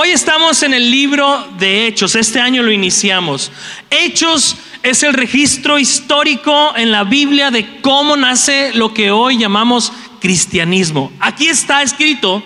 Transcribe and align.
hoy 0.00 0.12
estamos 0.12 0.62
en 0.62 0.72
el 0.72 0.90
libro 0.90 1.46
de 1.58 1.86
Hechos, 1.86 2.14
este 2.14 2.40
año 2.40 2.62
lo 2.62 2.72
iniciamos. 2.72 3.52
Hechos 3.90 4.56
es 4.82 5.02
el 5.02 5.12
registro 5.12 5.78
histórico 5.78 6.74
en 6.74 6.90
la 6.90 7.04
Biblia 7.04 7.50
de 7.50 7.82
cómo 7.82 8.16
nace 8.16 8.72
lo 8.72 8.94
que 8.94 9.10
hoy 9.10 9.36
llamamos 9.36 9.92
cristianismo. 10.18 11.12
Aquí 11.20 11.48
está 11.48 11.82
escrito 11.82 12.42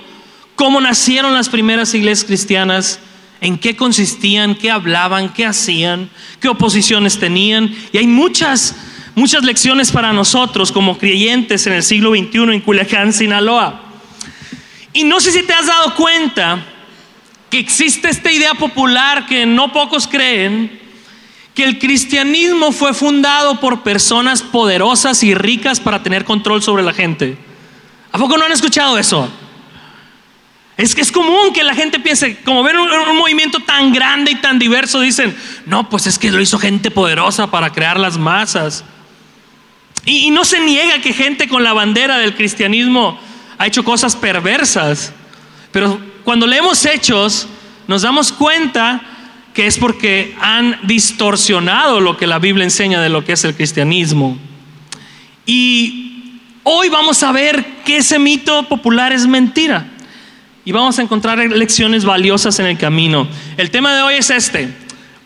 cómo 0.56 0.80
nacieron 0.80 1.32
las 1.32 1.48
primeras 1.48 1.94
iglesias 1.94 2.26
cristianas, 2.26 2.98
en 3.40 3.56
qué 3.56 3.76
consistían, 3.76 4.56
qué 4.56 4.72
hablaban, 4.72 5.32
qué 5.32 5.46
hacían, 5.46 6.10
qué 6.40 6.48
oposiciones 6.48 7.20
tenían. 7.20 7.72
Y 7.92 7.98
hay 7.98 8.08
muchas, 8.08 8.74
muchas 9.14 9.44
lecciones 9.44 9.92
para 9.92 10.12
nosotros 10.12 10.72
como 10.72 10.98
creyentes 10.98 11.68
en 11.68 11.74
el 11.74 11.84
siglo 11.84 12.16
XXI 12.16 12.52
en 12.52 12.60
Culiacán, 12.62 13.12
Sinaloa. 13.12 13.80
Y 14.92 15.04
no 15.04 15.20
sé 15.20 15.30
si 15.30 15.44
te 15.44 15.52
has 15.52 15.68
dado 15.68 15.94
cuenta 15.94 16.73
existe 17.58 18.08
esta 18.08 18.30
idea 18.30 18.54
popular 18.54 19.26
que 19.26 19.46
no 19.46 19.72
pocos 19.72 20.06
creen, 20.06 20.80
que 21.54 21.64
el 21.64 21.78
cristianismo 21.78 22.72
fue 22.72 22.94
fundado 22.94 23.60
por 23.60 23.82
personas 23.82 24.42
poderosas 24.42 25.22
y 25.22 25.34
ricas 25.34 25.78
para 25.78 26.02
tener 26.02 26.24
control 26.24 26.62
sobre 26.62 26.82
la 26.82 26.92
gente. 26.92 27.36
¿A 28.10 28.18
poco 28.18 28.36
no 28.36 28.44
han 28.44 28.52
escuchado 28.52 28.98
eso? 28.98 29.28
Es 30.76 30.94
que 30.94 31.02
es 31.02 31.12
común 31.12 31.52
que 31.52 31.62
la 31.62 31.74
gente 31.74 32.00
piense, 32.00 32.38
como 32.38 32.64
ven 32.64 32.76
un, 32.76 33.16
movimiento 33.16 33.60
tan 33.60 33.92
grande 33.92 34.32
y 34.32 34.36
tan 34.36 34.58
diverso, 34.58 35.00
dicen, 35.00 35.36
no, 35.66 35.88
pues 35.88 36.08
es 36.08 36.18
que 36.18 36.32
lo 36.32 36.40
hizo 36.40 36.58
gente 36.58 36.90
poderosa 36.90 37.48
para 37.48 37.70
crear 37.70 38.00
las 38.00 38.18
masas. 38.18 38.84
Y, 40.04 40.26
y 40.26 40.30
no 40.30 40.44
se 40.44 40.58
niega 40.60 41.00
que 41.00 41.12
gente 41.12 41.48
con 41.48 41.62
la 41.62 41.72
bandera 41.72 42.18
del 42.18 42.34
cristianismo 42.34 43.20
ha 43.58 43.66
hecho 43.68 43.84
cosas 43.84 44.16
perversas, 44.16 45.12
pero 45.70 46.00
cuando 46.24 46.46
leemos 46.46 46.84
hechos, 46.86 47.46
nos 47.86 48.02
damos 48.02 48.32
cuenta 48.32 49.02
que 49.52 49.66
es 49.66 49.78
porque 49.78 50.34
han 50.40 50.80
distorsionado 50.82 52.00
lo 52.00 52.16
que 52.16 52.26
la 52.26 52.38
Biblia 52.38 52.64
enseña 52.64 53.00
de 53.00 53.08
lo 53.08 53.24
que 53.24 53.32
es 53.32 53.44
el 53.44 53.54
cristianismo. 53.54 54.36
Y 55.46 56.40
hoy 56.64 56.88
vamos 56.88 57.22
a 57.22 57.30
ver 57.30 57.64
que 57.84 57.98
ese 57.98 58.18
mito 58.18 58.68
popular 58.68 59.12
es 59.12 59.26
mentira. 59.26 59.86
Y 60.64 60.72
vamos 60.72 60.98
a 60.98 61.02
encontrar 61.02 61.38
lecciones 61.38 62.04
valiosas 62.04 62.58
en 62.58 62.66
el 62.66 62.78
camino. 62.78 63.28
El 63.58 63.70
tema 63.70 63.94
de 63.94 64.02
hoy 64.02 64.14
es 64.14 64.30
este, 64.30 64.74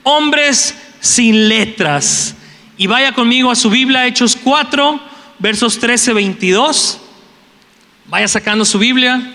hombres 0.03 0.77
sin 1.01 1.49
letras. 1.49 2.35
Y 2.77 2.89
vaya 2.89 3.13
conmigo 3.13 3.51
a 3.51 3.57
su 3.57 3.71
Biblia, 3.71 4.07
Hechos 4.07 4.37
4, 4.43 5.01
versos 5.39 5.79
13, 5.79 6.13
22. 6.13 7.01
Vaya 8.07 8.27
sacando 8.27 8.65
su 8.65 8.79
Biblia. 8.79 9.33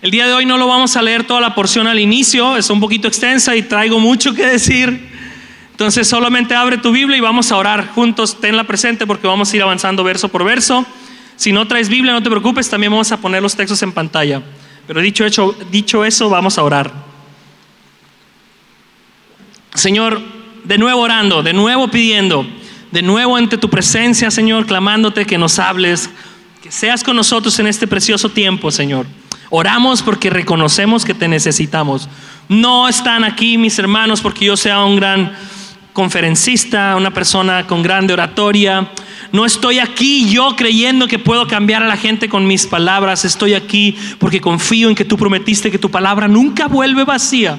El 0.00 0.12
día 0.12 0.28
de 0.28 0.32
hoy 0.32 0.46
no 0.46 0.58
lo 0.58 0.68
vamos 0.68 0.94
a 0.94 1.02
leer 1.02 1.24
toda 1.24 1.40
la 1.40 1.56
porción 1.56 1.88
al 1.88 1.98
inicio, 1.98 2.56
es 2.56 2.70
un 2.70 2.78
poquito 2.78 3.08
extensa 3.08 3.56
y 3.56 3.62
traigo 3.62 3.98
mucho 3.98 4.32
que 4.32 4.46
decir. 4.46 5.08
Entonces 5.72 6.06
solamente 6.06 6.54
abre 6.54 6.78
tu 6.78 6.92
Biblia 6.92 7.16
y 7.16 7.20
vamos 7.20 7.50
a 7.50 7.56
orar 7.56 7.88
juntos, 7.88 8.40
tenla 8.40 8.62
presente 8.62 9.08
porque 9.08 9.26
vamos 9.26 9.52
a 9.52 9.56
ir 9.56 9.62
avanzando 9.62 10.04
verso 10.04 10.28
por 10.28 10.44
verso. 10.44 10.86
Si 11.34 11.50
no 11.50 11.66
traes 11.66 11.88
Biblia, 11.88 12.12
no 12.12 12.22
te 12.22 12.30
preocupes, 12.30 12.70
también 12.70 12.92
vamos 12.92 13.10
a 13.10 13.16
poner 13.16 13.42
los 13.42 13.56
textos 13.56 13.82
en 13.82 13.90
pantalla. 13.90 14.40
Pero 14.86 15.00
dicho, 15.00 15.24
hecho, 15.24 15.56
dicho 15.72 16.04
eso, 16.04 16.30
vamos 16.30 16.58
a 16.58 16.62
orar. 16.62 16.92
Señor, 19.74 20.20
de 20.62 20.78
nuevo 20.78 21.00
orando, 21.00 21.42
de 21.42 21.52
nuevo 21.52 21.88
pidiendo, 21.88 22.46
de 22.92 23.02
nuevo 23.02 23.34
ante 23.34 23.58
tu 23.58 23.68
presencia, 23.68 24.30
Señor, 24.30 24.64
clamándote 24.66 25.26
que 25.26 25.38
nos 25.38 25.58
hables, 25.58 26.08
que 26.62 26.70
seas 26.70 27.02
con 27.02 27.16
nosotros 27.16 27.58
en 27.58 27.66
este 27.66 27.88
precioso 27.88 28.28
tiempo, 28.28 28.70
Señor. 28.70 29.06
Oramos 29.50 30.02
porque 30.02 30.30
reconocemos 30.30 31.04
que 31.04 31.14
te 31.14 31.28
necesitamos. 31.28 32.08
No 32.48 32.88
están 32.88 33.24
aquí 33.24 33.58
mis 33.58 33.78
hermanos 33.78 34.20
porque 34.20 34.44
yo 34.44 34.56
sea 34.56 34.84
un 34.84 34.96
gran 34.96 35.32
conferencista, 35.92 36.96
una 36.96 37.12
persona 37.12 37.66
con 37.66 37.82
grande 37.82 38.12
oratoria. 38.12 38.90
No 39.32 39.44
estoy 39.44 39.78
aquí 39.78 40.30
yo 40.30 40.54
creyendo 40.56 41.08
que 41.08 41.18
puedo 41.18 41.46
cambiar 41.46 41.82
a 41.82 41.88
la 41.88 41.96
gente 41.96 42.28
con 42.28 42.46
mis 42.46 42.66
palabras. 42.66 43.24
Estoy 43.24 43.54
aquí 43.54 43.96
porque 44.18 44.40
confío 44.40 44.88
en 44.88 44.94
que 44.94 45.04
tú 45.04 45.16
prometiste 45.16 45.70
que 45.70 45.78
tu 45.78 45.90
palabra 45.90 46.28
nunca 46.28 46.68
vuelve 46.68 47.04
vacía. 47.04 47.58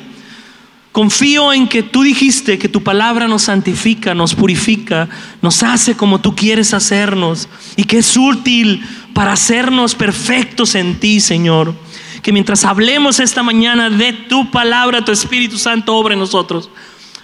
Confío 0.91 1.53
en 1.53 1.67
que 1.67 1.83
tú 1.83 2.01
dijiste 2.01 2.57
que 2.57 2.67
tu 2.67 2.81
palabra 2.83 3.27
nos 3.27 3.43
santifica, 3.43 4.15
nos 4.15 4.33
purifica, 4.33 5.07
nos 5.41 5.61
hace 5.61 5.95
como 5.95 6.19
tú 6.19 6.35
quieres 6.35 6.73
hacernos 6.73 7.47
y 7.75 7.83
que 7.83 7.99
es 7.99 8.17
útil 8.17 8.83
para 9.13 9.33
hacernos 9.33 9.93
perfectos 9.93 10.73
en 10.73 10.99
ti, 10.99 11.19
Señor. 11.19 11.75
Que 12.23 12.31
mientras 12.31 12.65
hablemos 12.65 13.19
esta 13.19 13.43
mañana 13.43 13.89
de 13.89 14.13
tu 14.13 14.49
palabra, 14.49 15.05
tu 15.05 15.11
Espíritu 15.11 15.57
Santo 15.57 15.95
obra 15.95 16.15
en 16.15 16.19
nosotros. 16.19 16.69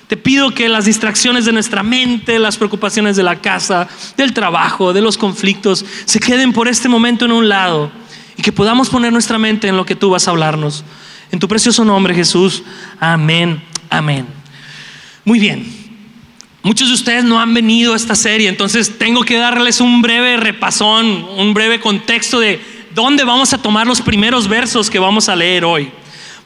Te 0.08 0.16
pido 0.16 0.52
que 0.52 0.70
las 0.70 0.86
distracciones 0.86 1.46
de 1.46 1.52
nuestra 1.52 1.82
mente, 1.82 2.38
las 2.38 2.58
preocupaciones 2.58 3.16
de 3.16 3.24
la 3.24 3.42
casa, 3.42 3.88
del 4.16 4.34
trabajo, 4.34 4.94
de 4.94 5.02
los 5.02 5.18
conflictos, 5.18 5.84
se 6.06 6.20
queden 6.20 6.54
por 6.54 6.68
este 6.68 6.88
momento 6.88 7.26
en 7.26 7.32
un 7.32 7.50
lado 7.50 7.92
y 8.38 8.44
que 8.44 8.52
podamos 8.52 8.90
poner 8.90 9.12
nuestra 9.12 9.40
mente 9.40 9.68
en 9.68 9.78
lo 9.78 9.86
que 9.86 9.96
tú 9.96 10.12
vas 10.12 10.28
a 10.28 10.32
hablarnos. 10.32 10.86
En 11.36 11.40
tu 11.40 11.50
precioso 11.50 11.84
nombre, 11.84 12.16
Jesús. 12.16 12.64
Amén. 12.98 13.62
Amén. 13.90 14.26
Muy 15.26 15.38
bien. 15.38 15.68
Muchos 16.64 16.88
de 16.88 16.94
ustedes 16.94 17.26
no 17.26 17.42
han 17.42 17.54
venido 17.54 17.92
a 17.92 17.98
esta 17.98 18.16
serie, 18.16 18.48
entonces 18.48 18.98
tengo 18.98 19.22
que 19.26 19.36
darles 19.36 19.82
un 19.82 20.02
breve 20.02 20.38
repasón, 20.38 21.28
un 21.38 21.54
breve 21.54 21.82
contexto 21.82 22.40
de 22.40 22.62
dónde 22.94 23.26
vamos 23.26 23.52
a 23.52 23.58
tomar 23.58 23.86
los 23.86 24.00
primeros 24.00 24.48
versos 24.48 24.90
que 24.90 24.98
vamos 24.98 25.28
a 25.28 25.36
leer 25.36 25.66
hoy. 25.66 25.92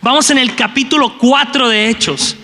Vamos 0.02 0.32
en 0.32 0.40
el 0.40 0.56
capítulo 0.56 1.20
4 1.20 1.70
de 1.70 1.90
Hechos 1.90 2.36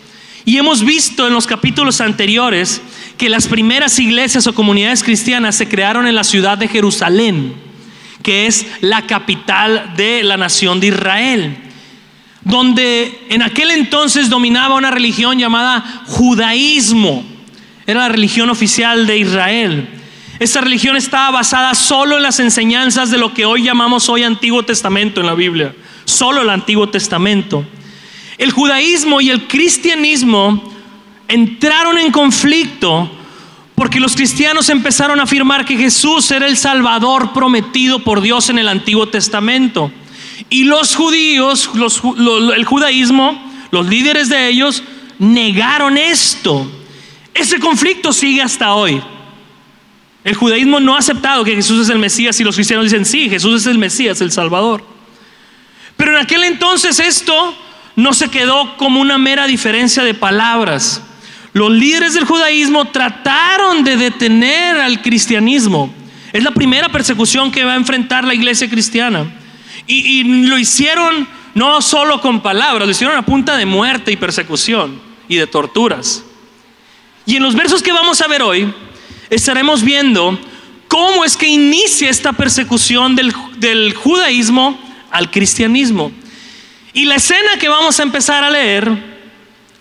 y 0.45 0.57
hemos 0.57 0.85
visto 0.85 1.25
en 1.25 1.33
los 1.33 1.47
capítulos 1.47 1.99
anteriores 1.99 2.79
que 3.17 3.27
las 3.27 3.47
primeras 3.47 3.97
iglesias 3.97 4.45
o 4.45 4.53
comunidades 4.53 5.01
cristianas 5.01 5.55
se 5.55 5.67
crearon 5.67 6.05
en 6.05 6.13
la 6.13 6.23
ciudad 6.23 6.59
de 6.59 6.67
Jerusalén, 6.67 7.55
que 8.21 8.45
es 8.45 8.67
la 8.81 9.07
capital 9.07 9.95
de 9.97 10.21
la 10.21 10.37
nación 10.37 10.79
de 10.79 10.87
Israel 10.89 11.64
donde 12.45 13.25
en 13.29 13.41
aquel 13.41 13.71
entonces 13.71 14.29
dominaba 14.29 14.75
una 14.75 14.91
religión 14.91 15.37
llamada 15.37 16.03
judaísmo. 16.05 17.25
Era 17.87 18.01
la 18.01 18.09
religión 18.09 18.49
oficial 18.49 19.05
de 19.05 19.17
Israel. 19.17 19.89
Esta 20.39 20.61
religión 20.61 20.95
estaba 20.95 21.31
basada 21.31 21.73
solo 21.73 22.17
en 22.17 22.23
las 22.23 22.39
enseñanzas 22.39 23.09
de 23.09 23.17
lo 23.17 23.33
que 23.33 23.45
hoy 23.45 23.63
llamamos 23.63 24.09
hoy 24.09 24.23
Antiguo 24.23 24.63
Testamento 24.63 25.21
en 25.21 25.27
la 25.27 25.33
Biblia. 25.33 25.73
Solo 26.05 26.43
el 26.43 26.49
Antiguo 26.49 26.87
Testamento. 26.87 27.65
El 28.37 28.51
judaísmo 28.51 29.21
y 29.21 29.31
el 29.31 29.47
cristianismo 29.47 30.71
entraron 31.27 31.97
en 31.97 32.11
conflicto 32.11 33.09
porque 33.73 33.99
los 33.99 34.15
cristianos 34.15 34.69
empezaron 34.69 35.19
a 35.19 35.23
afirmar 35.23 35.65
que 35.65 35.77
Jesús 35.77 36.29
era 36.29 36.45
el 36.45 36.57
Salvador 36.57 37.33
prometido 37.33 37.99
por 37.99 38.21
Dios 38.21 38.49
en 38.49 38.59
el 38.59 38.67
Antiguo 38.67 39.07
Testamento. 39.07 39.91
Y 40.49 40.65
los 40.65 40.95
judíos, 40.95 41.69
el 42.55 42.65
judaísmo, 42.65 43.51
los 43.71 43.87
líderes 43.87 44.29
de 44.29 44.47
ellos, 44.47 44.83
negaron 45.19 45.97
esto. 45.97 46.69
Ese 47.33 47.59
conflicto 47.59 48.13
sigue 48.13 48.41
hasta 48.41 48.73
hoy. 48.73 49.01
El 50.23 50.35
judaísmo 50.35 50.79
no 50.79 50.95
ha 50.95 50.99
aceptado 50.99 51.43
que 51.43 51.55
Jesús 51.55 51.81
es 51.81 51.89
el 51.89 51.99
Mesías 51.99 52.39
y 52.39 52.43
los 52.43 52.55
cristianos 52.55 52.85
dicen, 52.85 53.05
sí, 53.05 53.29
Jesús 53.29 53.61
es 53.61 53.67
el 53.67 53.77
Mesías, 53.77 54.19
el 54.21 54.31
Salvador. 54.31 54.83
Pero 55.97 56.11
en 56.11 56.17
aquel 56.17 56.43
entonces 56.43 56.99
esto 56.99 57.55
no 57.95 58.13
se 58.13 58.29
quedó 58.29 58.75
como 58.77 58.99
una 58.99 59.17
mera 59.17 59.47
diferencia 59.47 60.03
de 60.03 60.13
palabras. 60.13 61.01
Los 61.53 61.71
líderes 61.71 62.13
del 62.15 62.25
judaísmo 62.25 62.85
trataron 62.85 63.83
de 63.83 63.97
detener 63.97 64.77
al 64.77 65.01
cristianismo. 65.01 65.93
Es 66.33 66.43
la 66.43 66.51
primera 66.51 66.89
persecución 66.89 67.51
que 67.51 67.63
va 67.63 67.73
a 67.73 67.77
enfrentar 67.77 68.25
la 68.25 68.33
iglesia 68.33 68.69
cristiana. 68.69 69.25
Y, 69.87 70.23
lo 70.47 70.57
hicieron 70.57 71.27
no 71.53 71.81
solo 71.81 72.19
con 72.21 72.41
palabras, 72.41 72.85
lo 72.85 72.91
hicieron 72.91 73.15
a 73.15 73.25
punta 73.25 73.55
de 73.55 73.65
muerte 73.65 74.11
y 74.11 74.17
persecución 74.17 74.99
y 75.27 75.35
de 75.35 75.47
torturas. 75.47 76.23
Y 77.25 77.37
en 77.37 77.43
los 77.43 77.55
versos 77.55 77.81
que 77.81 77.91
vamos 77.91 78.21
a 78.21 78.27
ver 78.27 78.41
hoy, 78.41 78.73
estaremos 79.29 79.83
viendo 79.83 80.37
cómo 80.87 81.23
es 81.23 81.37
que 81.37 81.47
inicia 81.47 82.09
esta 82.09 82.33
persecución 82.33 83.15
del, 83.15 83.93
judaísmo 83.93 84.79
al 85.11 85.31
cristianismo. 85.31 86.11
Y 86.93 87.05
la 87.05 87.15
escena 87.15 87.57
que 87.59 87.67
vamos 87.67 87.99
a 87.99 88.03
empezar 88.03 88.43
a 88.43 88.49
leer, 88.49 88.91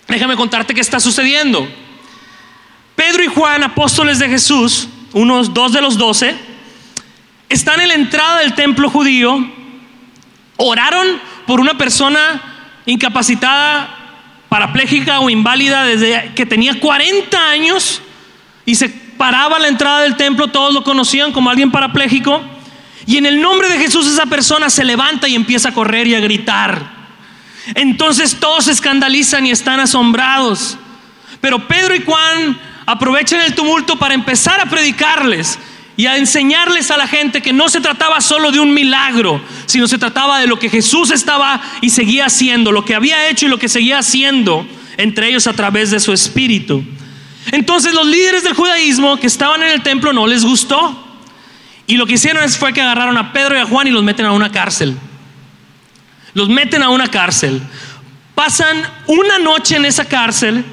déjame 0.07 0.35
contarte 0.35 0.73
qué 0.73 0.81
está 0.81 0.99
sucediendo. 0.99 1.67
Pedro 2.95 3.23
y 3.23 3.27
Juan, 3.27 3.63
apóstoles 3.63 4.19
de 4.19 4.29
Jesús, 4.29 4.87
unos 5.13 5.53
dos 5.53 5.71
de 5.73 5.81
los 5.81 5.97
doce, 5.97 6.35
están 7.49 7.79
en 7.81 7.89
la 7.89 7.93
entrada 7.93 8.39
del 8.39 8.53
templo 8.53 8.89
judío, 8.89 9.49
oraron 10.57 11.19
por 11.45 11.59
una 11.59 11.77
persona 11.77 12.41
incapacitada 12.85 14.05
parapléjica 14.49 15.19
o 15.19 15.29
inválida 15.29 15.83
desde 15.83 16.31
que 16.35 16.45
tenía 16.45 16.79
40 16.79 17.49
años 17.49 18.01
y 18.65 18.75
se 18.75 18.89
paraba 18.89 19.57
a 19.57 19.59
la 19.59 19.67
entrada 19.67 20.01
del 20.01 20.15
templo, 20.15 20.47
todos 20.47 20.73
lo 20.73 20.83
conocían 20.83 21.31
como 21.31 21.49
alguien 21.49 21.71
parapléjico. 21.71 22.41
Y 23.05 23.17
en 23.17 23.25
el 23.25 23.41
nombre 23.41 23.69
de 23.69 23.77
Jesús 23.77 24.07
esa 24.07 24.25
persona 24.25 24.69
se 24.69 24.83
levanta 24.83 25.27
y 25.27 25.35
empieza 25.35 25.69
a 25.69 25.73
correr 25.73 26.07
y 26.07 26.15
a 26.15 26.19
gritar. 26.19 26.95
Entonces 27.75 28.37
todos 28.39 28.65
se 28.65 28.71
escandalizan 28.71 29.45
y 29.45 29.51
están 29.51 29.79
asombrados. 29.79 30.77
Pero 31.41 31.67
Pedro 31.67 31.95
y 31.95 32.03
Juan 32.03 32.59
aprovechan 32.85 33.41
el 33.41 33.55
tumulto 33.55 33.97
para 33.97 34.13
empezar 34.13 34.59
a 34.59 34.65
predicarles 34.65 35.59
y 35.97 36.07
a 36.07 36.17
enseñarles 36.17 36.91
a 36.91 36.97
la 36.97 37.07
gente 37.07 37.41
que 37.41 37.53
no 37.53 37.69
se 37.69 37.79
trataba 37.81 38.19
solo 38.21 38.51
de 38.51 38.59
un 38.59 38.73
milagro, 38.73 39.41
sino 39.65 39.87
se 39.87 39.97
trataba 39.97 40.39
de 40.39 40.47
lo 40.47 40.59
que 40.59 40.69
Jesús 40.69 41.11
estaba 41.11 41.61
y 41.81 41.89
seguía 41.89 42.25
haciendo, 42.25 42.71
lo 42.71 42.83
que 42.83 42.95
había 42.95 43.29
hecho 43.29 43.45
y 43.45 43.49
lo 43.49 43.57
que 43.57 43.69
seguía 43.69 43.99
haciendo 43.99 44.67
entre 44.97 45.29
ellos 45.29 45.47
a 45.47 45.53
través 45.53 45.91
de 45.91 45.99
su 45.99 46.11
espíritu. 46.11 46.83
Entonces 47.51 47.93
los 47.93 48.07
líderes 48.07 48.43
del 48.43 48.53
judaísmo 48.53 49.17
que 49.17 49.27
estaban 49.27 49.61
en 49.63 49.69
el 49.69 49.83
templo 49.83 50.13
no 50.13 50.27
les 50.27 50.43
gustó. 50.43 51.01
Y 51.87 51.97
lo 51.97 52.07
que 52.07 52.13
hicieron 52.13 52.47
fue 52.49 52.73
que 52.73 52.81
agarraron 52.81 53.17
a 53.17 53.31
Pedro 53.31 53.55
y 53.55 53.59
a 53.59 53.65
Juan 53.65 53.87
y 53.87 53.91
los 53.91 54.03
meten 54.03 54.25
a 54.25 54.31
una 54.31 54.51
cárcel. 54.51 54.97
Los 56.33 56.49
meten 56.49 56.81
a 56.81 56.89
una 56.89 57.07
cárcel. 57.07 57.61
Pasan 58.33 58.83
una 59.07 59.37
noche 59.37 59.75
en 59.75 59.85
esa 59.85 60.05
cárcel 60.05 60.65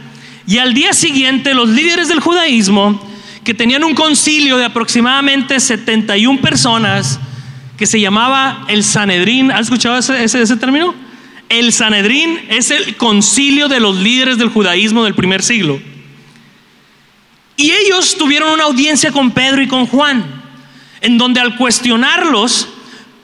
y 0.46 0.58
al 0.58 0.74
día 0.74 0.92
siguiente 0.92 1.54
los 1.54 1.68
líderes 1.68 2.08
del 2.08 2.20
judaísmo 2.20 3.11
que 3.44 3.54
tenían 3.54 3.84
un 3.84 3.94
concilio 3.94 4.56
de 4.56 4.64
aproximadamente 4.64 5.58
71 5.58 6.40
personas 6.40 7.18
que 7.76 7.86
se 7.86 8.00
llamaba 8.00 8.64
el 8.68 8.84
Sanedrín. 8.84 9.50
¿Has 9.50 9.62
escuchado 9.62 9.98
ese, 9.98 10.56
término? 10.56 10.94
El 11.48 11.72
Sanedrín 11.72 12.38
es 12.48 12.70
el 12.70 12.96
concilio 12.96 13.68
de 13.68 13.80
los 13.80 13.96
líderes 13.96 14.38
del 14.38 14.48
judaísmo 14.48 15.04
del 15.04 15.14
primer 15.14 15.42
siglo. 15.42 15.80
Y 17.56 17.72
ellos 17.72 18.16
tuvieron 18.16 18.52
una 18.52 18.64
audiencia 18.64 19.12
con 19.12 19.32
Pedro 19.32 19.60
y 19.62 19.68
con 19.68 19.86
Juan, 19.86 20.24
en 21.00 21.18
donde 21.18 21.40
al 21.40 21.56
cuestionarlos, 21.56 22.68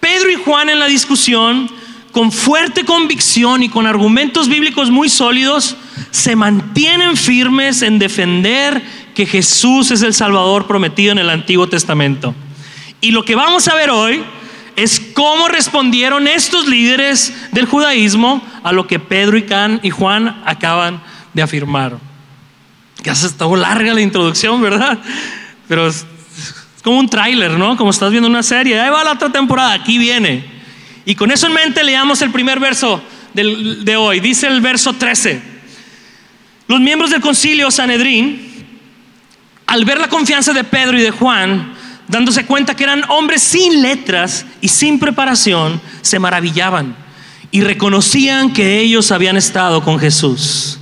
Pedro 0.00 0.31
y 0.31 0.35
Juan 0.35 0.69
en 0.69 0.81
la 0.81 0.87
discusión, 0.87 1.71
con 2.12 2.32
fuerte 2.32 2.85
convicción 2.85 3.62
y 3.62 3.69
con 3.69 3.87
argumentos 3.87 4.49
bíblicos 4.49 4.91
muy 4.91 5.09
sólidos, 5.09 5.76
se 6.11 6.35
mantienen 6.37 7.17
firmes 7.17 7.82
en 7.82 7.99
defender 7.99 8.82
que 9.19 9.26
Jesús 9.26 9.91
es 9.91 10.03
el 10.03 10.15
Salvador 10.15 10.69
prometido 10.69 11.11
en 11.11 11.19
el 11.19 11.29
Antiguo 11.29 11.69
Testamento. 11.69 12.37
Y 13.00 13.11
lo 13.11 13.25
que 13.25 13.35
vamos 13.35 13.67
a 13.67 13.75
ver 13.75 13.91
hoy 13.91 14.23
es 14.76 15.00
cómo 15.12 15.49
respondieron 15.49 16.29
estos 16.29 16.69
líderes 16.69 17.35
del 17.50 17.67
judaísmo 17.67 18.41
a 18.62 18.70
lo 18.70 18.87
que 18.87 19.00
Pedro 19.00 19.37
y, 19.37 19.43
Can 19.43 19.81
y 19.82 19.91
Juan 19.91 20.41
acaban 20.47 21.03
de 21.35 21.43
afirmar. 21.43 21.99
Ya 23.03 23.12
se 23.17 23.26
está 23.26 23.44
larga 23.49 23.93
la 23.93 24.03
introducción, 24.03 24.62
¿verdad? 24.62 25.00
Pero 25.67 25.88
es, 25.88 26.06
como 26.85 27.00
un 27.00 27.09
tráiler, 27.09 27.50
¿no? 27.59 27.76
Como 27.76 27.91
estás 27.91 28.12
viendo 28.12 28.29
una 28.29 28.44
serie. 28.44 28.81
Ahí 28.81 28.88
va 28.88 29.03
la 29.03 29.14
otra 29.14 29.32
temporada, 29.32 29.73
aquí 29.73 29.99
viene. 29.99 30.44
Y 31.06 31.17
con 31.17 31.32
eso 31.32 31.49
en 31.49 31.55
mente 31.55 31.82
leamos 31.82 32.23
el 32.23 32.31
primer 32.31 32.61
verso 32.61 33.03
de 33.35 33.97
hoy. 33.97 34.21
Dice 34.21 34.47
el 34.47 34.61
verso 34.61 34.93
13. 34.93 35.43
Los 36.69 36.81
miembros 36.81 37.11
del 37.11 37.21
concilio 37.21 37.73
Sanedrín 37.73 38.48
al 39.69 39.85
ver 39.85 40.00
la 40.00 40.09
confianza 40.09 40.55
de 40.55 40.65
Pedro 40.65 40.99
y 40.99 41.03
de 41.03 41.11
Juan, 41.11 41.75
dándose 42.09 42.47
cuenta 42.47 42.75
que 42.75 42.85
eran 42.85 43.05
hombres 43.11 43.43
sin 43.43 43.82
letras 43.82 44.47
y 44.62 44.69
sin 44.69 44.99
preparación, 44.99 45.79
se 46.00 46.19
maravillaban 46.19 46.97
y 47.50 47.61
reconocían 47.61 48.55
que 48.55 48.81
ellos 48.81 49.12
habían 49.12 49.37
estado 49.37 49.85
con 49.85 49.99
Jesús. 49.99 50.79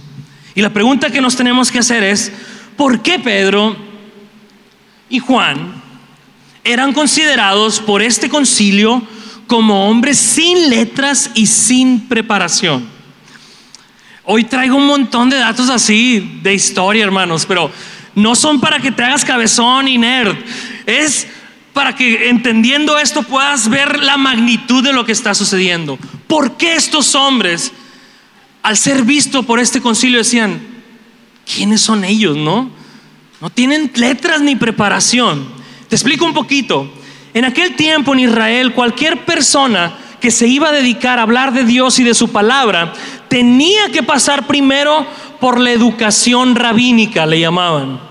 Y 0.55 0.63
la 0.63 0.73
pregunta 0.73 1.11
que 1.11 1.21
nos 1.21 1.35
tenemos 1.35 1.73
que 1.73 1.81
hacer 1.81 2.05
es, 2.05 2.31
¿por 2.77 3.03
qué 3.03 3.19
Pedro 3.19 3.77
y 5.09 5.19
Juan 5.19 5.83
eran 6.63 6.93
considerados 6.93 7.81
por 7.81 8.03
este 8.03 8.29
concilio 8.29 9.03
como 9.49 9.91
hombres 9.91 10.17
sin 10.17 10.71
letras 10.71 11.33
y 11.35 11.47
sin 11.47 12.07
preparación? 12.07 12.87
Hoy 14.23 14.45
traigo 14.45 14.77
un 14.77 14.87
montón 14.87 15.29
de 15.29 15.39
datos 15.39 15.71
así 15.71 16.41
de 16.43 16.55
historia, 16.55 17.05
hermanos, 17.05 17.47
pero 17.47 17.71
no 18.17 18.35
son 18.35 18.61
para 18.61 18.81
que 18.81 18.91
te 18.91 19.05
hagas 19.05 19.25
cabezón 19.25 19.87
y 19.87 19.99
nerd. 19.99 20.37
Es 20.87 21.29
para 21.73 21.95
que 21.95 22.31
entendiendo 22.31 22.99
esto 22.99 23.23
puedas 23.23 23.69
ver 23.69 24.03
la 24.03 24.17
magnitud 24.17 24.83
de 24.83 24.95
lo 24.95 25.05
que 25.05 25.13
está 25.13 25.35
sucediendo. 25.35 25.99
¿Por 26.27 26.57
qué 26.57 26.75
estos 26.75 27.15
hombres, 27.15 27.73
al 28.63 28.79
ser 28.79 29.03
vistos 29.03 29.45
por 29.45 29.61
este 29.61 29.83
concilio, 29.83 30.19
decían, 30.19 30.59
¿quiénes 31.55 31.83
son 31.83 32.05
ellos? 32.05 32.35
No, 32.35 32.71
no 33.43 33.51
tienen 33.51 33.93
letras 33.95 34.41
ni 34.41 34.57
preparación. 34.57 35.47
Te 35.89 35.95
explico 35.95 36.25
un 36.25 36.33
poquito. 36.33 36.91
En 37.35 37.45
aquel 37.45 37.77
tiempo 37.77 38.15
en 38.15 38.21
Israel, 38.21 38.73
cualquier 38.73 39.27
persona 39.27 39.95
que 40.23 40.31
se 40.31 40.49
iba 40.49 40.71
a 40.71 40.73
dedicar 40.73 41.19
a 41.19 41.23
hablar 41.23 41.53
de 41.53 41.65
Dios 41.65 41.99
y 41.99 42.05
de 42.05 42.15
su 42.15 42.33
palabra, 42.33 42.95
tenía 43.29 43.91
que 43.93 44.03
pasar 44.03 44.47
primero 44.47 45.07
por 45.39 45.61
la 45.61 45.73
educación 45.73 46.55
rabínica, 46.55 47.27
le 47.27 47.41
llamaban. 47.41 48.06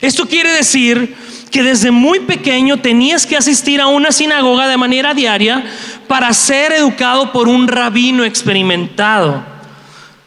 Esto 0.00 0.26
quiere 0.28 0.50
decir 0.52 1.14
que 1.50 1.62
desde 1.62 1.90
muy 1.90 2.20
pequeño 2.20 2.78
tenías 2.78 3.24
que 3.24 3.36
asistir 3.36 3.80
a 3.80 3.86
una 3.86 4.12
sinagoga 4.12 4.68
de 4.68 4.76
manera 4.76 5.14
diaria 5.14 5.64
para 6.06 6.32
ser 6.34 6.72
educado 6.72 7.32
por 7.32 7.48
un 7.48 7.66
rabino 7.66 8.24
experimentado. 8.24 9.42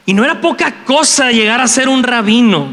Y 0.06 0.14
no 0.14 0.24
era 0.24 0.42
poca 0.42 0.84
cosa 0.86 1.32
llegar 1.32 1.62
a 1.62 1.68
ser 1.68 1.88
un 1.88 2.04
rabino. 2.04 2.68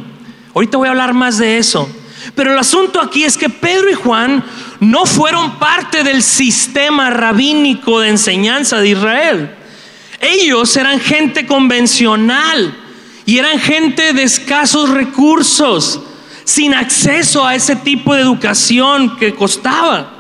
Ahorita 0.55 0.79
voy 0.79 0.89
a 0.89 0.93
hablar 0.93 1.13
más 1.13 1.37
de 1.37 1.59
eso. 1.59 1.89
Pero 2.35 2.53
el 2.53 2.59
asunto 2.59 3.01
aquí 3.01 3.25
es 3.25 3.37
que 3.37 3.51
Pedro 3.51 3.91
y 3.91 3.95
Juan 3.95 4.43
no 4.81 5.05
fueron 5.05 5.59
parte 5.59 6.03
del 6.03 6.23
sistema 6.23 7.11
rabínico 7.11 8.01
de 8.01 8.09
enseñanza 8.09 8.79
de 8.79 8.89
Israel. 8.89 9.55
Ellos 10.21 10.75
eran 10.77 10.99
gente 10.99 11.47
convencional 11.47 12.75
y 13.27 13.39
eran 13.39 13.59
gente 13.59 14.15
de 14.15 14.23
escasos 14.23 14.89
recursos 14.91 16.01
sin 16.47 16.73
acceso 16.75 17.45
a 17.45 17.55
ese 17.57 17.77
tipo 17.77 18.15
de 18.15 18.23
educación 18.23 19.17
que 19.17 19.35
costaba. 19.35 20.13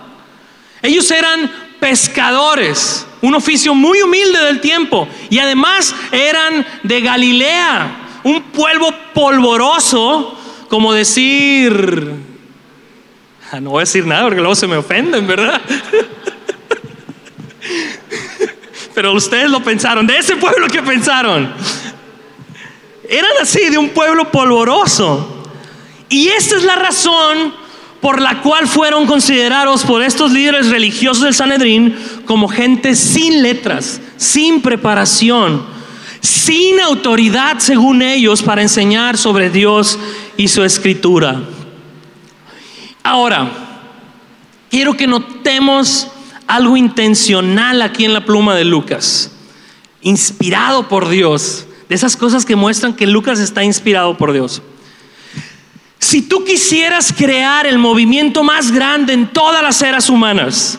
Ellos 0.82 1.08
eran 1.12 1.50
pescadores, 1.78 3.06
un 3.22 3.34
oficio 3.36 3.74
muy 3.74 4.02
humilde 4.02 4.40
del 4.40 4.60
tiempo, 4.60 5.08
y 5.30 5.38
además 5.38 5.94
eran 6.10 6.66
de 6.82 7.00
Galilea, 7.00 8.20
un 8.24 8.42
pueblo 8.42 8.88
polvoroso, 9.14 10.36
como 10.68 10.92
decir, 10.92 12.12
ah, 13.52 13.60
no 13.60 13.70
voy 13.70 13.78
a 13.78 13.84
decir 13.84 14.04
nada 14.04 14.24
porque 14.24 14.40
luego 14.40 14.56
se 14.56 14.66
me 14.66 14.76
ofenden, 14.76 15.28
¿verdad? 15.28 15.60
Pero 18.94 19.12
ustedes 19.12 19.48
lo 19.48 19.62
pensaron, 19.62 20.08
de 20.08 20.18
ese 20.18 20.34
pueblo 20.36 20.66
que 20.66 20.82
pensaron. 20.82 21.54
Eran 23.08 23.30
así, 23.40 23.68
de 23.70 23.78
un 23.78 23.90
pueblo 23.90 24.32
polvoroso. 24.32 25.35
Y 26.08 26.28
esta 26.28 26.56
es 26.56 26.62
la 26.62 26.76
razón 26.76 27.54
por 28.00 28.20
la 28.20 28.40
cual 28.42 28.68
fueron 28.68 29.06
considerados 29.06 29.82
por 29.84 30.02
estos 30.02 30.30
líderes 30.30 30.68
religiosos 30.68 31.24
del 31.24 31.34
Sanedrín 31.34 31.96
como 32.24 32.48
gente 32.48 32.94
sin 32.94 33.42
letras, 33.42 34.00
sin 34.16 34.62
preparación, 34.62 35.64
sin 36.20 36.80
autoridad 36.80 37.58
según 37.58 38.02
ellos 38.02 38.42
para 38.42 38.62
enseñar 38.62 39.16
sobre 39.18 39.50
Dios 39.50 39.98
y 40.36 40.48
su 40.48 40.62
escritura. 40.62 41.42
Ahora, 43.02 43.50
quiero 44.70 44.96
que 44.96 45.06
notemos 45.06 46.08
algo 46.46 46.76
intencional 46.76 47.82
aquí 47.82 48.04
en 48.04 48.12
la 48.12 48.24
pluma 48.24 48.54
de 48.54 48.64
Lucas, 48.64 49.32
inspirado 50.00 50.88
por 50.88 51.08
Dios, 51.08 51.66
de 51.88 51.94
esas 51.94 52.16
cosas 52.16 52.44
que 52.44 52.56
muestran 52.56 52.94
que 52.94 53.06
Lucas 53.06 53.38
está 53.40 53.64
inspirado 53.64 54.16
por 54.16 54.32
Dios. 54.32 54.62
Si 56.06 56.22
tú 56.22 56.44
quisieras 56.44 57.12
crear 57.12 57.66
el 57.66 57.78
movimiento 57.78 58.44
más 58.44 58.70
grande 58.70 59.12
en 59.12 59.26
todas 59.26 59.60
las 59.60 59.82
eras 59.82 60.08
humanas, 60.08 60.78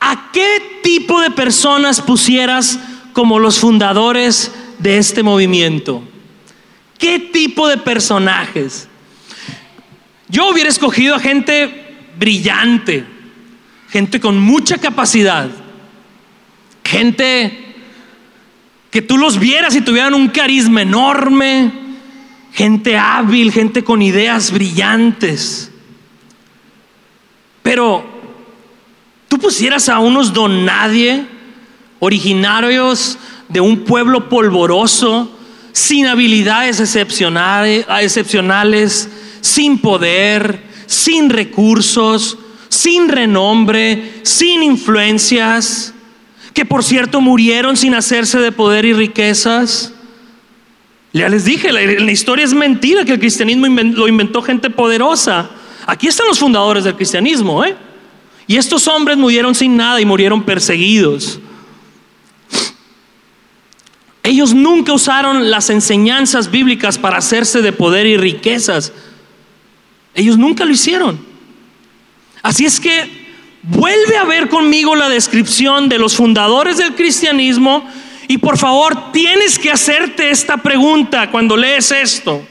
¿a 0.00 0.30
qué 0.32 0.80
tipo 0.82 1.20
de 1.20 1.30
personas 1.30 2.00
pusieras 2.00 2.78
como 3.12 3.38
los 3.38 3.58
fundadores 3.58 4.50
de 4.78 4.96
este 4.96 5.22
movimiento? 5.22 6.02
¿Qué 6.96 7.18
tipo 7.18 7.68
de 7.68 7.76
personajes? 7.76 8.88
Yo 10.30 10.48
hubiera 10.48 10.70
escogido 10.70 11.14
a 11.14 11.20
gente 11.20 12.08
brillante, 12.18 13.04
gente 13.90 14.18
con 14.18 14.38
mucha 14.40 14.78
capacidad, 14.78 15.50
gente 16.82 17.74
que 18.90 19.02
tú 19.02 19.18
los 19.18 19.38
vieras 19.38 19.76
y 19.76 19.82
tuvieran 19.82 20.14
un 20.14 20.28
carisma 20.28 20.80
enorme, 20.80 21.85
gente 22.56 22.96
hábil, 22.96 23.52
gente 23.52 23.84
con 23.84 24.00
ideas 24.00 24.50
brillantes. 24.50 25.70
Pero 27.62 28.02
tú 29.28 29.38
pusieras 29.38 29.90
a 29.90 29.98
unos 29.98 30.32
don 30.32 30.64
nadie, 30.64 31.26
originarios 31.98 33.18
de 33.50 33.60
un 33.60 33.84
pueblo 33.84 34.30
polvoroso, 34.30 35.30
sin 35.72 36.06
habilidades 36.06 36.80
excepcionales, 36.80 39.10
sin 39.42 39.78
poder, 39.78 40.62
sin 40.86 41.28
recursos, 41.28 42.38
sin 42.70 43.10
renombre, 43.10 44.22
sin 44.22 44.62
influencias, 44.62 45.92
que 46.54 46.64
por 46.64 46.82
cierto 46.82 47.20
murieron 47.20 47.76
sin 47.76 47.94
hacerse 47.94 48.38
de 48.38 48.50
poder 48.50 48.86
y 48.86 48.94
riquezas. 48.94 49.92
Ya 51.16 51.30
les 51.30 51.46
dije, 51.46 51.72
la, 51.72 52.12
historia 52.12 52.44
es 52.44 52.52
mentira 52.52 53.02
que 53.06 53.12
el 53.12 53.18
cristianismo 53.18 53.66
lo 53.68 54.06
inventó 54.06 54.42
gente 54.42 54.68
poderosa. 54.68 55.48
Aquí 55.86 56.08
están 56.08 56.26
los 56.26 56.38
fundadores 56.38 56.84
del 56.84 56.94
cristianismo, 56.94 57.64
¿eh? 57.64 57.74
Y 58.46 58.56
estos 58.56 58.86
hombres 58.86 59.16
murieron 59.16 59.54
sin 59.54 59.78
nada 59.78 59.98
y 59.98 60.04
murieron 60.04 60.42
perseguidos. 60.42 61.40
Ellos 64.22 64.52
nunca 64.52 64.92
usaron 64.92 65.50
las 65.50 65.70
enseñanzas 65.70 66.50
bíblicas 66.50 66.98
para 66.98 67.16
hacerse 67.16 67.62
de 67.62 67.72
poder 67.72 68.06
y 68.06 68.18
riquezas. 68.18 68.92
Ellos 70.14 70.36
nunca 70.36 70.66
lo 70.66 70.72
hicieron. 70.72 71.18
Así 72.42 72.66
es 72.66 72.78
que 72.78 73.26
vuelve 73.62 74.18
a 74.18 74.24
ver 74.24 74.50
conmigo 74.50 74.94
la 74.94 75.08
descripción 75.08 75.88
de 75.88 75.98
los 75.98 76.14
fundadores 76.14 76.76
del 76.76 76.94
cristianismo 76.94 77.88
y 78.28 78.38
por 78.38 78.58
favor 78.58 79.12
tienes 79.12 79.58
que 79.58 79.70
hacerte 79.70 80.30
esta 80.30 80.56
pregunta 80.56 81.30
cuando 81.30 81.56
lees 81.56 81.90
esto. 81.90 82.46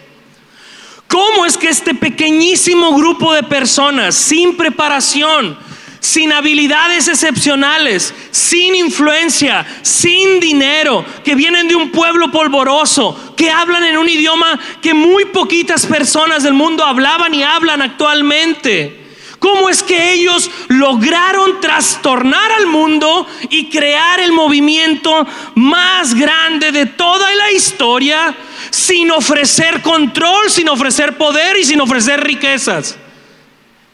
¿Cómo 1.08 1.46
es 1.46 1.58
que 1.58 1.70
este 1.70 1.94
pequeñísimo 1.94 2.96
grupo 2.96 3.34
de 3.34 3.44
personas 3.44 4.16
sin 4.16 4.58
preparación, 4.58 5.58
sin 6.00 6.32
habilidades 6.34 7.08
excepcionales, 7.08 8.14
sin 8.32 8.76
influencia, 8.76 9.66
sin 9.82 10.40
dinero, 10.40 11.06
que 11.24 11.36
vienen 11.36 11.68
de 11.68 11.76
un 11.76 11.92
pueblo 11.92 12.32
polvoroso, 12.32 13.34
que 13.36 13.50
hablan 13.50 13.84
en 13.84 13.98
un 13.98 14.10
idioma 14.10 14.60
que 14.82 14.94
muy 14.94 15.26
poquitas 15.26 15.86
personas 15.86 16.44
del 16.44 16.54
mundo 16.54 16.84
hablaban 16.84 17.34
y 17.34 17.44
hablan 17.44 17.82
actualmente. 17.82 19.05
¿Cómo 19.46 19.70
es 19.70 19.84
que 19.84 20.14
ellos 20.14 20.50
lograron 20.70 21.62
trastornar 21.62 22.52
al 22.54 22.66
mundo 22.66 23.28
y 23.52 23.70
crear 23.70 24.20
el 24.20 24.32
movimiento 24.32 25.24
más 25.54 26.16
grande 26.16 26.72
de 26.72 26.88
toda 26.88 27.32
la 27.36 27.52
historia 27.52 28.36
sin 28.72 29.12
ofrecer 29.12 29.84
control, 29.84 30.50
sin 30.50 30.68
ofrecer 30.68 31.16
poder 31.16 31.60
y 31.60 31.64
sin 31.64 31.80
ofrecer 31.80 32.24
riquezas? 32.24 32.98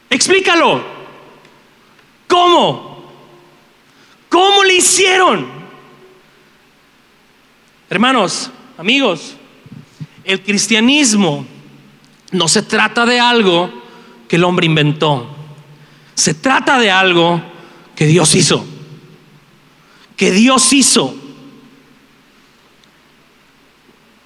Explícalo. 0.10 0.86
¿Cómo? 2.30 3.12
¿Cómo 4.30 4.64
le 4.64 4.76
hicieron? 4.76 5.52
Hermanos, 7.90 8.50
amigos, 8.78 9.36
el 10.24 10.42
cristianismo 10.44 11.46
no 12.32 12.48
se 12.48 12.62
trata 12.62 13.06
de 13.06 13.20
algo 13.20 13.70
que 14.30 14.38
el 14.38 14.46
hombre 14.46 14.66
inventó. 14.66 15.40
Se 16.16 16.34
trata 16.34 16.80
de 16.80 16.92
algo 16.92 17.42
que 17.96 18.06
Dios 18.06 18.36
hizo. 18.36 18.66
Que 20.16 20.32
Dios 20.32 20.72
hizo. 20.74 21.16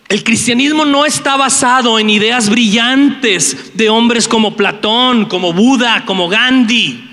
El 0.08 0.24
cristianismo 0.24 0.86
no 0.86 1.06
está 1.06 1.36
basado 1.36 1.98
en 2.00 2.10
ideas 2.10 2.50
brillantes 2.50 3.76
de 3.76 3.90
hombres 3.90 4.28
como 4.28 4.56
Platón, 4.56 5.26
como 5.26 5.52
Buda, 5.54 6.06
como 6.06 6.30
Gandhi 6.30 7.06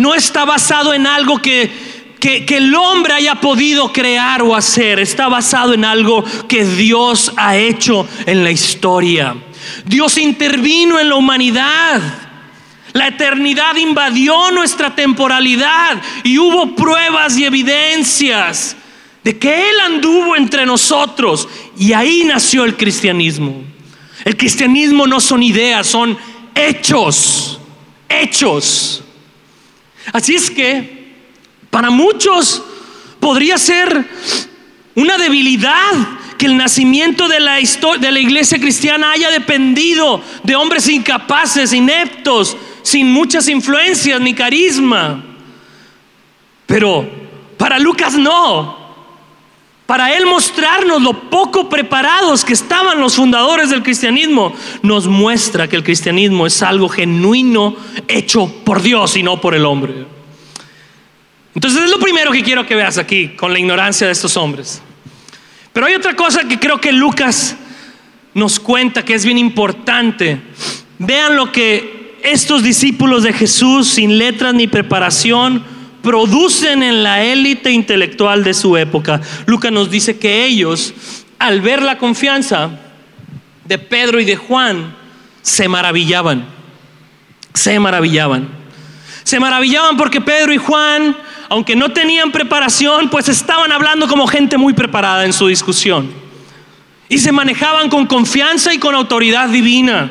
no 0.00 0.14
está 0.14 0.44
basado 0.44 0.94
en 0.94 1.06
algo 1.06 1.38
que, 1.38 1.70
que, 2.18 2.56
el 2.56 2.74
hombre 2.74 3.12
haya 3.12 3.36
podido 3.36 3.92
crear 3.92 4.42
o 4.42 4.56
hacer, 4.56 4.98
está 4.98 5.28
basado 5.28 5.74
en 5.74 5.84
algo 5.84 6.24
que 6.48 6.64
Dios 6.64 7.32
ha 7.36 7.56
hecho 7.56 8.08
en 8.26 8.42
la 8.42 8.50
historia. 8.50 9.36
Dios 9.84 10.16
intervino 10.16 10.98
en 10.98 11.10
la 11.10 11.16
humanidad. 11.16 12.00
La 12.92 13.08
eternidad 13.08 13.76
invadió 13.76 14.50
nuestra 14.50 14.94
temporalidad 14.94 16.00
y 16.24 16.38
hubo 16.38 16.74
pruebas 16.74 17.36
y 17.38 17.44
evidencias 17.44 18.76
de 19.22 19.38
que 19.38 19.70
Él 19.70 19.80
anduvo 19.80 20.34
entre 20.34 20.66
nosotros 20.66 21.48
y 21.78 21.92
ahí 21.92 22.24
nació 22.24 22.64
el 22.64 22.76
cristianismo. 22.76 23.62
El 24.24 24.36
cristianismo 24.36 25.06
no 25.06 25.20
son 25.20 25.42
ideas, 25.42 25.86
son 25.86 26.18
hechos, 26.54 27.60
hechos. 28.08 29.02
Así 30.12 30.34
es 30.34 30.50
que 30.50 31.00
para 31.70 31.90
muchos 31.90 32.62
podría 33.20 33.56
ser 33.58 34.08
una 34.94 35.16
debilidad 35.16 35.92
que 36.36 36.46
el 36.46 36.56
nacimiento 36.56 37.28
de 37.28 37.38
la, 37.38 37.56
de 37.56 38.12
la 38.12 38.18
iglesia 38.18 38.58
cristiana 38.58 39.12
haya 39.12 39.30
dependido 39.30 40.22
de 40.42 40.56
hombres 40.56 40.88
incapaces, 40.88 41.72
ineptos, 41.72 42.56
sin 42.82 43.10
muchas 43.10 43.48
influencias 43.48 44.20
ni 44.20 44.34
carisma. 44.34 45.24
Pero 46.66 47.08
para 47.56 47.78
Lucas 47.78 48.14
no. 48.14 48.78
Para 49.86 50.16
él 50.16 50.24
mostrarnos 50.24 51.02
lo 51.02 51.28
poco 51.28 51.68
preparados 51.68 52.44
que 52.44 52.52
estaban 52.52 53.00
los 53.00 53.16
fundadores 53.16 53.70
del 53.70 53.82
cristianismo, 53.82 54.54
nos 54.82 55.08
muestra 55.08 55.66
que 55.66 55.74
el 55.74 55.82
cristianismo 55.82 56.46
es 56.46 56.62
algo 56.62 56.88
genuino 56.88 57.74
hecho 58.06 58.46
por 58.64 58.82
Dios 58.82 59.16
y 59.16 59.24
no 59.24 59.40
por 59.40 59.56
el 59.56 59.64
hombre. 59.64 60.06
Entonces 61.56 61.82
es 61.82 61.90
lo 61.90 61.98
primero 61.98 62.30
que 62.30 62.44
quiero 62.44 62.64
que 62.64 62.76
veas 62.76 62.98
aquí 62.98 63.30
con 63.30 63.52
la 63.52 63.58
ignorancia 63.58 64.06
de 64.06 64.12
estos 64.12 64.36
hombres. 64.36 64.80
Pero 65.72 65.86
hay 65.86 65.94
otra 65.94 66.14
cosa 66.14 66.46
que 66.46 66.60
creo 66.60 66.80
que 66.80 66.92
Lucas 66.92 67.56
nos 68.34 68.60
cuenta 68.60 69.04
que 69.04 69.14
es 69.14 69.24
bien 69.24 69.38
importante. 69.38 70.40
Vean 70.98 71.34
lo 71.34 71.50
que 71.50 71.99
estos 72.22 72.62
discípulos 72.62 73.22
de 73.22 73.32
Jesús 73.32 73.88
sin 73.88 74.18
letras 74.18 74.54
ni 74.54 74.66
preparación 74.66 75.64
producen 76.02 76.82
en 76.82 77.02
la 77.02 77.22
élite 77.22 77.70
intelectual 77.70 78.44
de 78.44 78.54
su 78.54 78.76
época. 78.76 79.20
Lucas 79.46 79.72
nos 79.72 79.90
dice 79.90 80.18
que 80.18 80.44
ellos, 80.44 80.94
al 81.38 81.60
ver 81.60 81.82
la 81.82 81.98
confianza 81.98 82.70
de 83.64 83.78
Pedro 83.78 84.20
y 84.20 84.24
de 84.24 84.36
Juan, 84.36 84.94
se 85.42 85.68
maravillaban. 85.68 86.44
Se 87.54 87.78
maravillaban. 87.78 88.48
Se 89.24 89.38
maravillaban 89.38 89.96
porque 89.96 90.20
Pedro 90.20 90.52
y 90.52 90.58
Juan, 90.58 91.16
aunque 91.48 91.76
no 91.76 91.90
tenían 91.90 92.32
preparación, 92.32 93.08
pues 93.10 93.28
estaban 93.28 93.70
hablando 93.72 94.08
como 94.08 94.26
gente 94.26 94.56
muy 94.56 94.72
preparada 94.72 95.24
en 95.24 95.32
su 95.32 95.46
discusión. 95.46 96.10
Y 97.08 97.18
se 97.18 97.32
manejaban 97.32 97.88
con 97.88 98.06
confianza 98.06 98.72
y 98.72 98.78
con 98.78 98.94
autoridad 98.94 99.48
divina. 99.48 100.10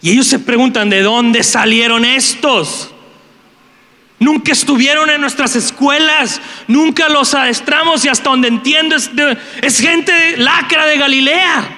Y 0.00 0.12
ellos 0.12 0.26
se 0.26 0.38
preguntan, 0.38 0.90
¿de 0.90 1.02
dónde 1.02 1.42
salieron 1.42 2.04
estos? 2.04 2.90
Nunca 4.20 4.52
estuvieron 4.52 5.10
en 5.10 5.20
nuestras 5.20 5.54
escuelas, 5.54 6.40
nunca 6.66 7.08
los 7.08 7.34
adestramos 7.34 8.04
y 8.04 8.08
hasta 8.08 8.30
donde 8.30 8.48
entiendo 8.48 8.96
es, 8.96 9.80
gente 9.80 10.36
lacra 10.36 10.86
de 10.86 10.98
Galilea. 10.98 11.76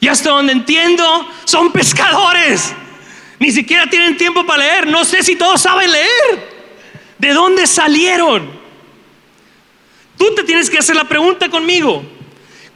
Y 0.00 0.08
hasta 0.08 0.30
donde 0.30 0.52
entiendo 0.52 1.28
son 1.44 1.72
pescadores. 1.72 2.72
Ni 3.38 3.50
siquiera 3.52 3.88
tienen 3.88 4.16
tiempo 4.16 4.46
para 4.46 4.64
leer. 4.64 4.86
No 4.86 5.04
sé 5.04 5.22
si 5.22 5.36
todos 5.36 5.60
saben 5.60 5.90
leer. 5.90 6.58
¿De 7.18 7.32
dónde 7.32 7.66
salieron? 7.66 8.48
Tú 10.16 10.34
te 10.34 10.44
tienes 10.44 10.70
que 10.70 10.78
hacer 10.78 10.96
la 10.96 11.04
pregunta 11.04 11.48
conmigo. 11.48 12.04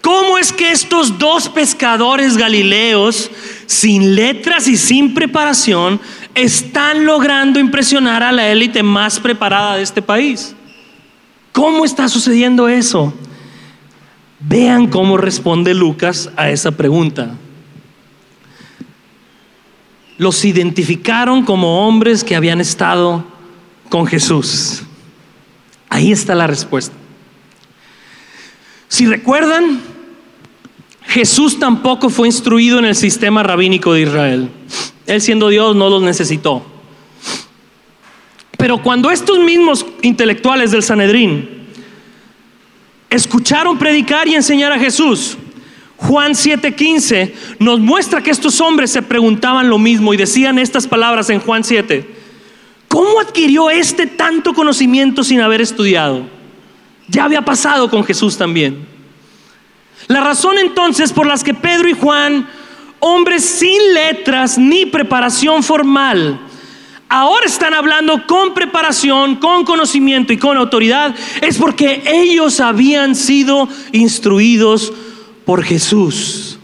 ¿Cómo 0.03 0.37
es 0.37 0.53
que 0.53 0.73
estos 0.73 1.19
dos 1.19 1.49
pescadores 1.49 2.37
galileos, 2.37 3.31
sin 3.67 4.15
letras 4.15 4.69
y 4.69 4.77
sin 4.77 5.15
preparación, 5.15 6.01
están 6.35 7.05
logrando 7.05 7.61
impresionar 7.61 8.23
a 8.23 8.33
la 8.33 8.49
élite 8.49 8.83
más 8.83 9.21
preparada 9.21 9.77
de 9.77 9.83
este 9.83 10.03
país. 10.03 10.55
¿Cómo 11.53 11.85
está 11.85 12.09
sucediendo 12.09 12.69
eso? 12.69 13.13
Vean 14.41 14.89
cómo 14.89 15.17
responde 15.17 15.75
Lucas 15.75 16.31
a 16.37 16.51
esa 16.51 16.71
pregunta. 16.73 17.35
Los 20.17 20.45
identificaron 20.45 21.45
como 21.45 21.87
hombres 21.87 22.25
que 22.25 22.37
habían 22.37 22.61
estado 22.61 23.25
con 23.89 24.07
Jesús. 24.07 24.83
Ahí 25.89 26.13
está 26.13 26.35
la 26.35 26.47
respuesta. 26.47 26.95
Si 28.89 29.07
recuerdan, 29.07 29.81
Jesús 31.13 31.59
tampoco 31.59 32.09
fue 32.09 32.27
instruido 32.27 32.79
en 32.79 32.87
el 32.87 32.97
sistema 32.97 33.43
rabínico 33.43 33.93
de 33.93 34.01
Israel. 34.01 34.49
Él 35.05 35.21
siendo 35.21 35.51
Dios 35.51 35.77
no 35.77 35.91
los 35.91 36.03
necesitó. 36.03 36.65
Pero 38.57 38.83
cuando 38.83 39.11
estos 39.11 39.39
mismos 39.39 39.85
intelectuales 40.01 40.71
del 40.71 40.83
Sanedrín 40.83 41.67
escucharon 43.11 43.77
predicar 43.77 44.27
y 44.27 44.37
enseñar 44.37 44.73
a 44.73 44.79
Jesús, 44.79 45.37
Juan 45.99 46.33
7:15 46.33 47.35
nos 47.59 47.79
muestra 47.79 48.23
que 48.23 48.31
estos 48.31 48.59
hombres 48.63 48.91
se 48.91 49.03
preguntaban 49.03 49.69
lo 49.69 49.77
mismo 49.77 50.15
y 50.15 50.17
decían 50.17 50.59
estas 50.59 50.87
palabras 50.87 51.29
en 51.29 51.41
Juan 51.41 51.63
7. 51.63 52.09
¿Cómo 52.89 53.21
adquirió 53.21 53.69
este 53.69 54.07
tanto 54.07 54.55
conocimiento 54.55 55.25
sin 55.25 55.43
haber 55.43 55.61
estudiado? 55.61 56.23
Ya 57.07 57.25
había 57.25 57.43
pasado 57.43 57.91
con 57.91 58.03
Jesús 58.03 58.39
también. 58.39 58.92
La 60.09 60.21
razón 60.21 60.59
entonces 60.59 61.13
por 61.13 61.27
las 61.27 61.45
que 61.45 61.55
Pedro 61.55 61.89
y 61.89 61.93
Juan 61.93 62.49
hombres 63.05 63.45
sin 63.45 63.95
letras 63.95 64.59
ni 64.59 64.87
preparación 64.87 65.63
formal, 65.65 66.41
ahora 67.09 67.47
están 67.47 67.75
hablando 67.75 68.27
con 68.27 68.55
preparación, 68.55 69.37
con 69.37 69.65
conocimiento 69.65 70.33
y 70.33 70.39
con 70.39 70.57
autoridad, 70.57 71.15
es 71.41 71.59
porque 71.59 72.03
ellos 72.07 72.61
habían 72.61 73.17
sido 73.17 73.69
instruidos 73.91 74.93
por 75.45 75.65
Jesús. 75.65 76.59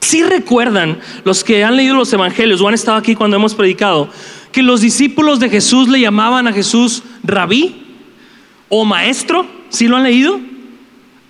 Si 0.00 0.22
recuerdan 0.22 1.00
los 1.24 1.42
que 1.42 1.64
han 1.64 1.76
leído 1.76 1.96
los 1.96 2.12
evangelios 2.12 2.60
o 2.60 2.68
han 2.68 2.74
estado 2.74 2.96
aquí 2.96 3.16
cuando 3.16 3.36
hemos 3.36 3.54
predicado, 3.54 4.08
que 4.52 4.62
los 4.62 4.80
discípulos 4.80 5.40
de 5.40 5.50
Jesús 5.50 5.88
le 5.88 6.00
llamaban 6.00 6.46
a 6.46 6.52
Jesús 6.52 7.02
rabí 7.22 7.84
o 8.68 8.84
maestro, 8.84 9.46
¿sí 9.70 9.88
lo 9.88 9.96
han 9.96 10.04
leído? 10.04 10.40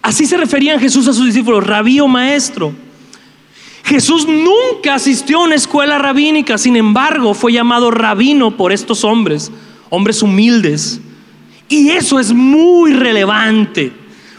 Así 0.03 0.27
se 0.27 0.37
referían 0.37 0.81
Jesús 0.81 1.09
a 1.09 1.13
sus 1.13 1.27
discípulos, 1.27 1.67
rabí 1.67 2.01
o 2.01 2.09
maestro. 2.09 2.73
Jesús 3.85 4.27
nunca 4.27 4.95
asistió 4.95 5.39
a 5.39 5.45
una 5.45 5.55
escuela 5.55 5.99
rabínica, 5.99 6.59
sin 6.59 6.77
embargo 6.77 7.33
fue 7.33 7.53
llamado 7.53 7.91
rabino 7.91 8.57
por 8.57 8.73
estos 8.73 9.03
hombres, 9.03 9.51
hombres 9.89 10.23
humildes. 10.23 11.01
Y 11.69 11.91
eso 11.91 12.19
es 12.19 12.33
muy 12.33 12.93
relevante, 12.93 13.93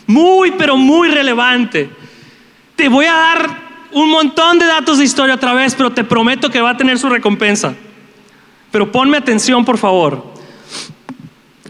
muy, 0.06 0.52
pero 0.52 0.78
muy 0.78 1.10
relevante. 1.10 1.90
Te 2.76 2.90
voy 2.90 3.06
a 3.06 3.14
dar 3.14 3.70
un 3.92 4.10
montón 4.10 4.60
de 4.60 4.66
datos 4.66 5.00
de 5.00 5.06
historia 5.06 5.36
otra 5.36 5.54
vez, 5.54 5.76
pero 5.76 5.92
te 5.92 6.04
prometo 6.04 6.50
que 6.50 6.62
va 6.62 6.72
a 6.72 6.78
tener 6.78 7.00
su 7.00 7.10
recompensa. 7.10 7.74
Pero 8.72 8.92
ponme 8.92 9.18
atención, 9.18 9.66
por 9.66 9.78
favor. 9.78 10.29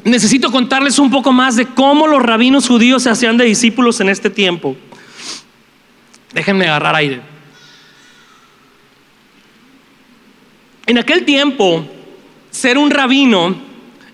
Necesito 0.03 0.51
contarles 0.51 0.97
un 0.99 1.11
poco 1.11 1.31
más 1.31 1.55
de 1.55 1.65
cómo 1.65 2.07
los 2.07 2.21
rabinos 2.21 2.67
judíos 2.67 3.03
se 3.03 3.09
hacían 3.09 3.37
de 3.37 3.45
discípulos 3.45 3.99
en 3.99 4.09
este 4.09 4.29
tiempo. 4.29 4.75
Déjenme 6.33 6.65
agarrar 6.65 6.95
aire. 6.95 7.21
En 10.85 10.97
aquel 10.97 11.25
tiempo, 11.25 11.85
ser 12.49 12.77
un 12.77 12.89
rabino 12.89 13.55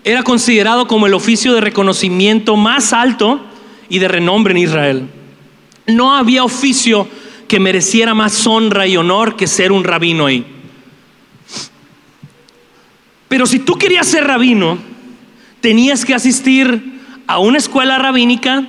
era 0.04 0.22
considerado 0.22 0.86
como 0.86 1.06
el 1.06 1.14
oficio 1.14 1.54
de 1.54 1.60
reconocimiento 1.60 2.56
más 2.56 2.92
alto 2.92 3.40
y 3.88 3.98
de 3.98 4.08
renombre 4.08 4.52
en 4.52 4.58
Israel. 4.58 5.08
No 5.86 6.14
había 6.14 6.44
oficio 6.44 7.08
que 7.48 7.60
mereciera 7.60 8.14
más 8.14 8.46
honra 8.46 8.86
y 8.86 8.96
honor 8.96 9.36
que 9.36 9.46
ser 9.46 9.72
un 9.72 9.84
rabino 9.84 10.26
ahí. 10.26 10.44
Pero 13.28 13.46
si 13.46 13.60
tú 13.60 13.76
querías 13.76 14.06
ser 14.06 14.24
rabino, 14.24 14.78
tenías 15.66 16.04
que 16.04 16.14
asistir 16.14 17.00
a 17.26 17.40
una 17.40 17.58
escuela 17.58 17.98
rabínica 17.98 18.64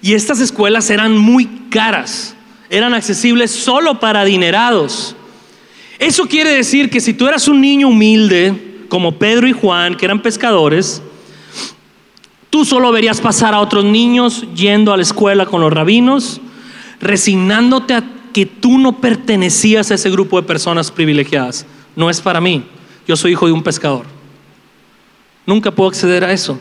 y 0.00 0.14
estas 0.14 0.38
escuelas 0.38 0.90
eran 0.90 1.18
muy 1.18 1.46
caras, 1.70 2.36
eran 2.70 2.94
accesibles 2.94 3.50
solo 3.50 3.98
para 3.98 4.20
adinerados. 4.20 5.16
Eso 5.98 6.26
quiere 6.28 6.50
decir 6.50 6.88
que 6.88 7.00
si 7.00 7.14
tú 7.14 7.26
eras 7.26 7.48
un 7.48 7.60
niño 7.60 7.88
humilde, 7.88 8.84
como 8.88 9.18
Pedro 9.18 9.48
y 9.48 9.52
Juan, 9.54 9.96
que 9.96 10.04
eran 10.04 10.22
pescadores, 10.22 11.02
tú 12.48 12.64
solo 12.64 12.92
verías 12.92 13.20
pasar 13.20 13.52
a 13.52 13.58
otros 13.58 13.84
niños 13.84 14.46
yendo 14.54 14.92
a 14.92 14.96
la 14.96 15.02
escuela 15.02 15.46
con 15.46 15.60
los 15.60 15.72
rabinos, 15.72 16.40
resignándote 17.00 17.94
a 17.94 18.04
que 18.32 18.46
tú 18.46 18.78
no 18.78 19.00
pertenecías 19.00 19.90
a 19.90 19.94
ese 19.94 20.12
grupo 20.12 20.40
de 20.40 20.46
personas 20.46 20.92
privilegiadas. 20.92 21.66
No 21.96 22.08
es 22.08 22.20
para 22.20 22.40
mí, 22.40 22.62
yo 23.08 23.16
soy 23.16 23.32
hijo 23.32 23.46
de 23.46 23.52
un 23.52 23.64
pescador. 23.64 24.15
Nunca 25.46 25.70
puedo 25.70 25.88
acceder 25.88 26.24
a 26.24 26.32
eso. 26.32 26.58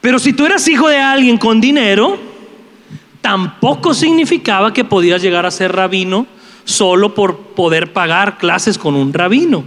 Pero 0.00 0.18
si 0.18 0.32
tú 0.32 0.44
eras 0.44 0.68
hijo 0.68 0.88
de 0.88 0.98
alguien 0.98 1.38
con 1.38 1.60
dinero, 1.60 2.18
tampoco 3.20 3.94
significaba 3.94 4.72
que 4.72 4.84
podías 4.84 5.22
llegar 5.22 5.46
a 5.46 5.50
ser 5.50 5.72
rabino 5.72 6.26
solo 6.64 7.14
por 7.14 7.38
poder 7.54 7.92
pagar 7.92 8.38
clases 8.38 8.76
con 8.76 8.94
un 8.94 9.12
rabino. 9.12 9.64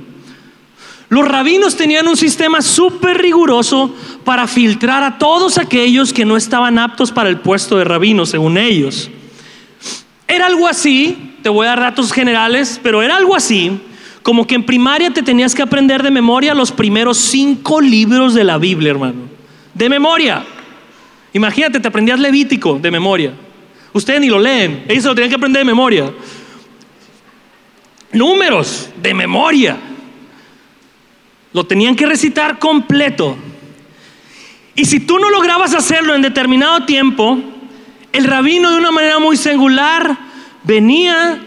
Los 1.10 1.25
rabinos 1.27 1.77
tenían 1.77 2.08
un 2.08 2.17
sistema 2.17 2.62
súper 2.62 3.17
riguroso 3.17 3.96
para 4.25 4.46
filtrar 4.46 5.03
a 5.03 5.17
todos 5.17 5.58
aquellos 5.58 6.12
que 6.12 6.25
no 6.25 6.36
estaban 6.36 6.77
aptos 6.77 7.12
para 7.12 7.29
el 7.29 7.39
puesto 7.39 7.77
de 7.77 7.86
rabino, 7.86 8.25
según 8.25 8.58
ellos. 8.58 9.10
Era 10.27 10.48
algo 10.48 10.67
así, 10.67 11.36
te 11.41 11.48
voy 11.48 11.65
a 11.65 11.70
dar 11.70 11.79
datos 11.79 12.12
generales, 12.12 12.79
pero 12.84 13.02
era 13.02 13.15
algo 13.15 13.36
así, 13.36 13.80
como 14.28 14.46
que 14.46 14.56
en 14.56 14.66
primaria 14.66 15.10
te 15.10 15.24
tenías 15.24 15.56
que 15.56 15.62
aprender 15.62 16.04
de 16.04 16.12
memoria 16.12 16.54
los 16.54 16.74
primeros 16.74 17.18
cinco 17.18 17.80
libros 17.80 18.34
de 18.34 18.44
la 18.44 18.58
Biblia, 18.58 18.92
hermano. 18.92 19.22
De 19.74 19.88
memoria. 19.88 20.44
Imagínate, 21.32 21.80
te 21.80 21.88
aprendías 21.88 22.20
Levítico 22.20 22.78
de 22.78 22.92
memoria. 22.92 23.32
Ustedes 23.94 24.20
ni 24.20 24.28
lo 24.28 24.38
leen, 24.38 24.84
ellos 24.90 25.04
se 25.04 25.08
lo 25.08 25.16
tenían 25.16 25.30
que 25.30 25.38
aprender 25.38 25.62
de 25.62 25.66
memoria 25.66 26.12
números 28.12 28.90
de 29.02 29.13
memoria. 29.13 29.78
Lo 31.54 31.66
tenían 31.66 31.96
que 31.96 32.06
recitar 32.06 32.60
completo. 32.60 33.38
Y 34.76 34.84
si 34.84 35.00
tú 35.00 35.20
no 35.20 35.30
lograbas 35.30 35.74
hacerlo 35.74 36.16
en 36.16 36.22
determinado 36.22 36.86
tiempo, 36.86 37.40
el 38.12 38.26
rabino 38.26 38.72
de 38.72 38.78
una 38.78 38.92
manera 38.92 39.20
muy 39.20 39.38
singular 39.38 40.18
venía, 40.63 41.46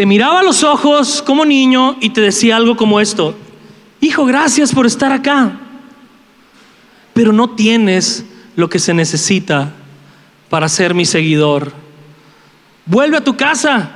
te 0.00 0.06
miraba 0.06 0.40
a 0.40 0.42
los 0.42 0.64
ojos 0.64 1.20
como 1.20 1.44
niño 1.44 1.98
y 2.00 2.08
te 2.08 2.22
decía 2.22 2.56
algo 2.56 2.74
como 2.74 3.00
esto, 3.00 3.34
hijo, 4.00 4.24
gracias 4.24 4.72
por 4.72 4.86
estar 4.86 5.12
acá, 5.12 5.60
pero 7.12 7.34
no 7.34 7.50
tienes 7.50 8.24
lo 8.56 8.70
que 8.70 8.78
se 8.78 8.94
necesita 8.94 9.74
para 10.48 10.70
ser 10.70 10.94
mi 10.94 11.04
seguidor. 11.04 11.74
Vuelve 12.86 13.18
a 13.18 13.22
tu 13.22 13.36
casa 13.36 13.90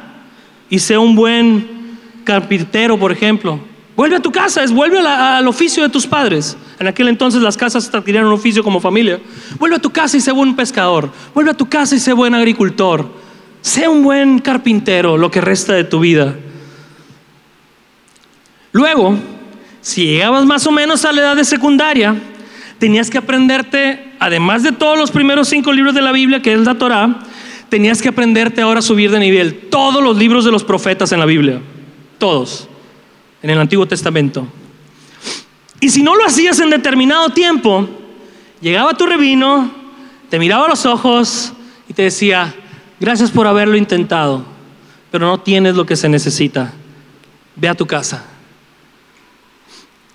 y 0.68 0.78
sea 0.78 1.00
un 1.00 1.16
buen 1.16 1.96
carpintero, 2.22 2.98
por 2.98 3.10
ejemplo. 3.10 3.58
Vuelve 3.96 4.16
a 4.16 4.20
tu 4.20 4.30
casa, 4.30 4.62
es 4.62 4.72
vuelve 4.72 4.98
al 4.98 5.48
oficio 5.48 5.82
de 5.82 5.88
tus 5.88 6.06
padres. 6.06 6.54
En 6.78 6.86
aquel 6.86 7.08
entonces 7.08 7.40
las 7.40 7.56
casas 7.56 7.88
adquirían 7.94 8.26
un 8.26 8.32
oficio 8.34 8.62
como 8.62 8.78
familia. 8.78 9.20
Vuelve 9.58 9.76
a 9.76 9.80
tu 9.80 9.88
casa 9.88 10.18
y 10.18 10.20
sé 10.20 10.32
buen 10.32 10.54
pescador. 10.54 11.10
Vuelve 11.32 11.52
a 11.52 11.56
tu 11.56 11.66
casa 11.66 11.96
y 11.96 11.98
sé 11.98 12.12
buen 12.12 12.34
agricultor. 12.34 13.23
Sé 13.64 13.88
un 13.88 14.03
buen 14.03 14.40
carpintero 14.40 15.16
lo 15.16 15.31
que 15.31 15.40
resta 15.40 15.72
de 15.72 15.85
tu 15.85 16.00
vida. 16.00 16.37
Luego, 18.72 19.16
si 19.81 20.05
llegabas 20.05 20.44
más 20.44 20.66
o 20.66 20.70
menos 20.70 21.07
a 21.07 21.12
la 21.12 21.22
edad 21.22 21.37
de 21.37 21.46
secundaria, 21.46 22.14
tenías 22.79 23.09
que 23.09 23.16
aprenderte, 23.16 24.12
además 24.18 24.62
de 24.62 24.72
todos 24.72 24.98
los 24.98 25.11
primeros 25.11 25.48
cinco 25.48 25.72
libros 25.72 25.94
de 25.94 26.03
la 26.03 26.12
Biblia, 26.12 26.42
que 26.42 26.53
es 26.53 26.61
la 26.61 26.74
Torah, 26.74 27.20
tenías 27.70 28.03
que 28.03 28.11
aprenderte 28.11 28.61
ahora 28.61 28.81
a 28.81 28.83
subir 28.83 29.11
de 29.11 29.18
nivel 29.18 29.68
todos 29.70 30.03
los 30.03 30.18
libros 30.18 30.44
de 30.44 30.50
los 30.50 30.62
profetas 30.62 31.11
en 31.12 31.20
la 31.20 31.27
Biblia 31.27 31.62
todos 32.18 32.68
en 33.42 33.48
el 33.48 33.59
Antiguo 33.59 33.87
Testamento. 33.87 34.46
Y 35.81 35.88
si 35.88 36.03
no 36.03 36.14
lo 36.14 36.27
hacías 36.27 36.59
en 36.61 36.68
determinado 36.68 37.31
tiempo, 37.31 37.88
llegaba 38.61 38.94
tu 38.94 39.07
rabino, 39.07 39.70
te 40.29 40.38
miraba 40.38 40.66
a 40.66 40.68
los 40.68 40.85
ojos 40.85 41.55
y 41.88 41.94
te 41.94 42.03
decía, 42.03 42.55
gracias 43.00 43.30
por 43.30 43.46
haberlo 43.46 43.76
intentado, 43.76 44.44
pero 45.11 45.26
no 45.26 45.40
tienes 45.40 45.74
lo 45.74 45.87
que 45.87 45.96
se 45.96 46.09
necesita. 46.09 46.72
Ve 47.57 47.68
a 47.68 47.74
tu 47.74 47.87
casa. 47.87 48.24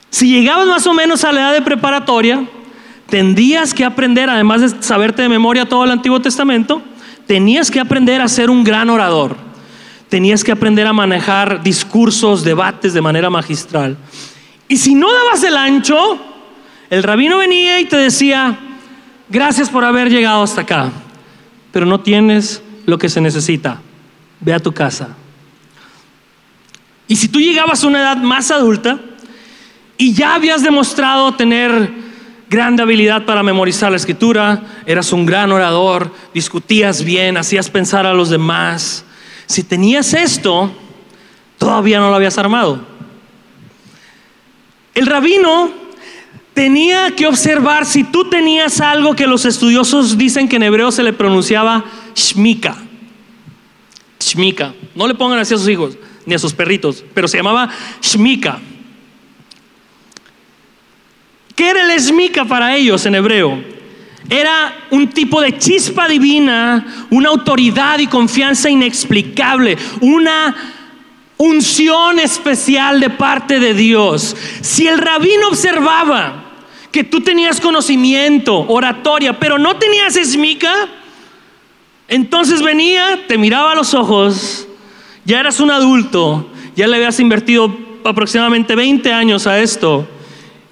Si 0.09 0.29
llegabas 0.29 0.67
más 0.67 0.87
o 0.87 0.93
menos 0.93 1.23
a 1.23 1.31
la 1.31 1.41
edad 1.41 1.53
de 1.53 1.61
preparatoria, 1.61 2.43
tendrías 3.09 3.73
que 3.73 3.85
aprender, 3.85 4.29
además 4.29 4.61
de 4.61 4.83
saberte 4.83 5.21
de 5.21 5.29
memoria 5.29 5.67
todo 5.67 5.83
el 5.85 5.91
Antiguo 5.91 6.19
Testamento, 6.19 6.81
tenías 7.27 7.71
que 7.71 7.79
aprender 7.79 8.21
a 8.21 8.27
ser 8.27 8.49
un 8.49 8.63
gran 8.63 8.89
orador 8.89 9.49
tenías 10.09 10.43
que 10.43 10.51
aprender 10.51 10.87
a 10.87 10.93
manejar 10.93 11.63
discursos, 11.63 12.43
debates 12.43 12.93
de 12.93 13.01
manera 13.01 13.29
magistral. 13.29 13.95
Y 14.67 14.77
si 14.77 14.95
no 14.95 15.11
dabas 15.13 15.43
el 15.43 15.55
ancho, 15.55 16.19
el 16.89 17.03
rabino 17.03 17.37
venía 17.37 17.79
y 17.79 17.85
te 17.85 17.97
decía, 17.97 18.57
gracias 19.29 19.69
por 19.69 19.85
haber 19.85 20.09
llegado 20.09 20.41
hasta 20.41 20.61
acá, 20.61 20.91
pero 21.71 21.85
no 21.85 21.99
tienes 22.01 22.61
lo 22.89 22.97
que 22.97 23.09
se 23.09 23.21
necesita, 23.21 23.81
ve 24.39 24.53
a 24.53 24.59
tu 24.59 24.73
casa. 24.73 25.09
Y 27.07 27.15
si 27.15 27.27
tú 27.27 27.39
llegabas 27.39 27.83
a 27.83 27.87
una 27.87 27.99
edad 27.99 28.17
más 28.17 28.51
adulta 28.51 28.99
y 29.97 30.13
ya 30.13 30.35
habías 30.35 30.63
demostrado 30.63 31.35
tener 31.35 31.91
gran 32.49 32.79
habilidad 32.79 33.25
para 33.25 33.43
memorizar 33.43 33.91
la 33.91 33.97
escritura, 33.97 34.63
eras 34.85 35.13
un 35.13 35.25
gran 35.25 35.51
orador, 35.51 36.13
discutías 36.33 37.03
bien, 37.03 37.37
hacías 37.37 37.69
pensar 37.69 38.05
a 38.05 38.13
los 38.13 38.29
demás, 38.29 39.05
si 39.45 39.63
tenías 39.63 40.13
esto, 40.13 40.71
todavía 41.57 41.99
no 41.99 42.09
lo 42.09 42.15
habías 42.15 42.37
armado. 42.37 42.79
El 44.93 45.05
rabino 45.05 45.71
tenía 46.53 47.15
que 47.15 47.25
observar 47.25 47.85
si 47.85 48.03
tú 48.03 48.29
tenías 48.29 48.81
algo 48.81 49.15
que 49.15 49.27
los 49.27 49.45
estudiosos 49.45 50.17
dicen 50.17 50.47
que 50.47 50.57
en 50.57 50.63
hebreo 50.63 50.91
se 50.91 51.03
le 51.03 51.13
pronunciaba 51.13 51.85
shmika. 52.15 52.77
Shmika. 54.19 54.73
No 54.95 55.07
le 55.07 55.15
pongan 55.15 55.39
así 55.39 55.53
a 55.53 55.57
sus 55.57 55.69
hijos 55.69 55.97
ni 56.25 56.35
a 56.35 56.39
sus 56.39 56.53
perritos, 56.53 57.03
pero 57.13 57.27
se 57.27 57.37
llamaba 57.37 57.69
shmika. 58.01 58.59
¿Qué 61.55 61.69
era 61.69 61.93
el 61.93 61.99
shmika 61.99 62.45
para 62.45 62.75
ellos 62.75 63.05
en 63.05 63.15
hebreo? 63.15 63.61
Era 64.29 64.87
un 64.91 65.09
tipo 65.09 65.41
de 65.41 65.57
chispa 65.57 66.07
divina, 66.07 67.07
una 67.09 67.29
autoridad 67.29 67.99
y 67.99 68.07
confianza 68.07 68.69
inexplicable, 68.69 69.77
una 70.01 70.55
unción 71.37 72.19
especial 72.19 72.99
de 72.99 73.09
parte 73.09 73.59
de 73.59 73.73
Dios. 73.73 74.35
Si 74.61 74.87
el 74.87 74.99
rabino 74.99 75.47
observaba 75.47 76.45
que 76.91 77.03
tú 77.03 77.21
tenías 77.21 77.59
conocimiento, 77.59 78.67
oratoria, 78.67 79.39
pero 79.39 79.57
no 79.57 79.77
tenías 79.77 80.15
esmica, 80.15 80.73
entonces 82.09 82.61
venía, 82.61 83.27
te 83.27 83.37
miraba 83.37 83.73
a 83.73 83.75
los 83.75 83.93
ojos, 83.93 84.67
ya 85.25 85.39
eras 85.39 85.59
un 85.59 85.69
adulto, 85.69 86.49
ya 86.75 86.87
le 86.87 86.95
habías 86.95 87.19
invertido 87.19 87.75
aproximadamente 88.03 88.75
20 88.75 89.13
años 89.13 89.45
a 89.45 89.59
esto, 89.59 90.07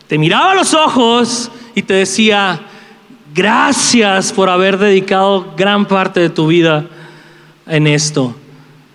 te 0.07 0.17
miraba 0.17 0.51
a 0.51 0.55
los 0.55 0.73
ojos 0.73 1.51
y 1.75 1.83
te 1.83 1.93
decía, 1.93 2.59
gracias 3.35 4.33
por 4.33 4.49
haber 4.49 4.79
dedicado 4.79 5.53
gran 5.55 5.85
parte 5.85 6.19
de 6.19 6.29
tu 6.29 6.47
vida 6.47 6.87
en 7.67 7.85
esto, 7.85 8.35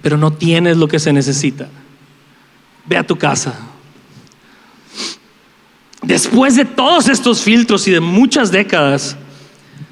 pero 0.00 0.16
no 0.16 0.32
tienes 0.32 0.76
lo 0.76 0.88
que 0.88 0.98
se 0.98 1.12
necesita. 1.12 1.68
Ve 2.86 2.96
a 2.96 3.06
tu 3.06 3.16
casa. 3.16 3.54
Después 6.02 6.56
de 6.56 6.64
todos 6.64 7.08
estos 7.08 7.42
filtros 7.42 7.86
y 7.86 7.92
de 7.92 8.00
muchas 8.00 8.50
décadas, 8.50 9.16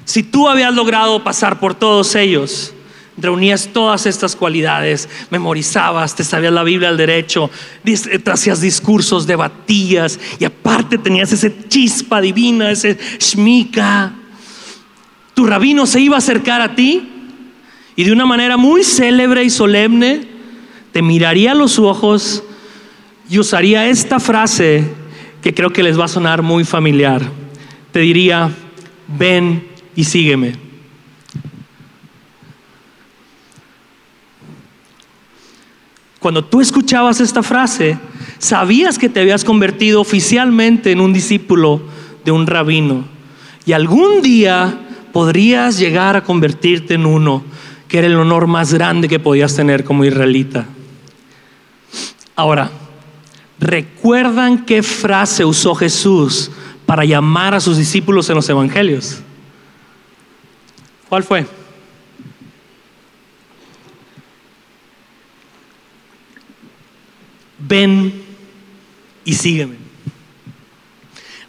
si 0.05 0.23
tú 0.23 0.47
habías 0.47 0.73
logrado 0.73 1.23
pasar 1.23 1.59
por 1.59 1.75
todos 1.75 2.15
ellos, 2.15 2.73
reunías 3.17 3.69
todas 3.71 4.05
estas 4.05 4.35
cualidades, 4.35 5.07
memorizabas, 5.29 6.15
te 6.15 6.23
sabías 6.23 6.53
la 6.53 6.63
Biblia 6.63 6.89
al 6.89 6.97
derecho, 6.97 7.49
hacías 8.25 8.61
discursos, 8.61 9.27
debatías 9.27 10.19
y 10.39 10.45
aparte 10.45 10.97
tenías 10.97 11.31
ese 11.31 11.67
chispa 11.67 12.21
divina, 12.21 12.71
ese 12.71 12.97
shmika. 13.19 14.13
Tu 15.33 15.45
rabino 15.45 15.85
se 15.85 15.99
iba 15.99 16.15
a 16.15 16.19
acercar 16.19 16.61
a 16.61 16.75
ti 16.75 17.09
y 17.95 18.03
de 18.03 18.11
una 18.11 18.25
manera 18.25 18.57
muy 18.57 18.83
célebre 18.83 19.43
y 19.43 19.49
solemne 19.49 20.27
te 20.91 21.01
miraría 21.01 21.51
a 21.51 21.55
los 21.55 21.79
ojos 21.79 22.43
y 23.29 23.39
usaría 23.39 23.87
esta 23.87 24.19
frase 24.19 24.83
que 25.41 25.53
creo 25.53 25.71
que 25.71 25.83
les 25.83 25.99
va 25.99 26.05
a 26.05 26.09
sonar 26.09 26.41
muy 26.41 26.65
familiar. 26.65 27.21
Te 27.91 27.99
diría, 27.99 28.51
ven 29.07 29.70
y 29.95 30.03
sígueme. 30.03 30.71
Cuando 36.21 36.43
tú 36.43 36.61
escuchabas 36.61 37.19
esta 37.19 37.41
frase, 37.41 37.97
sabías 38.37 38.99
que 38.99 39.09
te 39.09 39.21
habías 39.21 39.43
convertido 39.43 39.99
oficialmente 39.99 40.91
en 40.91 41.01
un 41.01 41.13
discípulo 41.13 41.81
de 42.23 42.31
un 42.31 42.45
rabino. 42.45 43.05
Y 43.65 43.73
algún 43.73 44.21
día 44.21 44.79
podrías 45.11 45.79
llegar 45.79 46.15
a 46.15 46.23
convertirte 46.23 46.93
en 46.93 47.07
uno, 47.07 47.43
que 47.87 47.97
era 47.97 48.07
el 48.07 48.15
honor 48.15 48.45
más 48.45 48.71
grande 48.71 49.09
que 49.09 49.19
podías 49.19 49.55
tener 49.55 49.83
como 49.83 50.05
israelita. 50.05 50.67
Ahora, 52.35 52.69
¿recuerdan 53.59 54.63
qué 54.65 54.83
frase 54.83 55.43
usó 55.43 55.73
Jesús 55.73 56.51
para 56.85 57.03
llamar 57.03 57.55
a 57.55 57.59
sus 57.59 57.77
discípulos 57.77 58.29
en 58.29 58.35
los 58.35 58.47
evangelios? 58.47 59.21
¿Cuál 61.11 61.23
fue? 61.23 61.45
Ven 67.59 68.13
y 69.25 69.33
sígueme. 69.33 69.75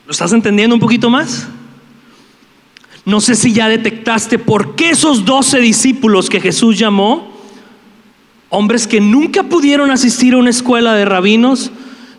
¿Lo 0.05 0.11
estás 0.11 0.33
entendiendo 0.33 0.75
un 0.75 0.81
poquito 0.81 1.09
más? 1.11 1.47
No 3.05 3.21
sé 3.21 3.37
si 3.37 3.53
ya 3.53 3.69
detectaste 3.69 4.37
por 4.37 4.75
qué 4.75 4.91
esos 4.91 5.25
doce 5.25 5.61
discípulos 5.61 6.29
que 6.29 6.41
Jesús 6.41 6.77
llamó, 6.77 7.33
hombres 8.49 8.89
que 8.89 9.01
nunca 9.01 9.45
pudieron 9.45 9.93
asistir 9.93 10.35
a 10.35 10.39
una 10.39 10.51
escuela 10.51 10.95
de 10.95 11.05
rabinos, 11.05 11.71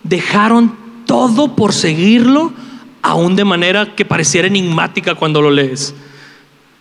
dejaron 0.04 0.78
todo 1.06 1.58
por 1.58 1.74
seguirlo, 1.74 2.54
aún 3.02 3.36
de 3.36 3.44
manera 3.44 3.96
que 3.98 4.06
pareciera 4.06 4.48
enigmática 4.48 5.16
cuando 5.16 5.42
lo 5.42 5.52
lees. 5.52 5.94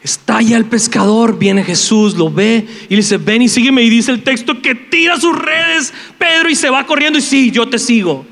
Estalla 0.02 0.56
el 0.56 0.64
pescador, 0.64 1.38
viene 1.38 1.62
Jesús, 1.62 2.16
lo 2.16 2.28
ve 2.28 2.66
y 2.88 2.90
le 2.90 2.96
dice, 2.96 3.18
ven 3.18 3.42
y 3.42 3.48
sígueme. 3.48 3.82
Y 3.82 3.90
dice 3.90 4.10
el 4.10 4.24
texto 4.24 4.60
que 4.60 4.74
tira 4.74 5.16
sus 5.18 5.38
redes, 5.38 5.94
Pedro, 6.18 6.48
y 6.48 6.56
se 6.56 6.70
va 6.70 6.84
corriendo 6.86 7.20
y 7.20 7.22
sí, 7.22 7.52
yo 7.52 7.68
te 7.68 7.78
sigo. 7.78 8.26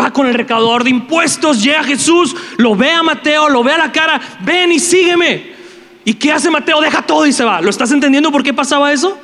Va 0.00 0.10
con 0.10 0.26
el 0.26 0.32
recaudador 0.32 0.84
de 0.84 0.90
impuestos, 0.90 1.62
llega 1.62 1.84
Jesús, 1.84 2.34
lo 2.56 2.74
ve 2.74 2.90
a 2.90 3.02
Mateo, 3.02 3.50
lo 3.50 3.62
ve 3.62 3.72
a 3.72 3.78
la 3.78 3.92
cara, 3.92 4.18
ven 4.42 4.72
y 4.72 4.78
sígueme. 4.78 5.52
¿Y 6.06 6.14
qué 6.14 6.32
hace 6.32 6.50
Mateo? 6.50 6.80
Deja 6.80 7.02
todo 7.02 7.26
y 7.26 7.32
se 7.32 7.44
va. 7.44 7.60
¿Lo 7.60 7.68
estás 7.68 7.92
entendiendo 7.92 8.32
por 8.32 8.42
qué 8.42 8.54
pasaba 8.54 8.90
eso? 8.90 9.18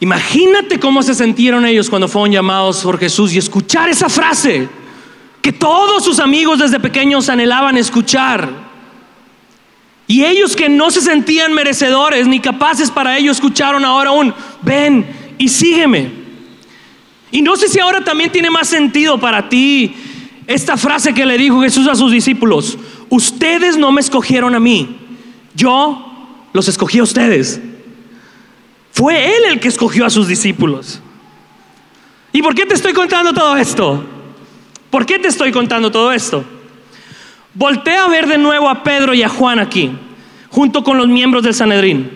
Imagínate 0.00 0.80
cómo 0.80 1.02
se 1.02 1.14
sintieron 1.14 1.66
ellos 1.66 1.90
cuando 1.90 2.08
fueron 2.08 2.32
llamados 2.32 2.82
por 2.82 2.98
Jesús 2.98 3.34
y 3.34 3.38
escuchar 3.38 3.90
esa 3.90 4.08
frase 4.08 4.68
que 5.48 5.52
todos 5.54 6.04
sus 6.04 6.20
amigos 6.20 6.58
desde 6.58 6.78
pequeños 6.78 7.30
anhelaban 7.30 7.78
escuchar. 7.78 8.50
Y 10.06 10.22
ellos 10.22 10.54
que 10.54 10.68
no 10.68 10.90
se 10.90 11.00
sentían 11.00 11.54
merecedores 11.54 12.26
ni 12.26 12.38
capaces 12.38 12.90
para 12.90 13.16
ello, 13.16 13.32
escucharon 13.32 13.82
ahora 13.82 14.10
un, 14.10 14.34
ven 14.60 15.06
y 15.38 15.48
sígueme. 15.48 16.10
Y 17.30 17.40
no 17.40 17.56
sé 17.56 17.68
si 17.68 17.80
ahora 17.80 18.04
también 18.04 18.30
tiene 18.30 18.50
más 18.50 18.68
sentido 18.68 19.18
para 19.18 19.48
ti 19.48 19.96
esta 20.46 20.76
frase 20.76 21.14
que 21.14 21.24
le 21.24 21.38
dijo 21.38 21.62
Jesús 21.62 21.88
a 21.88 21.94
sus 21.94 22.12
discípulos. 22.12 22.76
Ustedes 23.08 23.78
no 23.78 23.90
me 23.90 24.02
escogieron 24.02 24.54
a 24.54 24.60
mí, 24.60 24.98
yo 25.54 26.44
los 26.52 26.68
escogí 26.68 26.98
a 26.98 27.04
ustedes. 27.04 27.58
Fue 28.92 29.34
Él 29.34 29.44
el 29.52 29.60
que 29.60 29.68
escogió 29.68 30.04
a 30.04 30.10
sus 30.10 30.28
discípulos. 30.28 31.00
¿Y 32.34 32.42
por 32.42 32.54
qué 32.54 32.66
te 32.66 32.74
estoy 32.74 32.92
contando 32.92 33.32
todo 33.32 33.56
esto? 33.56 34.17
¿Por 34.90 35.04
qué 35.04 35.18
te 35.18 35.28
estoy 35.28 35.52
contando 35.52 35.90
todo 35.90 36.12
esto? 36.12 36.44
Voltea 37.54 38.04
a 38.04 38.08
ver 38.08 38.26
de 38.26 38.38
nuevo 38.38 38.68
a 38.68 38.82
Pedro 38.82 39.12
y 39.14 39.22
a 39.22 39.28
Juan 39.28 39.58
aquí, 39.58 39.90
junto 40.48 40.82
con 40.82 40.96
los 40.96 41.08
miembros 41.08 41.42
del 41.42 41.54
Sanedrín. 41.54 42.10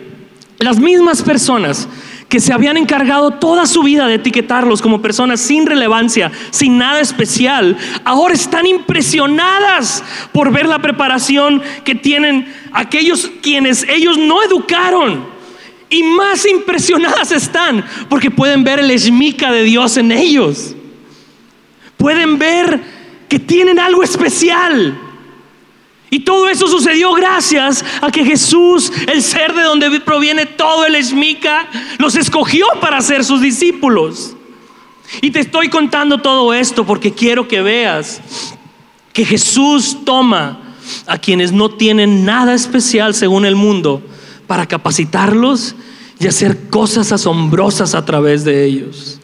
Las 0.58 0.78
mismas 0.78 1.22
personas 1.22 1.88
que 2.28 2.40
se 2.40 2.52
habían 2.52 2.78
encargado 2.78 3.32
toda 3.32 3.66
su 3.66 3.82
vida 3.82 4.06
de 4.06 4.14
etiquetarlos 4.14 4.80
como 4.80 5.02
personas 5.02 5.40
sin 5.40 5.66
relevancia, 5.66 6.32
sin 6.50 6.78
nada 6.78 7.00
especial, 7.00 7.76
ahora 8.04 8.32
están 8.32 8.66
impresionadas 8.66 10.02
por 10.32 10.50
ver 10.50 10.66
la 10.66 10.78
preparación 10.78 11.60
que 11.84 11.94
tienen 11.94 12.54
aquellos 12.72 13.30
quienes 13.42 13.82
ellos 13.86 14.16
no 14.16 14.42
educaron. 14.42 15.26
Y 15.90 16.04
más 16.04 16.46
impresionadas 16.46 17.32
están 17.32 17.84
porque 18.08 18.30
pueden 18.30 18.64
ver 18.64 18.78
el 18.78 18.90
esmica 18.90 19.52
de 19.52 19.64
Dios 19.64 19.98
en 19.98 20.10
ellos 20.10 20.74
pueden 22.02 22.36
ver 22.36 22.80
que 23.28 23.38
tienen 23.38 23.78
algo 23.78 24.02
especial. 24.02 24.98
Y 26.10 26.18
todo 26.18 26.48
eso 26.48 26.66
sucedió 26.66 27.12
gracias 27.12 27.84
a 28.00 28.10
que 28.10 28.24
Jesús, 28.24 28.92
el 29.06 29.22
ser 29.22 29.54
de 29.54 29.62
donde 29.62 30.00
proviene 30.00 30.44
todo 30.44 30.84
el 30.84 30.96
esmica, 30.96 31.68
los 31.98 32.16
escogió 32.16 32.66
para 32.80 33.00
ser 33.00 33.24
sus 33.24 33.40
discípulos. 33.40 34.34
Y 35.20 35.30
te 35.30 35.38
estoy 35.38 35.68
contando 35.68 36.18
todo 36.18 36.52
esto 36.52 36.84
porque 36.84 37.12
quiero 37.12 37.46
que 37.46 37.62
veas 37.62 38.20
que 39.12 39.24
Jesús 39.24 39.98
toma 40.04 40.74
a 41.06 41.18
quienes 41.18 41.52
no 41.52 41.70
tienen 41.70 42.24
nada 42.24 42.52
especial 42.52 43.14
según 43.14 43.44
el 43.44 43.54
mundo 43.54 44.02
para 44.48 44.66
capacitarlos 44.66 45.76
y 46.18 46.26
hacer 46.26 46.68
cosas 46.68 47.12
asombrosas 47.12 47.94
a 47.94 48.04
través 48.04 48.42
de 48.42 48.64
ellos. 48.64 49.21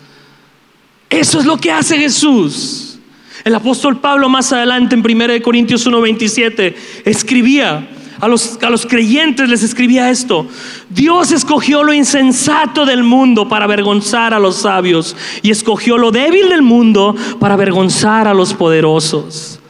Eso 1.11 1.41
es 1.41 1.47
lo 1.47 1.57
que 1.57 1.73
hace 1.73 1.97
Jesús. 1.99 2.99
El 3.45 3.55
apóstol 3.55 4.01
Pablo 4.01 4.29
más 4.29 4.53
adelante 4.53 4.95
en 4.95 5.01
1 5.01 5.43
Corintios 5.43 5.87
1:27 5.87 6.75
escribía 7.05 7.89
a 8.21 8.27
los, 8.27 8.59
a 8.63 8.71
los 8.71 8.85
creyentes 8.85 9.49
les 9.49 9.63
escribía 9.63 10.11
esto. 10.11 10.47
Dios 10.91 11.31
escogió 11.31 11.83
lo 11.83 11.93
insensato 11.93 12.85
del 12.85 13.05
mundo 13.05 13.49
para 13.49 13.65
avergonzar 13.65 14.35
a 14.35 14.39
los 14.39 14.57
sabios 14.57 15.17
y 15.43 15.51
escogió 15.51 15.97
lo 15.99 16.11
débil 16.11 16.49
del 16.49 16.63
mundo 16.63 17.15
para 17.39 17.55
avergonzar 17.55 18.27
a 18.27 18.35
los 18.35 18.55
poderosos. 18.55 19.61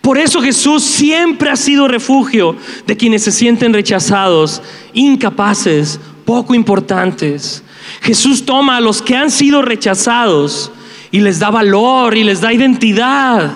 Por 0.00 0.18
eso 0.18 0.42
Jesús 0.42 0.82
siempre 0.82 1.50
ha 1.50 1.56
sido 1.56 1.88
refugio 1.88 2.56
de 2.86 2.96
quienes 2.96 3.22
se 3.22 3.32
sienten 3.32 3.72
rechazados, 3.72 4.60
incapaces, 4.92 5.98
poco 6.26 6.54
importantes. 6.54 7.63
Jesús 8.02 8.44
toma 8.44 8.76
a 8.76 8.80
los 8.80 9.02
que 9.02 9.16
han 9.16 9.30
sido 9.30 9.62
rechazados 9.62 10.70
y 11.10 11.20
les 11.20 11.38
da 11.38 11.50
valor 11.50 12.16
y 12.16 12.24
les 12.24 12.40
da 12.40 12.52
identidad. 12.52 13.50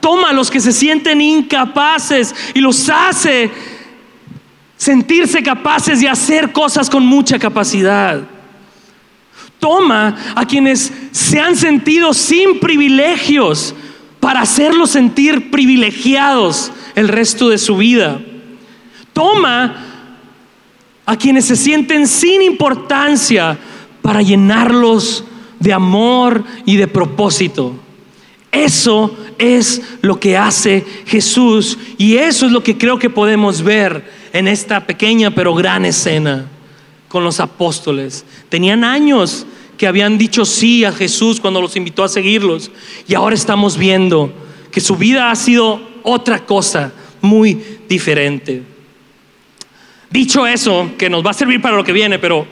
Toma 0.00 0.30
a 0.30 0.32
los 0.32 0.50
que 0.50 0.60
se 0.60 0.72
sienten 0.72 1.20
incapaces 1.20 2.34
y 2.54 2.60
los 2.60 2.88
hace 2.88 3.50
sentirse 4.76 5.42
capaces 5.42 6.00
de 6.00 6.08
hacer 6.08 6.52
cosas 6.52 6.90
con 6.90 7.04
mucha 7.06 7.38
capacidad. 7.38 8.22
Toma 9.60 10.16
a 10.34 10.44
quienes 10.44 10.92
se 11.12 11.38
han 11.38 11.54
sentido 11.54 12.12
sin 12.14 12.58
privilegios 12.58 13.74
para 14.18 14.40
hacerlos 14.40 14.90
sentir 14.90 15.50
privilegiados 15.50 16.72
el 16.94 17.08
resto 17.08 17.48
de 17.48 17.58
su 17.58 17.76
vida. 17.76 18.20
Toma 19.12 19.86
a 21.04 21.16
quienes 21.16 21.44
se 21.44 21.56
sienten 21.56 22.06
sin 22.06 22.42
importancia 22.42 23.58
para 24.02 24.20
llenarlos 24.20 25.24
de 25.60 25.72
amor 25.72 26.44
y 26.66 26.76
de 26.76 26.88
propósito. 26.88 27.74
Eso 28.50 29.16
es 29.38 29.80
lo 30.02 30.20
que 30.20 30.36
hace 30.36 30.84
Jesús 31.06 31.78
y 31.96 32.16
eso 32.16 32.44
es 32.46 32.52
lo 32.52 32.62
que 32.62 32.76
creo 32.76 32.98
que 32.98 33.08
podemos 33.08 33.62
ver 33.62 34.04
en 34.34 34.46
esta 34.46 34.86
pequeña 34.86 35.30
pero 35.30 35.54
gran 35.54 35.86
escena 35.86 36.46
con 37.08 37.24
los 37.24 37.40
apóstoles. 37.40 38.24
Tenían 38.48 38.84
años 38.84 39.46
que 39.78 39.86
habían 39.86 40.18
dicho 40.18 40.44
sí 40.44 40.84
a 40.84 40.92
Jesús 40.92 41.40
cuando 41.40 41.60
los 41.60 41.76
invitó 41.76 42.04
a 42.04 42.08
seguirlos 42.08 42.70
y 43.08 43.14
ahora 43.14 43.34
estamos 43.34 43.78
viendo 43.78 44.32
que 44.70 44.80
su 44.80 44.96
vida 44.96 45.30
ha 45.30 45.36
sido 45.36 45.80
otra 46.02 46.44
cosa 46.44 46.92
muy 47.20 47.58
diferente. 47.88 48.62
Dicho 50.10 50.46
eso, 50.46 50.90
que 50.98 51.08
nos 51.08 51.24
va 51.24 51.30
a 51.30 51.34
servir 51.34 51.62
para 51.62 51.76
lo 51.76 51.84
que 51.84 51.92
viene, 51.92 52.18
pero 52.18 52.46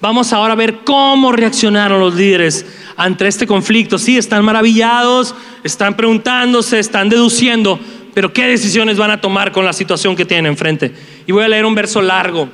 vamos 0.00 0.32
ahora 0.32 0.52
a 0.52 0.56
ver 0.56 0.80
cómo 0.84 1.32
reaccionaron 1.32 2.00
los 2.00 2.14
líderes 2.14 2.64
ante 2.96 3.26
este 3.26 3.46
conflicto. 3.46 3.98
Sí, 3.98 4.16
están 4.16 4.44
maravillados, 4.44 5.34
están 5.64 5.96
preguntándose, 5.96 6.78
están 6.78 7.08
deduciendo, 7.08 7.78
pero 8.14 8.32
¿qué 8.32 8.46
decisiones 8.46 8.98
van 8.98 9.10
a 9.10 9.20
tomar 9.20 9.52
con 9.52 9.64
la 9.64 9.72
situación 9.72 10.16
que 10.16 10.24
tienen 10.24 10.46
enfrente? 10.46 10.92
Y 11.26 11.32
voy 11.32 11.44
a 11.44 11.48
leer 11.48 11.64
un 11.64 11.74
verso 11.74 12.02
largo. 12.02 12.48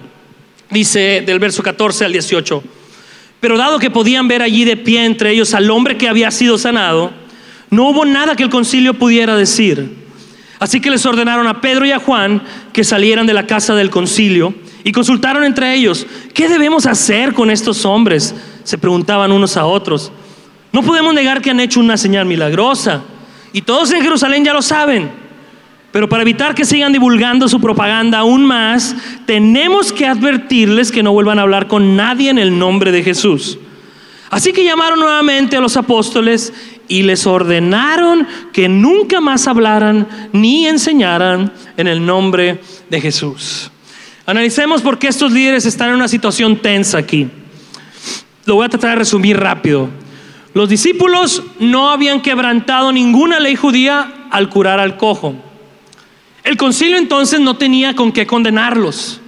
Dice 0.70 1.22
del 1.24 1.38
verso 1.38 1.62
14 1.62 2.04
al 2.04 2.12
18. 2.12 2.62
Pero 3.40 3.58
dado 3.58 3.78
que 3.78 3.90
podían 3.90 4.26
ver 4.28 4.42
allí 4.42 4.64
de 4.64 4.76
pie 4.76 5.04
entre 5.04 5.30
ellos 5.30 5.54
al 5.54 5.70
hombre 5.70 5.96
que 5.96 6.08
había 6.08 6.30
sido 6.30 6.58
sanado, 6.58 7.12
no 7.70 7.88
hubo 7.88 8.04
nada 8.04 8.36
que 8.36 8.42
el 8.42 8.50
concilio 8.50 8.94
pudiera 8.94 9.36
decir 9.36 10.04
Así 10.64 10.80
que 10.80 10.90
les 10.90 11.04
ordenaron 11.04 11.46
a 11.46 11.60
Pedro 11.60 11.84
y 11.84 11.92
a 11.92 11.98
Juan 11.98 12.42
que 12.72 12.84
salieran 12.84 13.26
de 13.26 13.34
la 13.34 13.46
casa 13.46 13.74
del 13.74 13.90
concilio 13.90 14.54
y 14.84 14.92
consultaron 14.92 15.44
entre 15.44 15.74
ellos, 15.74 16.06
¿qué 16.34 16.46
debemos 16.46 16.84
hacer 16.84 17.32
con 17.32 17.50
estos 17.50 17.86
hombres? 17.86 18.34
Se 18.64 18.76
preguntaban 18.76 19.32
unos 19.32 19.56
a 19.56 19.64
otros. 19.64 20.12
No 20.72 20.82
podemos 20.82 21.14
negar 21.14 21.40
que 21.40 21.50
han 21.50 21.60
hecho 21.60 21.80
una 21.80 21.96
señal 21.96 22.26
milagrosa 22.26 23.02
y 23.52 23.62
todos 23.62 23.90
en 23.92 24.02
Jerusalén 24.02 24.44
ya 24.44 24.52
lo 24.52 24.60
saben. 24.60 25.10
Pero 25.90 26.08
para 26.08 26.22
evitar 26.22 26.54
que 26.54 26.64
sigan 26.64 26.92
divulgando 26.92 27.48
su 27.48 27.60
propaganda 27.60 28.18
aún 28.18 28.44
más, 28.44 28.94
tenemos 29.26 29.92
que 29.92 30.06
advertirles 30.06 30.92
que 30.92 31.02
no 31.02 31.12
vuelvan 31.12 31.38
a 31.38 31.42
hablar 31.42 31.66
con 31.66 31.96
nadie 31.96 32.30
en 32.30 32.38
el 32.38 32.58
nombre 32.58 32.92
de 32.92 33.02
Jesús. 33.02 33.58
Así 34.28 34.52
que 34.52 34.64
llamaron 34.64 34.98
nuevamente 34.98 35.56
a 35.56 35.60
los 35.60 35.76
apóstoles 35.76 36.52
y 36.88 37.04
les 37.04 37.26
ordenaron 37.26 38.26
que 38.52 38.68
nunca 38.68 39.20
más 39.20 39.46
hablaran 39.46 40.08
ni 40.32 40.66
enseñaran 40.66 41.52
en 41.76 41.86
el 41.86 42.04
nombre 42.04 42.60
de 42.90 43.00
Jesús. 43.00 43.70
Analicemos 44.26 44.80
por 44.80 44.98
qué 44.98 45.08
estos 45.08 45.32
líderes 45.32 45.66
están 45.66 45.90
en 45.90 45.96
una 45.96 46.08
situación 46.08 46.56
tensa 46.56 46.96
aquí. 46.98 47.28
Lo 48.46 48.56
voy 48.56 48.66
a 48.66 48.70
tratar 48.70 48.90
de 48.90 48.96
resumir 48.96 49.38
rápido. 49.38 49.90
Los 50.54 50.68
discípulos 50.68 51.42
no 51.58 51.90
habían 51.90 52.22
quebrantado 52.22 52.90
ninguna 52.92 53.38
ley 53.38 53.56
judía 53.56 54.28
al 54.30 54.48
curar 54.48 54.80
al 54.80 54.96
cojo. 54.96 55.34
El 56.42 56.56
concilio 56.56 56.96
entonces 56.96 57.40
no 57.40 57.56
tenía 57.56 57.94
con 57.94 58.12
qué 58.12 58.26
condenarlos. 58.26 59.20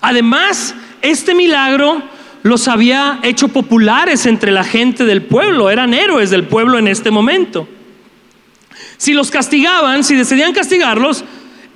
Además, 0.00 0.74
este 1.02 1.34
milagro 1.34 2.02
los 2.42 2.68
había 2.68 3.18
hecho 3.22 3.48
populares 3.48 4.24
entre 4.24 4.52
la 4.52 4.62
gente 4.64 5.04
del 5.04 5.22
pueblo, 5.22 5.68
eran 5.68 5.92
héroes 5.92 6.30
del 6.30 6.44
pueblo 6.44 6.78
en 6.78 6.88
este 6.88 7.10
momento. 7.10 7.68
Si 8.98 9.12
los 9.12 9.30
castigaban, 9.30 10.04
si 10.04 10.14
decidían 10.14 10.52
castigarlos, 10.52 11.24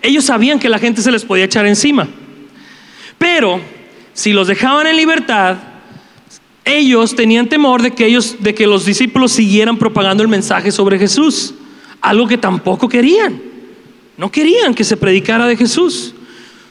ellos 0.01 0.25
sabían 0.25 0.59
que 0.59 0.69
la 0.69 0.79
gente 0.79 1.03
se 1.03 1.11
les 1.11 1.25
podía 1.25 1.45
echar 1.45 1.67
encima. 1.67 2.09
Pero 3.21 3.61
si 4.15 4.33
los 4.33 4.49
dejaban 4.49 4.87
en 4.87 4.97
libertad, 4.97 5.59
ellos 6.65 7.15
tenían 7.15 7.51
temor 7.51 7.83
de 7.83 7.91
que 7.91 8.07
ellos 8.07 8.37
de 8.41 8.55
que 8.55 8.67
los 8.67 8.87
discípulos 8.87 9.33
siguieran 9.33 9.77
propagando 9.77 10.23
el 10.23 10.29
mensaje 10.31 10.73
sobre 10.73 10.99
Jesús, 10.99 11.53
algo 12.01 12.27
que 12.27 12.39
tampoco 12.39 12.89
querían. 12.89 13.39
No 14.17 14.33
querían 14.33 14.75
que 14.75 14.85
se 14.85 14.97
predicara 14.97 15.47
de 15.47 15.55
Jesús. 15.59 16.15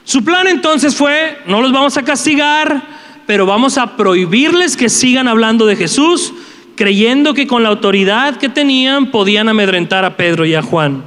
Su 0.04 0.24
plan 0.24 0.48
entonces 0.48 0.96
fue, 0.96 1.38
no 1.46 1.62
los 1.62 1.72
vamos 1.72 1.98
a 1.98 2.04
castigar, 2.04 2.82
pero 3.28 3.46
vamos 3.46 3.78
a 3.78 3.96
prohibirles 3.96 4.76
que 4.76 4.90
sigan 4.90 5.28
hablando 5.28 5.68
de 5.68 5.76
Jesús, 5.76 6.34
creyendo 6.76 7.36
que 7.36 7.46
con 7.46 7.62
la 7.62 7.70
autoridad 7.70 8.38
que 8.38 8.50
tenían 8.50 9.12
podían 9.12 9.50
amedrentar 9.50 10.04
a 10.04 10.18
Pedro 10.18 10.48
y 10.48 10.56
a 10.56 10.64
Juan. 10.64 11.04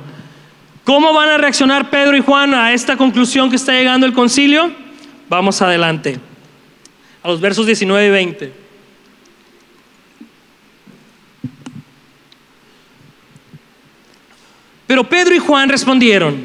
¿Cómo 0.85 1.13
van 1.13 1.31
a 1.31 1.39
reaccionar 1.39 1.91
Pedro 1.91 2.17
y 2.17 2.21
Juan 2.21 2.55
a 2.55 2.73
esta 2.73 2.97
conclusión 2.97 3.51
que 3.51 3.57
está 3.57 3.73
llegando 3.73 4.07
el 4.07 4.13
concilio? 4.13 4.83
Vamos 5.33 5.63
adelante, 5.63 6.19
a 7.23 7.29
los 7.29 7.41
versos 7.41 7.65
19 7.65 8.07
y 8.07 8.11
20. 8.11 8.53
Pero 14.87 15.09
Pedro 15.09 15.35
y 15.35 15.39
Juan 15.39 15.71
respondieron, 15.71 16.39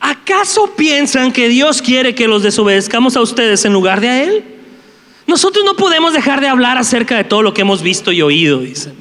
¿acaso 0.00 0.74
piensan 0.76 1.32
que 1.32 1.48
Dios 1.48 1.80
quiere 1.80 2.14
que 2.14 2.28
los 2.28 2.42
desobedezcamos 2.42 3.16
a 3.16 3.22
ustedes 3.22 3.64
en 3.64 3.72
lugar 3.72 4.02
de 4.02 4.08
a 4.10 4.22
Él? 4.22 4.44
Nosotros 5.26 5.64
no 5.64 5.74
podemos 5.74 6.12
dejar 6.12 6.42
de 6.42 6.48
hablar 6.48 6.76
acerca 6.76 7.16
de 7.16 7.24
todo 7.24 7.40
lo 7.40 7.54
que 7.54 7.62
hemos 7.62 7.82
visto 7.82 8.12
y 8.12 8.20
oído, 8.20 8.60
dicen. 8.60 8.96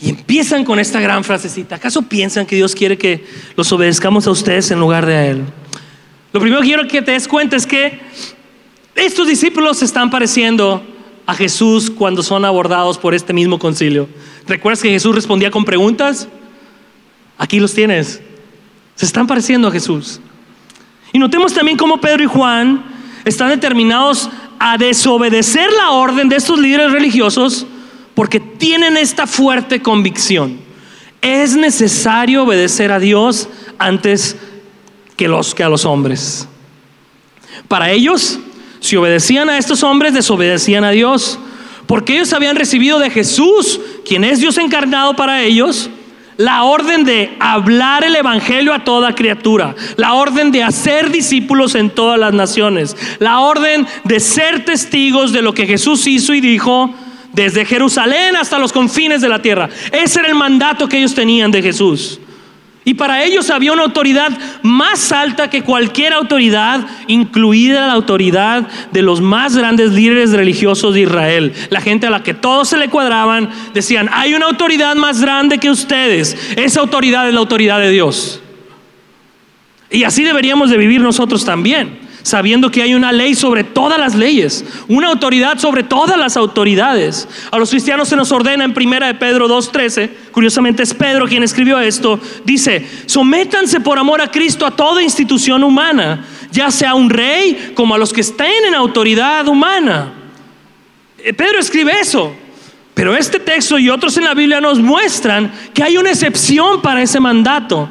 Y 0.00 0.08
empiezan 0.08 0.64
con 0.64 0.80
esta 0.80 0.98
gran 0.98 1.22
frasecita. 1.22 1.76
¿Acaso 1.76 2.02
piensan 2.02 2.44
que 2.44 2.56
Dios 2.56 2.74
quiere 2.74 2.98
que 2.98 3.24
los 3.54 3.70
obedezcamos 3.70 4.26
a 4.26 4.32
ustedes 4.32 4.68
en 4.72 4.80
lugar 4.80 5.06
de 5.06 5.14
a 5.14 5.26
Él? 5.28 5.44
Lo 6.32 6.40
primero 6.40 6.60
que 6.60 6.68
quiero 6.68 6.86
que 6.86 7.02
te 7.02 7.12
des 7.12 7.26
cuenta 7.26 7.56
es 7.56 7.66
que 7.66 8.00
estos 8.94 9.26
discípulos 9.26 9.78
se 9.78 9.84
están 9.84 10.10
pareciendo 10.10 10.82
a 11.26 11.34
Jesús 11.34 11.90
cuando 11.90 12.22
son 12.22 12.44
abordados 12.44 12.98
por 12.98 13.14
este 13.14 13.32
mismo 13.32 13.58
concilio. 13.58 14.08
¿Recuerdas 14.46 14.82
que 14.82 14.90
Jesús 14.90 15.14
respondía 15.14 15.50
con 15.50 15.64
preguntas? 15.64 16.28
Aquí 17.38 17.60
los 17.60 17.74
tienes. 17.74 18.20
Se 18.94 19.06
están 19.06 19.26
pareciendo 19.26 19.68
a 19.68 19.70
Jesús. 19.70 20.20
Y 21.12 21.18
notemos 21.18 21.54
también 21.54 21.76
cómo 21.76 22.00
Pedro 22.00 22.24
y 22.24 22.26
Juan 22.26 22.84
están 23.24 23.50
determinados 23.50 24.28
a 24.58 24.76
desobedecer 24.76 25.70
la 25.72 25.90
orden 25.90 26.28
de 26.28 26.36
estos 26.36 26.58
líderes 26.58 26.92
religiosos 26.92 27.66
porque 28.14 28.40
tienen 28.40 28.96
esta 28.96 29.26
fuerte 29.26 29.80
convicción. 29.80 30.58
Es 31.20 31.56
necesario 31.56 32.44
obedecer 32.44 32.90
a 32.90 32.98
Dios 32.98 33.48
antes 33.78 34.36
que, 35.18 35.28
los, 35.28 35.54
que 35.54 35.64
a 35.64 35.68
los 35.68 35.84
hombres. 35.84 36.48
Para 37.66 37.90
ellos, 37.90 38.38
si 38.80 38.96
obedecían 38.96 39.50
a 39.50 39.58
estos 39.58 39.82
hombres, 39.82 40.14
desobedecían 40.14 40.84
a 40.84 40.92
Dios, 40.92 41.38
porque 41.86 42.14
ellos 42.14 42.32
habían 42.32 42.54
recibido 42.54 43.00
de 43.00 43.10
Jesús, 43.10 43.80
quien 44.06 44.22
es 44.22 44.40
Dios 44.40 44.56
encarnado 44.58 45.16
para 45.16 45.42
ellos, 45.42 45.90
la 46.36 46.62
orden 46.62 47.04
de 47.04 47.36
hablar 47.40 48.04
el 48.04 48.14
Evangelio 48.14 48.72
a 48.72 48.84
toda 48.84 49.16
criatura, 49.16 49.74
la 49.96 50.14
orden 50.14 50.52
de 50.52 50.62
hacer 50.62 51.10
discípulos 51.10 51.74
en 51.74 51.90
todas 51.90 52.18
las 52.18 52.32
naciones, 52.32 52.96
la 53.18 53.40
orden 53.40 53.88
de 54.04 54.20
ser 54.20 54.64
testigos 54.64 55.32
de 55.32 55.42
lo 55.42 55.52
que 55.52 55.66
Jesús 55.66 56.06
hizo 56.06 56.32
y 56.32 56.40
dijo 56.40 56.94
desde 57.32 57.64
Jerusalén 57.64 58.36
hasta 58.36 58.60
los 58.60 58.72
confines 58.72 59.20
de 59.20 59.28
la 59.28 59.42
tierra. 59.42 59.68
Ese 59.90 60.20
era 60.20 60.28
el 60.28 60.36
mandato 60.36 60.88
que 60.88 60.98
ellos 60.98 61.14
tenían 61.14 61.50
de 61.50 61.60
Jesús. 61.60 62.20
Y 62.88 62.94
para 62.94 63.22
ellos 63.22 63.50
había 63.50 63.74
una 63.74 63.82
autoridad 63.82 64.32
más 64.62 65.12
alta 65.12 65.50
que 65.50 65.60
cualquier 65.60 66.14
autoridad, 66.14 66.86
incluida 67.06 67.86
la 67.86 67.92
autoridad 67.92 68.66
de 68.92 69.02
los 69.02 69.20
más 69.20 69.54
grandes 69.54 69.92
líderes 69.92 70.32
religiosos 70.32 70.94
de 70.94 71.02
Israel. 71.02 71.52
La 71.68 71.82
gente 71.82 72.06
a 72.06 72.10
la 72.10 72.22
que 72.22 72.32
todos 72.32 72.70
se 72.70 72.78
le 72.78 72.88
cuadraban 72.88 73.50
decían, 73.74 74.08
hay 74.10 74.32
una 74.32 74.46
autoridad 74.46 74.96
más 74.96 75.20
grande 75.20 75.58
que 75.58 75.68
ustedes. 75.70 76.34
Esa 76.56 76.80
autoridad 76.80 77.28
es 77.28 77.34
la 77.34 77.40
autoridad 77.40 77.78
de 77.78 77.90
Dios. 77.90 78.40
Y 79.90 80.04
así 80.04 80.24
deberíamos 80.24 80.70
de 80.70 80.78
vivir 80.78 81.02
nosotros 81.02 81.44
también 81.44 82.07
sabiendo 82.28 82.70
que 82.70 82.82
hay 82.82 82.94
una 82.94 83.10
ley 83.10 83.34
sobre 83.34 83.64
todas 83.64 83.98
las 83.98 84.14
leyes, 84.14 84.64
una 84.86 85.08
autoridad 85.08 85.58
sobre 85.58 85.82
todas 85.82 86.18
las 86.18 86.36
autoridades. 86.36 87.26
A 87.50 87.58
los 87.58 87.70
cristianos 87.70 88.08
se 88.08 88.16
nos 88.16 88.30
ordena 88.30 88.64
en 88.64 88.74
primera 88.74 89.06
de 89.06 89.14
Pedro 89.14 89.48
2:13, 89.48 90.10
curiosamente 90.30 90.82
es 90.82 90.92
Pedro 90.92 91.26
quien 91.26 91.42
escribió 91.42 91.80
esto, 91.80 92.20
dice, 92.44 92.86
"Sométanse 93.06 93.80
por 93.80 93.98
amor 93.98 94.20
a 94.20 94.30
Cristo 94.30 94.66
a 94.66 94.76
toda 94.76 95.02
institución 95.02 95.64
humana, 95.64 96.24
ya 96.52 96.70
sea 96.70 96.94
un 96.94 97.08
rey 97.08 97.72
como 97.74 97.94
a 97.94 97.98
los 97.98 98.12
que 98.12 98.20
estén 98.20 98.64
en 98.66 98.74
autoridad 98.74 99.48
humana." 99.48 100.12
Eh, 101.18 101.32
Pedro 101.32 101.58
escribe 101.58 101.98
eso. 101.98 102.32
Pero 102.92 103.16
este 103.16 103.38
texto 103.38 103.78
y 103.78 103.88
otros 103.88 104.16
en 104.16 104.24
la 104.24 104.34
Biblia 104.34 104.60
nos 104.60 104.80
muestran 104.80 105.52
que 105.72 105.84
hay 105.84 105.96
una 105.96 106.10
excepción 106.10 106.82
para 106.82 107.00
ese 107.00 107.20
mandato. 107.20 107.88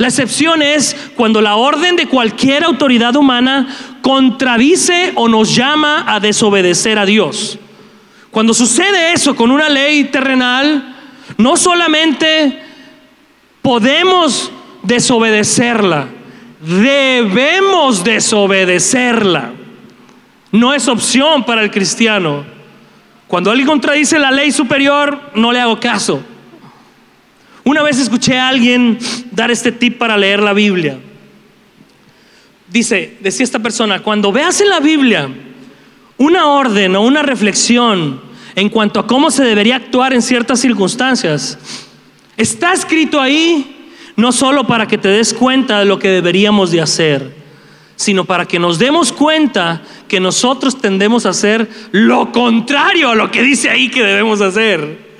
La 0.00 0.08
excepción 0.08 0.62
es 0.62 0.96
cuando 1.14 1.42
la 1.42 1.56
orden 1.56 1.94
de 1.94 2.06
cualquier 2.06 2.64
autoridad 2.64 3.14
humana 3.16 3.68
contradice 4.00 5.12
o 5.14 5.28
nos 5.28 5.54
llama 5.54 6.06
a 6.08 6.18
desobedecer 6.20 6.98
a 6.98 7.04
Dios. 7.04 7.58
Cuando 8.30 8.54
sucede 8.54 9.12
eso 9.12 9.36
con 9.36 9.50
una 9.50 9.68
ley 9.68 10.04
terrenal, 10.04 10.96
no 11.36 11.54
solamente 11.58 12.62
podemos 13.60 14.50
desobedecerla, 14.84 16.08
debemos 16.62 18.02
desobedecerla. 18.02 19.52
No 20.50 20.72
es 20.72 20.88
opción 20.88 21.44
para 21.44 21.62
el 21.62 21.70
cristiano. 21.70 22.46
Cuando 23.28 23.50
alguien 23.50 23.68
contradice 23.68 24.18
la 24.18 24.30
ley 24.30 24.50
superior, 24.50 25.30
no 25.34 25.52
le 25.52 25.60
hago 25.60 25.78
caso. 25.78 26.24
Una 27.64 27.82
vez 27.82 27.98
escuché 27.98 28.38
a 28.38 28.48
alguien 28.48 28.98
dar 29.32 29.50
este 29.50 29.72
tip 29.72 29.98
para 29.98 30.16
leer 30.16 30.42
la 30.42 30.52
Biblia. 30.52 30.98
Dice, 32.68 33.16
decía 33.20 33.44
esta 33.44 33.58
persona, 33.58 34.02
cuando 34.02 34.32
veas 34.32 34.60
en 34.60 34.68
la 34.68 34.80
Biblia 34.80 35.28
una 36.16 36.46
orden 36.46 36.96
o 36.96 37.02
una 37.02 37.22
reflexión 37.22 38.20
en 38.54 38.68
cuanto 38.68 39.00
a 39.00 39.06
cómo 39.06 39.30
se 39.30 39.44
debería 39.44 39.76
actuar 39.76 40.12
en 40.12 40.22
ciertas 40.22 40.60
circunstancias, 40.60 41.58
está 42.36 42.72
escrito 42.72 43.20
ahí 43.20 43.76
no 44.16 44.32
solo 44.32 44.66
para 44.66 44.86
que 44.86 44.98
te 44.98 45.08
des 45.08 45.34
cuenta 45.34 45.78
de 45.80 45.86
lo 45.86 45.98
que 45.98 46.08
deberíamos 46.08 46.70
de 46.70 46.80
hacer, 46.80 47.34
sino 47.96 48.24
para 48.24 48.46
que 48.46 48.58
nos 48.58 48.78
demos 48.78 49.12
cuenta 49.12 49.82
que 50.08 50.20
nosotros 50.20 50.80
tendemos 50.80 51.26
a 51.26 51.30
hacer 51.30 51.68
lo 51.92 52.30
contrario 52.32 53.10
a 53.10 53.14
lo 53.14 53.30
que 53.30 53.42
dice 53.42 53.70
ahí 53.70 53.88
que 53.88 54.02
debemos 54.02 54.40
hacer. 54.40 55.10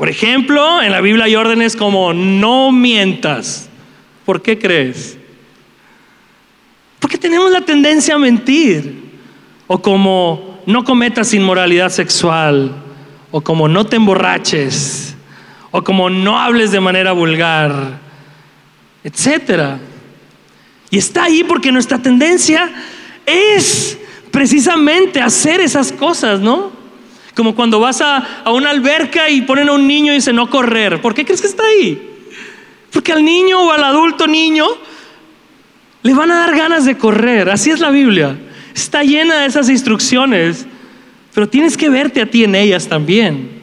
Por 0.00 0.08
ejemplo, 0.08 0.80
en 0.80 0.92
la 0.92 1.02
Biblia 1.02 1.26
hay 1.26 1.36
órdenes 1.36 1.76
como 1.76 2.14
no 2.14 2.72
mientas. 2.72 3.68
¿Por 4.24 4.40
qué 4.40 4.58
crees? 4.58 5.18
Porque 6.98 7.18
tenemos 7.18 7.50
la 7.50 7.60
tendencia 7.60 8.14
a 8.14 8.18
mentir. 8.18 9.10
O 9.66 9.82
como 9.82 10.62
no 10.64 10.84
cometas 10.84 11.34
inmoralidad 11.34 11.90
sexual. 11.90 12.72
O 13.30 13.42
como 13.42 13.68
no 13.68 13.84
te 13.84 13.96
emborraches. 13.96 15.14
O 15.70 15.84
como 15.84 16.08
no 16.08 16.38
hables 16.38 16.72
de 16.72 16.80
manera 16.80 17.12
vulgar. 17.12 18.00
Etcétera. 19.04 19.80
Y 20.88 20.96
está 20.96 21.24
ahí 21.24 21.44
porque 21.44 21.70
nuestra 21.70 21.98
tendencia 21.98 22.72
es 23.26 23.98
precisamente 24.30 25.20
hacer 25.20 25.60
esas 25.60 25.92
cosas, 25.92 26.40
¿no? 26.40 26.79
Como 27.34 27.54
cuando 27.54 27.80
vas 27.80 28.00
a, 28.00 28.42
a, 28.44 28.52
una 28.52 28.70
alberca 28.70 29.30
y 29.30 29.42
ponen 29.42 29.68
a 29.68 29.72
un 29.72 29.86
niño 29.86 30.12
y 30.12 30.16
dice 30.16 30.32
no 30.32 30.50
correr. 30.50 31.00
¿Por 31.00 31.14
qué 31.14 31.24
crees 31.24 31.40
que 31.40 31.46
está 31.46 31.64
ahí? 31.64 32.10
Porque 32.92 33.12
al 33.12 33.24
niño 33.24 33.60
o 33.60 33.70
al 33.70 33.84
adulto 33.84 34.26
niño 34.26 34.66
le 36.02 36.14
van 36.14 36.30
a 36.30 36.40
dar 36.40 36.56
ganas 36.56 36.84
de 36.84 36.96
correr. 36.96 37.50
Así 37.50 37.70
es 37.70 37.80
la 37.80 37.90
Biblia. 37.90 38.36
Está 38.74 39.02
llena 39.02 39.40
de 39.40 39.46
esas 39.46 39.68
instrucciones. 39.68 40.66
Pero 41.34 41.48
tienes 41.48 41.76
que 41.76 41.88
verte 41.88 42.20
a 42.20 42.26
ti 42.26 42.44
en 42.44 42.54
ellas 42.54 42.88
también. 42.88 43.60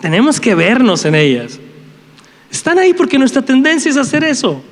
Tenemos 0.00 0.40
que 0.40 0.54
vernos 0.54 1.04
en 1.04 1.14
ellas. 1.14 1.58
Están 2.50 2.78
ahí 2.78 2.94
porque 2.94 3.18
nuestra 3.18 3.42
tendencia 3.42 3.90
es 3.90 3.96
hacer 3.96 4.24
eso. 4.24 4.62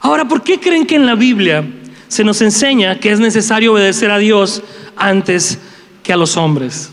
Ahora, 0.00 0.26
¿por 0.26 0.42
qué 0.42 0.58
creen 0.58 0.86
que 0.86 0.94
en 0.94 1.06
la 1.06 1.14
Biblia 1.14 1.64
se 2.08 2.24
nos 2.24 2.40
enseña 2.40 3.00
que 3.00 3.10
es 3.10 3.20
necesario 3.20 3.72
obedecer 3.72 4.10
a 4.10 4.18
Dios 4.18 4.62
antes 4.96 5.58
que 6.02 6.12
a 6.12 6.16
los 6.16 6.36
hombres? 6.36 6.90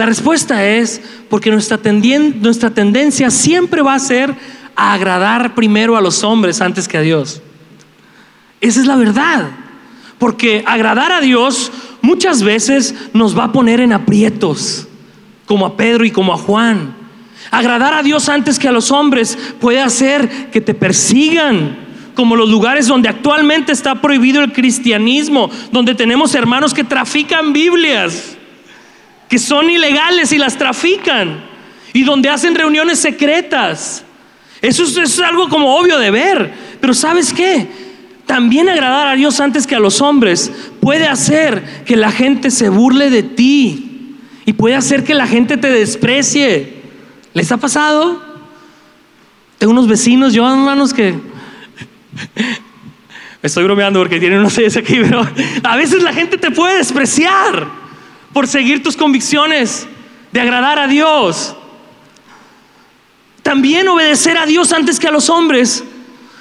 La 0.00 0.06
respuesta 0.06 0.64
es 0.64 0.98
porque 1.28 1.50
nuestra, 1.50 1.78
nuestra 2.40 2.70
tendencia 2.70 3.30
siempre 3.30 3.82
va 3.82 3.92
a 3.92 3.98
ser 3.98 4.34
a 4.74 4.94
agradar 4.94 5.54
primero 5.54 5.94
a 5.94 6.00
los 6.00 6.24
hombres 6.24 6.62
antes 6.62 6.88
que 6.88 6.96
a 6.96 7.02
Dios. 7.02 7.42
Esa 8.62 8.80
es 8.80 8.86
la 8.86 8.96
verdad. 8.96 9.50
Porque 10.18 10.64
agradar 10.66 11.12
a 11.12 11.20
Dios 11.20 11.70
muchas 12.00 12.42
veces 12.42 12.94
nos 13.12 13.36
va 13.36 13.44
a 13.44 13.52
poner 13.52 13.78
en 13.78 13.92
aprietos, 13.92 14.88
como 15.44 15.66
a 15.66 15.76
Pedro 15.76 16.06
y 16.06 16.10
como 16.10 16.32
a 16.32 16.38
Juan. 16.38 16.96
Agradar 17.50 17.92
a 17.92 18.02
Dios 18.02 18.30
antes 18.30 18.58
que 18.58 18.68
a 18.68 18.72
los 18.72 18.90
hombres 18.90 19.36
puede 19.60 19.82
hacer 19.82 20.48
que 20.50 20.62
te 20.62 20.72
persigan, 20.72 21.76
como 22.14 22.36
los 22.36 22.48
lugares 22.48 22.86
donde 22.86 23.10
actualmente 23.10 23.72
está 23.72 24.00
prohibido 24.00 24.42
el 24.42 24.54
cristianismo, 24.54 25.50
donde 25.70 25.94
tenemos 25.94 26.34
hermanos 26.34 26.72
que 26.72 26.84
trafican 26.84 27.52
Biblias, 27.52 28.38
que 29.30 29.38
son 29.38 29.70
ilegales 29.70 30.32
y 30.32 30.38
las 30.38 30.58
trafican, 30.58 31.40
y 31.92 32.02
donde 32.02 32.28
hacen 32.28 32.54
reuniones 32.54 32.98
secretas. 32.98 34.04
Eso 34.60 34.82
es, 34.82 35.20
algo 35.20 35.48
como 35.48 35.76
obvio 35.76 35.98
de 35.98 36.10
ver, 36.10 36.52
pero 36.80 36.92
¿sabes 36.92 37.32
qué? 37.32 37.68
También 38.26 38.68
agradar 38.68 39.06
a 39.06 39.14
Dios 39.14 39.40
antes 39.40 39.68
que 39.68 39.76
a 39.76 39.80
los 39.80 40.00
hombres 40.00 40.52
puede 40.80 41.06
hacer 41.06 41.84
que 41.86 41.96
la 41.96 42.10
gente 42.10 42.50
se 42.50 42.68
burle 42.68 43.08
de 43.08 43.22
ti 43.22 44.16
y 44.44 44.52
puede 44.52 44.74
hacer 44.74 45.04
que 45.04 45.14
la 45.14 45.26
gente 45.26 45.56
te 45.56 45.70
desprecie. 45.70 46.80
¿Les 47.32 47.50
ha 47.52 47.56
pasado? 47.56 48.22
Tengo 49.58 49.72
unos 49.72 49.88
vecinos, 49.88 50.32
yo 50.32 50.46
hermanos 50.46 50.92
que 50.92 51.14
Estoy 53.42 53.64
bromeando 53.64 54.00
porque 54.00 54.20
tienen 54.20 54.40
unos 54.40 54.52
seis 54.54 54.76
aquí, 54.76 54.98
pero 55.00 55.26
a 55.62 55.76
veces 55.76 56.02
la 56.02 56.12
gente 56.12 56.36
te 56.36 56.50
puede 56.50 56.78
despreciar 56.78 57.79
por 58.32 58.46
seguir 58.46 58.82
tus 58.82 58.96
convicciones 58.96 59.86
de 60.32 60.40
agradar 60.40 60.78
a 60.78 60.86
Dios. 60.86 61.54
También 63.42 63.88
obedecer 63.88 64.36
a 64.36 64.46
Dios 64.46 64.72
antes 64.72 65.00
que 65.00 65.08
a 65.08 65.12
los 65.12 65.30
hombres 65.30 65.82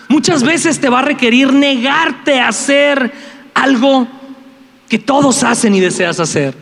muchas 0.07 0.43
veces 0.43 0.79
te 0.79 0.89
va 0.89 0.99
a 0.99 1.03
requerir 1.03 1.53
negarte 1.53 2.39
a 2.39 2.49
hacer 2.49 3.11
algo 3.53 4.07
que 4.87 4.99
todos 4.99 5.43
hacen 5.43 5.73
y 5.75 5.79
deseas 5.79 6.19
hacer. 6.19 6.55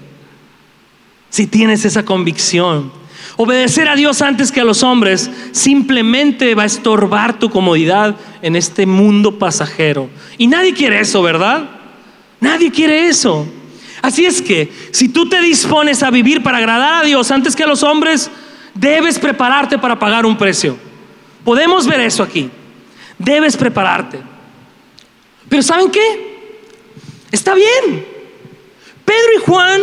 Si 1.30 1.48
tienes 1.48 1.86
esa 1.86 2.06
convicción. 2.06 2.92
Obedecer 3.36 3.88
a 3.88 3.96
Dios 3.96 4.22
antes 4.22 4.52
que 4.52 4.62
a 4.62 4.66
los 4.66 4.82
hombres 4.84 5.30
simplemente 5.52 6.56
va 6.56 6.64
a 6.64 6.68
estorbar 6.68 7.38
tu 7.38 7.50
comodidad 7.50 8.16
en 8.42 8.56
este 8.56 8.86
mundo 8.86 9.38
pasajero. 9.38 10.10
Y 10.38 10.48
nadie 10.48 10.74
quiere 10.74 11.00
eso, 11.00 11.22
¿verdad? 11.22 11.70
Nadie 12.40 12.72
quiere 12.72 13.08
eso. 13.08 13.48
Así 14.02 14.26
es 14.26 14.42
que 14.42 14.72
si 14.92 15.10
tú 15.10 15.28
te 15.28 15.42
dispones 15.42 16.04
a 16.04 16.12
vivir 16.12 16.44
para 16.44 16.58
agradar 16.58 16.94
a 16.94 17.04
Dios 17.04 17.32
antes 17.32 17.56
que 17.56 17.64
a 17.64 17.68
los 17.68 17.84
hombres, 17.84 18.30
debes 18.74 19.20
prepararte 19.20 19.78
para 19.78 19.98
pagar 19.98 20.26
un 20.26 20.38
precio. 20.38 20.78
Podemos 21.44 21.88
ver 21.88 22.02
eso 22.02 22.24
aquí. 22.24 22.50
Debes 23.18 23.58
prepararte. 23.58 24.20
Pero 25.50 25.64
¿saben 25.64 25.90
qué? 25.90 26.38
Está 27.32 27.56
bien. 27.56 28.06
Pedro 29.06 29.34
y 29.38 29.42
Juan 29.46 29.82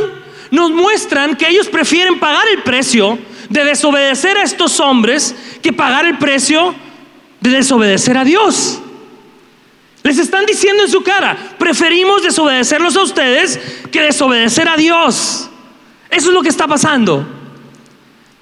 nos 0.50 0.70
muestran 0.70 1.36
que 1.36 1.48
ellos 1.48 1.68
prefieren 1.68 2.20
pagar 2.20 2.46
el 2.48 2.62
precio 2.62 3.18
de 3.48 3.64
desobedecer 3.64 4.36
a 4.36 4.42
estos 4.42 4.78
hombres 4.80 5.34
que 5.62 5.72
pagar 5.72 6.06
el 6.06 6.18
precio 6.18 6.74
de 7.40 7.50
desobedecer 7.50 8.16
a 8.16 8.24
Dios. 8.24 8.80
Les 10.04 10.18
están 10.18 10.44
diciendo 10.44 10.82
en 10.82 10.90
su 10.90 11.02
cara, 11.02 11.56
preferimos 11.58 12.22
desobedecerlos 12.22 12.94
a 12.94 13.02
ustedes 13.02 13.58
que 13.90 14.02
desobedecer 14.02 14.68
a 14.68 14.76
Dios. 14.76 15.48
Eso 16.10 16.28
es 16.28 16.34
lo 16.34 16.42
que 16.42 16.50
está 16.50 16.68
pasando. 16.68 17.26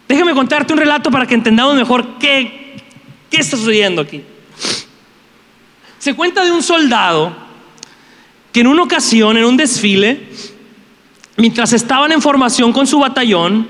Déjame 0.08 0.34
contarte 0.34 0.72
un 0.72 0.80
relato 0.80 1.08
para 1.12 1.24
que 1.24 1.34
entendamos 1.34 1.76
mejor 1.76 2.18
qué, 2.18 2.76
qué 3.30 3.36
está 3.36 3.56
sucediendo 3.56 4.02
aquí. 4.02 4.24
Se 6.00 6.14
cuenta 6.14 6.44
de 6.44 6.50
un 6.50 6.64
soldado 6.64 7.32
que 8.50 8.60
en 8.60 8.66
una 8.66 8.82
ocasión, 8.82 9.36
en 9.36 9.44
un 9.44 9.56
desfile, 9.56 10.30
mientras 11.36 11.72
estaban 11.72 12.10
en 12.10 12.20
formación 12.20 12.72
con 12.72 12.88
su 12.88 12.98
batallón, 12.98 13.68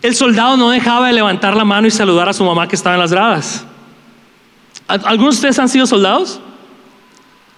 el 0.00 0.14
soldado 0.14 0.56
no 0.56 0.70
dejaba 0.70 1.08
de 1.08 1.14
levantar 1.14 1.56
la 1.56 1.64
mano 1.64 1.88
y 1.88 1.90
saludar 1.90 2.28
a 2.28 2.32
su 2.32 2.44
mamá 2.44 2.68
que 2.68 2.76
estaba 2.76 2.94
en 2.94 3.00
las 3.00 3.10
gradas. 3.10 3.66
¿Algunos 4.86 5.34
de 5.34 5.38
ustedes 5.38 5.58
han 5.58 5.68
sido 5.68 5.86
soldados? 5.86 6.40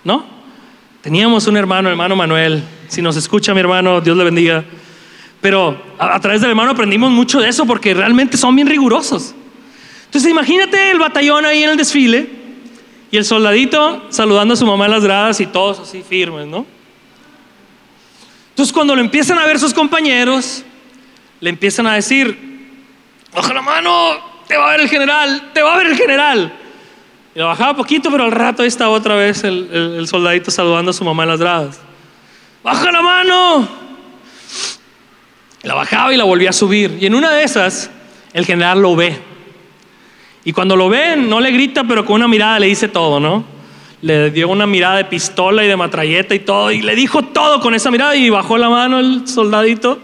¿No? 0.04 0.24
Teníamos 1.02 1.46
un 1.46 1.56
hermano, 1.56 1.88
hermano 1.88 2.16
Manuel. 2.16 2.62
Si 2.88 3.02
nos 3.02 3.16
escucha 3.16 3.52
mi 3.54 3.60
hermano, 3.60 4.00
Dios 4.00 4.16
le 4.16 4.24
bendiga. 4.24 4.64
Pero 5.40 5.82
a, 5.98 6.14
a, 6.14 6.20
través 6.20 6.40
del 6.40 6.50
hermano 6.50 6.70
aprendimos 6.70 7.10
mucho 7.10 7.40
de 7.40 7.48
eso 7.48 7.66
porque 7.66 7.92
realmente 7.92 8.36
son 8.36 8.54
bien 8.54 8.68
rigurosos. 8.68 9.34
Entonces 10.06 10.30
imagínate 10.30 10.90
el 10.90 10.98
batallón 10.98 11.44
ahí 11.44 11.64
en 11.64 11.70
el 11.70 11.76
desfile 11.76 12.28
y 13.10 13.16
el 13.16 13.24
soldadito 13.24 14.06
saludando 14.10 14.54
a 14.54 14.56
su 14.56 14.66
mamá 14.66 14.86
en 14.86 14.92
las 14.92 15.04
gradas 15.04 15.40
y 15.40 15.46
todos 15.46 15.80
así 15.80 16.02
firmes, 16.02 16.46
¿no? 16.46 16.66
Entonces 18.50 18.72
cuando 18.72 18.94
lo 18.94 19.00
empiezan 19.00 19.38
a 19.38 19.46
ver 19.46 19.58
sus 19.58 19.74
compañeros, 19.74 20.64
le 21.40 21.50
empiezan 21.50 21.86
a 21.88 21.94
decir, 21.94 22.38
baja 23.34 23.52
la 23.52 23.62
mano, 23.62 24.16
te 24.46 24.56
va 24.56 24.68
a 24.68 24.70
ver 24.70 24.80
el 24.80 24.88
general, 24.88 25.50
te 25.52 25.62
va 25.62 25.74
a 25.74 25.78
ver 25.78 25.88
el 25.88 25.96
general. 25.96 26.52
Y 27.34 27.38
lo 27.40 27.46
bajaba 27.46 27.74
poquito, 27.74 28.10
pero 28.12 28.24
al 28.24 28.30
rato 28.30 28.62
ahí 28.62 28.68
estaba 28.68 28.90
otra 28.92 29.16
vez 29.16 29.42
el, 29.42 30.06
soldadito 30.06 30.52
saludando 30.52 30.92
a 30.92 30.94
su 30.94 31.04
mamá 31.04 31.24
en 31.24 31.30
las 31.30 31.40
gradas. 31.40 31.80
Baja 32.62 32.92
la 32.92 33.02
mano. 33.02 33.68
La 35.62 35.74
bajaba 35.74 36.14
y 36.14 36.16
la 36.16 36.24
volvía 36.24 36.50
a 36.50 36.52
subir. 36.52 36.96
Y 37.00 37.06
en 37.06 37.14
una 37.14 37.32
de 37.32 37.42
esas, 37.42 37.90
el 38.32 38.46
general 38.46 38.80
lo 38.80 38.94
ve. 38.94 39.18
Y 40.44 40.52
cuando 40.52 40.76
lo 40.76 40.88
ve, 40.88 41.16
no 41.16 41.40
le 41.40 41.50
grita, 41.50 41.82
pero 41.84 42.04
con 42.04 42.16
una 42.16 42.28
mirada 42.28 42.60
le 42.60 42.66
dice 42.66 42.86
todo, 42.86 43.18
¿no? 43.18 43.44
Le 44.00 44.30
dio 44.30 44.48
una 44.48 44.66
mirada 44.66 44.98
de 44.98 45.06
pistola 45.06 45.64
y 45.64 45.68
de 45.68 45.76
matralleta 45.76 46.36
y 46.36 46.38
todo. 46.38 46.70
Y 46.70 46.82
le 46.82 46.94
dijo 46.94 47.22
todo 47.22 47.60
con 47.60 47.74
esa 47.74 47.90
mirada 47.90 48.14
y 48.14 48.30
bajó 48.30 48.58
la 48.58 48.68
mano 48.68 49.00
el 49.00 49.26
soldadito. 49.26 49.98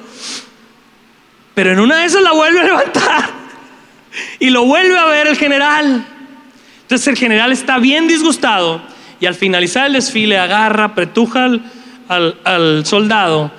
Pero 1.54 1.72
en 1.72 1.78
una 1.78 1.98
de 1.98 2.06
esas 2.06 2.22
la 2.22 2.32
vuelve 2.32 2.60
a 2.60 2.64
levantar 2.64 3.30
y 4.40 4.50
lo 4.50 4.64
vuelve 4.64 4.98
a 4.98 5.04
ver 5.04 5.28
el 5.28 5.36
general. 5.36 6.04
Entonces 6.90 7.06
el 7.06 7.16
general 7.16 7.52
está 7.52 7.78
bien 7.78 8.08
disgustado 8.08 8.82
y 9.20 9.26
al 9.26 9.36
finalizar 9.36 9.86
el 9.86 9.92
desfile 9.92 10.38
agarra, 10.38 10.92
pretuja 10.96 11.48
al, 12.08 12.40
al, 12.42 12.84
soldado 12.84 13.52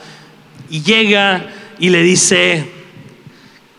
y 0.70 0.82
llega 0.82 1.46
y 1.80 1.92
le 1.92 2.04
dice, 2.04 2.70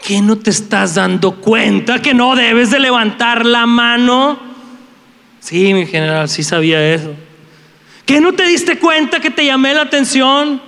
¿qué 0.03 0.23
no 0.23 0.39
te 0.39 0.49
estás 0.49 0.95
dando 0.95 1.35
cuenta 1.35 2.01
que 2.01 2.15
no 2.15 2.35
debes 2.35 2.71
de 2.71 2.81
levantar 2.81 3.45
la 3.45 3.67
mano? 3.67 4.41
Sí, 5.41 5.75
mi 5.75 5.85
general, 5.85 6.31
sí 6.31 6.43
sabía 6.43 6.95
eso. 6.95 7.13
¿Qué 8.07 8.23
no 8.23 8.33
te 8.33 8.47
diste 8.47 8.79
cuenta 8.79 9.21
que 9.21 9.29
te 9.29 9.45
llamé 9.45 9.75
la 9.75 9.83
atención? 9.83 10.63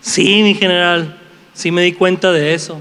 Sí, 0.00 0.44
mi 0.44 0.54
general, 0.54 1.18
sí 1.52 1.72
me 1.72 1.82
di 1.82 1.94
cuenta 1.94 2.30
de 2.30 2.54
eso. 2.54 2.80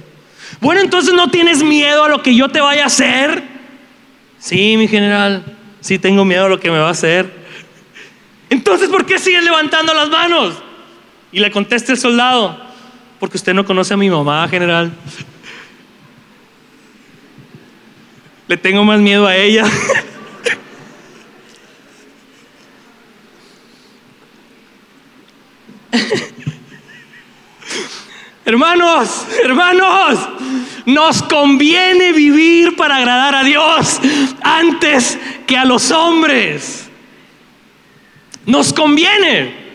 Bueno, 0.62 0.80
entonces 0.82 1.16
no 1.16 1.32
tienes 1.32 1.64
miedo 1.64 2.04
a 2.04 2.10
lo 2.10 2.22
que 2.22 2.36
yo 2.36 2.50
te 2.50 2.62
vaya 2.62 2.84
a 2.84 2.86
hacer. 2.86 3.59
Sí, 4.40 4.78
mi 4.78 4.88
general, 4.88 5.44
sí 5.82 6.00
tengo 6.00 6.24
miedo 6.24 6.46
a 6.46 6.50
lo 6.50 6.60
que 6.60 6.72
me 6.72 6.80
va 6.80 6.88
a 6.88 6.92
hacer. 6.92 7.30
Entonces, 8.50 8.90
¿por 8.90 9.06
qué 9.06 9.20
sigues 9.20 9.44
levantando 9.44 9.94
las 9.94 10.10
manos? 10.10 10.56
Y 11.32 11.40
le 11.40 11.52
contesta 11.52 11.92
el 11.92 11.98
soldado, 12.00 12.60
porque 13.20 13.38
usted 13.38 13.54
no 13.54 13.66
conoce 13.66 13.94
a 13.94 13.98
mi 13.98 14.10
mamá, 14.10 14.48
general. 14.48 14.92
Le 18.48 18.58
tengo 18.58 18.84
más 18.84 19.00
miedo 19.00 19.28
a 19.28 19.36
ella. 19.36 19.66
hermanos, 28.46 29.28
hermanos, 29.44 30.30
nos 30.86 31.24
conviene 31.24 32.12
vivir 32.12 32.76
para 32.76 32.98
agradar 32.98 33.36
a 33.36 33.44
Dios 33.44 34.00
antes 34.42 35.18
que 35.46 35.58
a 35.58 35.66
los 35.66 35.92
hombres. 35.92 36.90
Nos 38.46 38.74
conviene. 38.74 39.70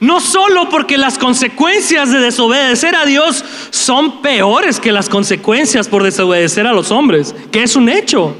No 0.00 0.20
solo 0.20 0.68
porque 0.68 0.96
las 0.96 1.18
consecuencias 1.18 2.12
de 2.12 2.20
desobedecer 2.20 2.94
a 2.94 3.04
Dios 3.04 3.44
son 3.70 4.22
peores 4.22 4.78
que 4.78 4.92
las 4.92 5.08
consecuencias 5.08 5.88
por 5.88 6.04
desobedecer 6.04 6.66
a 6.66 6.72
los 6.72 6.92
hombres, 6.92 7.34
que 7.50 7.64
es 7.64 7.74
un 7.74 7.88
hecho, 7.88 8.36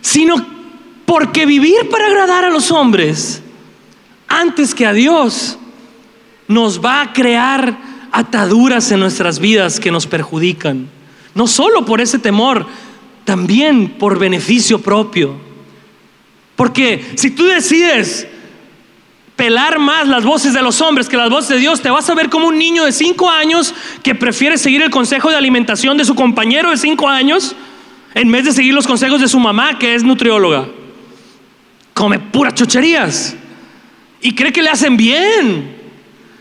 sino 0.00 0.44
porque 1.06 1.46
vivir 1.46 1.88
para 1.90 2.06
agradar 2.06 2.44
a 2.44 2.50
los 2.50 2.72
hombres 2.72 3.42
antes 4.26 4.74
que 4.74 4.86
a 4.86 4.92
Dios 4.92 5.58
nos 6.48 6.84
va 6.84 7.02
a 7.02 7.12
crear 7.12 7.89
ataduras 8.12 8.90
en 8.90 9.00
nuestras 9.00 9.38
vidas 9.38 9.80
que 9.80 9.90
nos 9.90 10.06
perjudican. 10.06 10.88
No 11.34 11.46
solo 11.46 11.84
por 11.84 12.00
ese 12.00 12.18
temor, 12.18 12.66
también 13.24 13.90
por 13.98 14.18
beneficio 14.18 14.80
propio. 14.80 15.36
Porque 16.56 17.12
si 17.14 17.30
tú 17.30 17.44
decides 17.44 18.26
pelar 19.36 19.78
más 19.78 20.06
las 20.06 20.24
voces 20.24 20.52
de 20.52 20.60
los 20.60 20.80
hombres 20.82 21.08
que 21.08 21.16
las 21.16 21.30
voces 21.30 21.48
de 21.50 21.58
Dios, 21.58 21.80
te 21.80 21.88
vas 21.88 22.10
a 22.10 22.14
ver 22.14 22.28
como 22.28 22.48
un 22.48 22.58
niño 22.58 22.84
de 22.84 22.92
cinco 22.92 23.30
años 23.30 23.74
que 24.02 24.14
prefiere 24.14 24.58
seguir 24.58 24.82
el 24.82 24.90
consejo 24.90 25.30
de 25.30 25.36
alimentación 25.36 25.96
de 25.96 26.04
su 26.04 26.14
compañero 26.14 26.70
de 26.70 26.76
cinco 26.76 27.08
años 27.08 27.56
en 28.14 28.30
vez 28.30 28.44
de 28.44 28.52
seguir 28.52 28.74
los 28.74 28.86
consejos 28.86 29.20
de 29.20 29.28
su 29.28 29.40
mamá, 29.40 29.78
que 29.78 29.94
es 29.94 30.02
nutrióloga. 30.02 30.68
Come 31.94 32.18
puras 32.18 32.54
chucherías 32.54 33.36
y 34.20 34.34
cree 34.34 34.52
que 34.52 34.62
le 34.62 34.70
hacen 34.70 34.96
bien. 34.96 35.76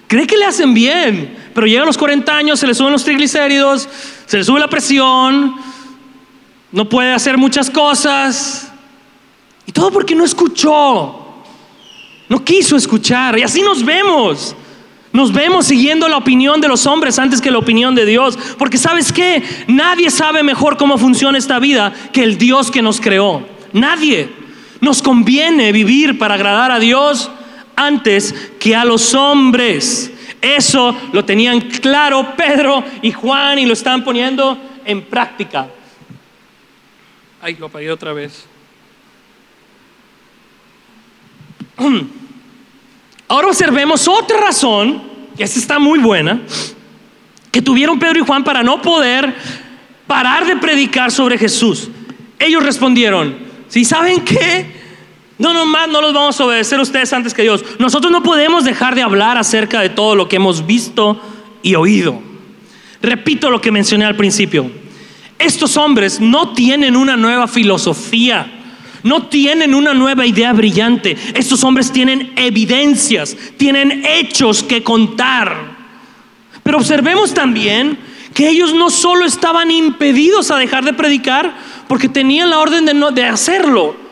Cree 0.08 0.26
que 0.26 0.38
le 0.38 0.46
hacen 0.46 0.74
bien, 0.74 1.38
pero 1.60 1.68
llega 1.68 1.84
a 1.84 1.86
los 1.86 1.98
40 1.98 2.36
años, 2.36 2.60
se 2.60 2.68
le 2.68 2.74
suben 2.74 2.94
los 2.94 3.04
triglicéridos, 3.04 3.88
se 4.26 4.38
le 4.38 4.44
sube 4.44 4.60
la 4.60 4.70
presión, 4.70 5.56
no 6.72 6.88
puede 6.88 7.12
hacer 7.14 7.38
muchas 7.38 7.70
cosas. 7.70 8.72
Y 9.66 9.72
todo 9.72 9.92
porque 9.92 10.16
no 10.16 10.24
escuchó 10.24 11.30
no 12.30 12.46
quiso 12.46 12.78
escuchar. 12.78 13.38
Y 13.38 13.42
así 13.42 13.62
nos 13.62 13.84
vemos. 13.84 14.56
Nos 15.12 15.34
vemos 15.34 15.66
siguiendo 15.66 16.08
la 16.08 16.18
opinión 16.18 16.62
de 16.62 16.68
los 16.68 16.86
hombres 16.86 17.18
antes 17.18 17.42
que 17.42 17.52
la 17.52 17.58
opinión 17.58 17.96
de 17.96 18.06
Dios. 18.06 18.38
Porque 18.58 18.78
sabes 18.78 19.12
qué? 19.12 19.44
Nadie 19.68 20.12
sabe 20.12 20.44
mejor 20.44 20.78
cómo 20.78 21.00
funciona 21.00 21.38
esta 21.38 21.60
vida 21.60 21.92
que 22.14 22.24
el 22.24 22.38
Dios 22.38 22.70
que 22.70 22.84
nos 22.84 23.02
creó. 23.02 23.46
Nadie. 23.74 24.30
Nos 24.80 25.02
conviene 25.02 25.72
vivir 25.72 26.20
para 26.20 26.36
agradar 26.36 26.72
a 26.72 26.80
Dios 26.80 27.32
antes 27.76 28.34
que 28.60 28.76
a 28.76 28.86
los 28.86 29.16
hombres. 29.16 30.12
Eso 30.42 30.96
lo 31.12 31.26
tenían 31.26 31.60
claro 31.62 32.34
Pedro 32.36 32.84
y 33.02 33.12
Juan 33.12 33.60
y 33.60 33.66
lo 33.66 33.74
están 33.74 34.04
poniendo 34.04 34.58
en 34.86 35.02
práctica. 35.04 35.68
Ay, 37.42 37.56
lo 37.56 37.68
apagué 37.68 37.92
otra 37.92 38.14
vez. 38.14 38.46
Ahora 43.28 43.48
observemos 43.48 44.08
otra 44.08 44.40
razón, 44.40 45.04
que 45.38 45.44
esta 45.44 45.60
está 45.60 45.78
muy 45.80 46.00
buena, 46.00 46.42
que 47.52 47.62
tuvieron 47.62 48.00
Pedro 48.00 48.20
y 48.20 48.26
Juan 48.26 48.44
para 48.44 48.64
no 48.64 48.82
poder 48.82 49.36
parar 50.08 50.46
de 50.48 50.56
predicar 50.58 51.12
sobre 51.12 51.38
Jesús. 51.38 51.90
Ellos 52.40 52.64
respondieron, 52.64 53.38
si 53.68 53.86
saben 53.86 54.22
qué, 54.22 54.79
no 55.40 55.54
nomás 55.54 55.90
no 55.90 56.02
los 56.02 56.14
vamos 56.14 56.40
a 56.40 56.46
obedecer 56.46 56.80
ustedes 56.80 57.12
antes 57.14 57.34
que 57.34 57.42
Dios. 57.42 57.66
Nosotros 57.80 58.12
no 58.12 58.22
podemos 58.22 58.64
dejar 58.66 58.94
de 58.94 59.02
hablar 59.02 59.38
acerca 59.38 59.82
de 59.82 59.90
todo 59.90 60.16
lo 60.16 60.30
que 60.30 60.36
hemos 60.36 60.68
visto 60.68 61.20
y 61.64 61.76
oído. 61.76 62.22
Repito 63.02 63.50
lo 63.50 63.62
que 63.62 63.72
mencioné 63.72 64.06
al 64.06 64.16
principio. 64.16 64.70
Estos 65.40 65.78
hombres 65.78 66.20
no 66.20 66.54
tienen 66.54 66.96
una 66.96 67.18
nueva 67.18 67.48
filosofía 67.48 68.56
no 69.04 69.28
tienen 69.28 69.74
una 69.76 69.94
nueva 69.94 70.26
idea 70.26 70.54
brillante. 70.54 71.18
Estos 71.34 71.64
hombres 71.64 71.92
tienen 71.92 72.34
evidencias, 72.36 73.36
tienen 73.58 74.04
hechos 74.06 74.64
que 74.64 74.84
contar. 74.84 75.78
Pero 76.64 76.78
observemos 76.78 77.34
también 77.34 77.98
que 78.34 78.50
ellos 78.50 78.74
no 78.74 78.90
solo 78.90 79.26
estaban 79.26 79.72
impedidos 79.72 80.52
a 80.52 80.58
dejar 80.58 80.84
de 80.84 80.94
predicar 80.94 81.56
porque 81.88 82.10
tenían 82.10 82.50
la 82.50 82.60
orden 82.60 82.86
de, 82.86 82.94
no, 82.94 83.12
de 83.12 83.26
hacerlo. 83.26 84.09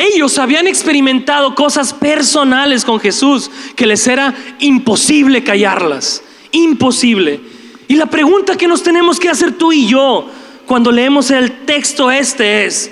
Ellos 0.00 0.38
habían 0.38 0.66
experimentado 0.66 1.54
cosas 1.54 1.92
personales 1.92 2.86
con 2.86 2.98
Jesús 2.98 3.50
que 3.76 3.86
les 3.86 4.06
era 4.06 4.34
imposible 4.58 5.44
callarlas. 5.44 6.22
Imposible. 6.52 7.38
Y 7.86 7.96
la 7.96 8.06
pregunta 8.06 8.56
que 8.56 8.66
nos 8.66 8.82
tenemos 8.82 9.20
que 9.20 9.28
hacer 9.28 9.58
tú 9.58 9.72
y 9.72 9.86
yo 9.86 10.26
cuando 10.64 10.90
leemos 10.90 11.30
el 11.30 11.66
texto 11.66 12.10
este 12.10 12.64
es, 12.64 12.90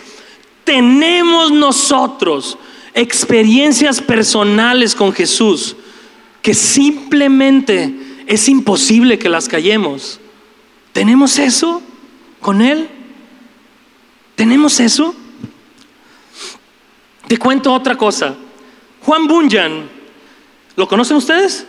tenemos 0.64 1.50
nosotros 1.50 2.58
experiencias 2.92 4.02
personales 4.02 4.94
con 4.94 5.12
Jesús 5.12 5.76
que 6.42 6.52
simplemente 6.52 7.94
es 8.26 8.50
imposible 8.50 9.18
que 9.18 9.30
las 9.30 9.48
callemos. 9.48 10.20
¿Tenemos 10.92 11.38
eso 11.38 11.80
con 12.40 12.60
Él? 12.60 12.86
¿Tenemos 14.34 14.78
eso? 14.78 15.14
Te 17.28 17.36
cuento 17.36 17.72
otra 17.72 17.96
cosa. 17.96 18.34
Juan 19.02 19.26
Bunyan, 19.26 19.88
¿lo 20.76 20.88
conocen 20.88 21.18
ustedes? 21.18 21.66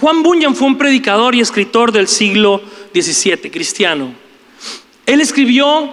Juan 0.00 0.22
Bunyan 0.22 0.54
fue 0.54 0.68
un 0.68 0.78
predicador 0.78 1.34
y 1.34 1.40
escritor 1.40 1.90
del 1.90 2.06
siglo 2.06 2.62
XVII, 2.94 3.50
cristiano. 3.50 4.14
Él 5.06 5.20
escribió 5.20 5.92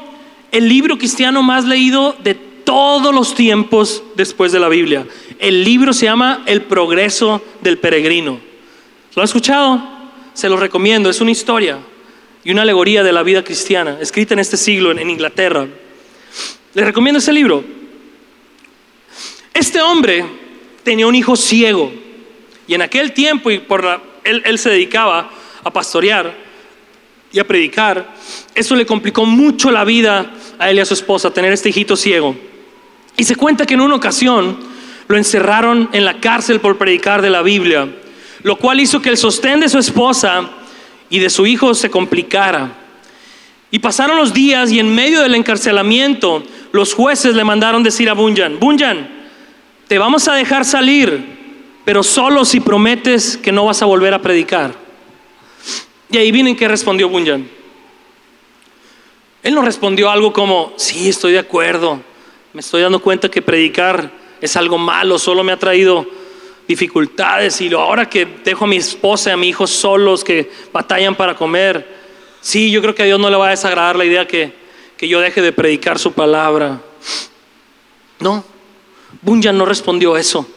el 0.51 0.69
libro 0.69 0.97
cristiano 0.97 1.41
más 1.41 1.65
leído 1.65 2.15
de 2.23 2.35
todos 2.35 3.13
los 3.13 3.33
tiempos 3.33 4.03
después 4.15 4.51
de 4.51 4.59
la 4.59 4.69
Biblia. 4.69 5.07
El 5.39 5.63
libro 5.63 5.91
se 5.91 6.05
llama 6.05 6.43
El 6.45 6.61
progreso 6.63 7.41
del 7.61 7.79
peregrino. 7.79 8.39
¿Lo 9.15 9.21
han 9.21 9.25
escuchado? 9.25 9.81
Se 10.33 10.49
lo 10.49 10.57
recomiendo. 10.57 11.09
Es 11.09 11.19
una 11.19 11.31
historia 11.31 11.79
y 12.43 12.51
una 12.51 12.61
alegoría 12.61 13.03
de 13.03 13.11
la 13.11 13.23
vida 13.23 13.43
cristiana, 13.43 13.97
escrita 13.99 14.35
en 14.35 14.39
este 14.39 14.55
siglo 14.55 14.91
en, 14.91 15.09
Inglaterra. 15.09 15.67
Les 16.75 16.85
recomiendo 16.85 17.17
ese 17.17 17.33
libro. 17.33 17.63
Este 19.55 19.81
hombre 19.81 20.25
tenía 20.83 21.07
un 21.07 21.15
hijo 21.15 21.37
ciego 21.37 21.89
y 22.67 22.73
en 22.73 22.81
aquel 22.81 23.13
tiempo, 23.13 23.49
y 23.49 23.59
por 23.59 24.01
él, 24.25 24.41
él 24.45 24.59
se 24.59 24.69
dedicaba 24.69 25.31
a 25.63 25.71
pastorear 25.71 26.35
y 27.31 27.39
a 27.39 27.47
predicar, 27.47 28.13
eso 28.53 28.75
le 28.75 28.85
complicó 28.85 29.25
mucho 29.25 29.71
la 29.71 29.85
vida 29.85 30.33
a 30.59 30.69
él 30.69 30.75
y 30.75 30.81
a 30.81 30.85
su 30.85 30.93
esposa 30.93 31.31
tener 31.31 31.53
este 31.53 31.69
hijito 31.69 31.95
ciego. 31.95 32.35
Y 33.15 33.23
se 33.23 33.37
cuenta 33.37 33.65
que 33.65 33.75
en 33.75 33.81
una 33.81 33.95
ocasión 33.95 34.59
lo 35.07 35.15
encerraron 35.15 35.87
en 35.93 36.03
la 36.03 36.19
cárcel 36.19 36.59
por 36.59 36.77
predicar 36.77 37.21
de 37.21 37.29
la 37.29 37.41
Biblia, 37.41 37.87
lo 38.43 38.57
cual 38.57 38.81
hizo 38.81 39.01
que 39.01 39.09
el 39.09 39.17
sostén 39.17 39.61
de 39.61 39.69
su 39.69 39.77
esposa 39.77 40.49
y 41.09 41.19
de 41.19 41.29
su 41.29 41.45
hijo 41.45 41.73
se 41.75 41.89
complicara. 41.89 42.73
Y 43.71 43.79
pasaron 43.79 44.17
los 44.17 44.33
días 44.33 44.69
y 44.73 44.79
en 44.79 44.93
medio 44.93 45.21
del 45.21 45.33
encarcelamiento 45.33 46.43
los 46.73 46.93
jueces 46.93 47.35
le 47.35 47.45
mandaron 47.45 47.83
decir 47.83 48.09
a 48.09 48.13
Bunyan, 48.13 48.59
Bunyan, 48.59 49.14
te 49.87 49.99
vamos 49.99 50.27
a 50.27 50.35
dejar 50.35 50.65
salir, 50.65 51.81
pero 51.85 52.03
solo 52.03 52.45
si 52.45 52.59
prometes 52.59 53.37
que 53.37 53.51
no 53.51 53.65
vas 53.65 53.81
a 53.81 53.85
volver 53.85 54.13
a 54.13 54.21
predicar. 54.21 54.73
Y 56.09 56.17
ahí 56.17 56.31
vienen 56.31 56.55
que 56.55 56.67
respondió 56.67 57.09
Bunyan. 57.09 57.47
Él 59.43 59.53
no 59.53 59.61
respondió 59.61 60.09
algo 60.09 60.33
como, 60.33 60.73
sí, 60.75 61.09
estoy 61.09 61.33
de 61.33 61.39
acuerdo, 61.39 62.01
me 62.53 62.61
estoy 62.61 62.81
dando 62.81 62.99
cuenta 62.99 63.29
que 63.29 63.43
predicar 63.43 64.11
es 64.41 64.55
algo 64.55 64.77
malo, 64.77 65.19
solo 65.19 65.43
me 65.43 65.51
ha 65.51 65.59
traído 65.59 66.05
dificultades 66.67 67.61
y 67.61 67.71
ahora 67.73 68.09
que 68.09 68.25
dejo 68.43 68.65
a 68.65 68.67
mi 68.67 68.77
esposa 68.77 69.29
y 69.29 69.33
a 69.33 69.37
mi 69.37 69.49
hijo 69.49 69.67
solos 69.67 70.23
que 70.23 70.51
batallan 70.73 71.13
para 71.13 71.35
comer, 71.35 71.87
sí, 72.41 72.71
yo 72.71 72.81
creo 72.81 72.95
que 72.95 73.03
a 73.03 73.05
Dios 73.05 73.19
no 73.19 73.29
le 73.29 73.37
va 73.37 73.47
a 73.47 73.51
desagradar 73.51 73.95
la 73.95 74.05
idea 74.05 74.27
que, 74.27 74.51
que 74.97 75.07
yo 75.07 75.19
deje 75.19 75.43
de 75.43 75.51
predicar 75.51 75.99
su 75.99 76.13
palabra. 76.13 76.81
No, 78.19 78.43
Bunyan 79.21 79.57
no 79.57 79.65
respondió 79.65 80.17
eso. 80.17 80.47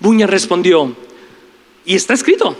Bunyan 0.00 0.28
respondió, 0.28 0.94
y 1.84 1.94
está 1.94 2.14
escrito, 2.14 2.56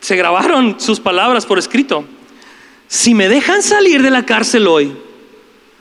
se 0.00 0.16
grabaron 0.16 0.80
sus 0.80 1.00
palabras 1.00 1.46
por 1.46 1.58
escrito. 1.58 2.04
Si 2.88 3.14
me 3.14 3.28
dejan 3.28 3.62
salir 3.62 4.02
de 4.02 4.10
la 4.10 4.24
cárcel 4.24 4.66
hoy, 4.66 4.92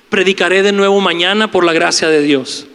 predicaré 0.09 0.63
de 0.63 0.71
nuevo 0.71 0.99
mañana 1.01 1.51
por 1.51 1.63
la 1.63 1.73
gracia 1.73 2.09
de 2.09 2.21
Dios. 2.21 2.67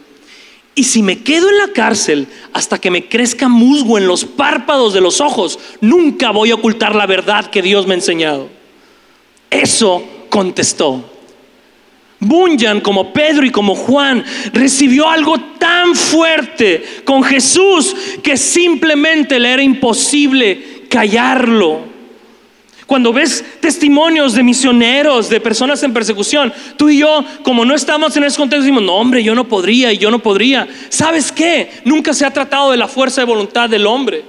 Y 0.73 0.85
si 0.85 1.03
me 1.03 1.21
quedo 1.21 1.49
en 1.49 1.57
la 1.57 1.73
cárcel 1.73 2.27
hasta 2.53 2.79
que 2.79 2.91
me 2.91 3.09
crezca 3.09 3.49
musgo 3.49 3.97
en 3.97 4.07
los 4.07 4.23
párpados 4.23 4.93
de 4.93 5.01
los 5.01 5.19
ojos, 5.19 5.59
nunca 5.81 6.31
voy 6.31 6.51
a 6.51 6.55
ocultar 6.55 6.95
la 6.95 7.05
verdad 7.05 7.49
que 7.49 7.61
Dios 7.61 7.87
me 7.87 7.93
ha 7.93 7.97
enseñado. 7.97 8.47
Eso 9.49 10.03
contestó. 10.29 11.10
Bunyan, 12.21 12.81
como 12.81 13.11
Pedro 13.11 13.45
y 13.45 13.49
como 13.49 13.75
Juan, 13.75 14.23
recibió 14.53 15.09
algo 15.09 15.39
tan 15.57 15.95
fuerte 15.95 17.01
con 17.03 17.23
Jesús 17.23 17.95
que 18.21 18.37
simplemente 18.37 19.39
le 19.39 19.51
era 19.51 19.63
imposible 19.63 20.83
callarlo. 20.87 21.91
Cuando 22.85 23.11
ves 23.11 23.43
testimonios 23.59 24.33
de 24.33 24.43
misioneros, 24.43 25.29
de 25.29 25.39
personas 25.39 25.81
en 25.81 25.93
persecución, 25.93 26.53
tú 26.77 26.89
y 26.89 26.99
yo, 26.99 27.25
como 27.41 27.65
no 27.65 27.73
estamos 27.73 28.15
en 28.17 28.25
ese 28.25 28.37
contexto, 28.37 28.61
decimos, 28.61 28.83
no 28.83 28.95
hombre, 28.95 29.23
yo 29.23 29.33
no 29.33 29.47
podría 29.47 29.91
y 29.91 29.97
yo 29.97 30.11
no 30.11 30.19
podría. 30.19 30.67
¿Sabes 30.89 31.31
qué? 31.31 31.71
Nunca 31.85 32.13
se 32.13 32.25
ha 32.25 32.31
tratado 32.31 32.69
de 32.69 32.77
la 32.77 32.87
fuerza 32.87 33.21
de 33.21 33.25
voluntad 33.25 33.67
del 33.67 33.87
hombre. 33.87 34.23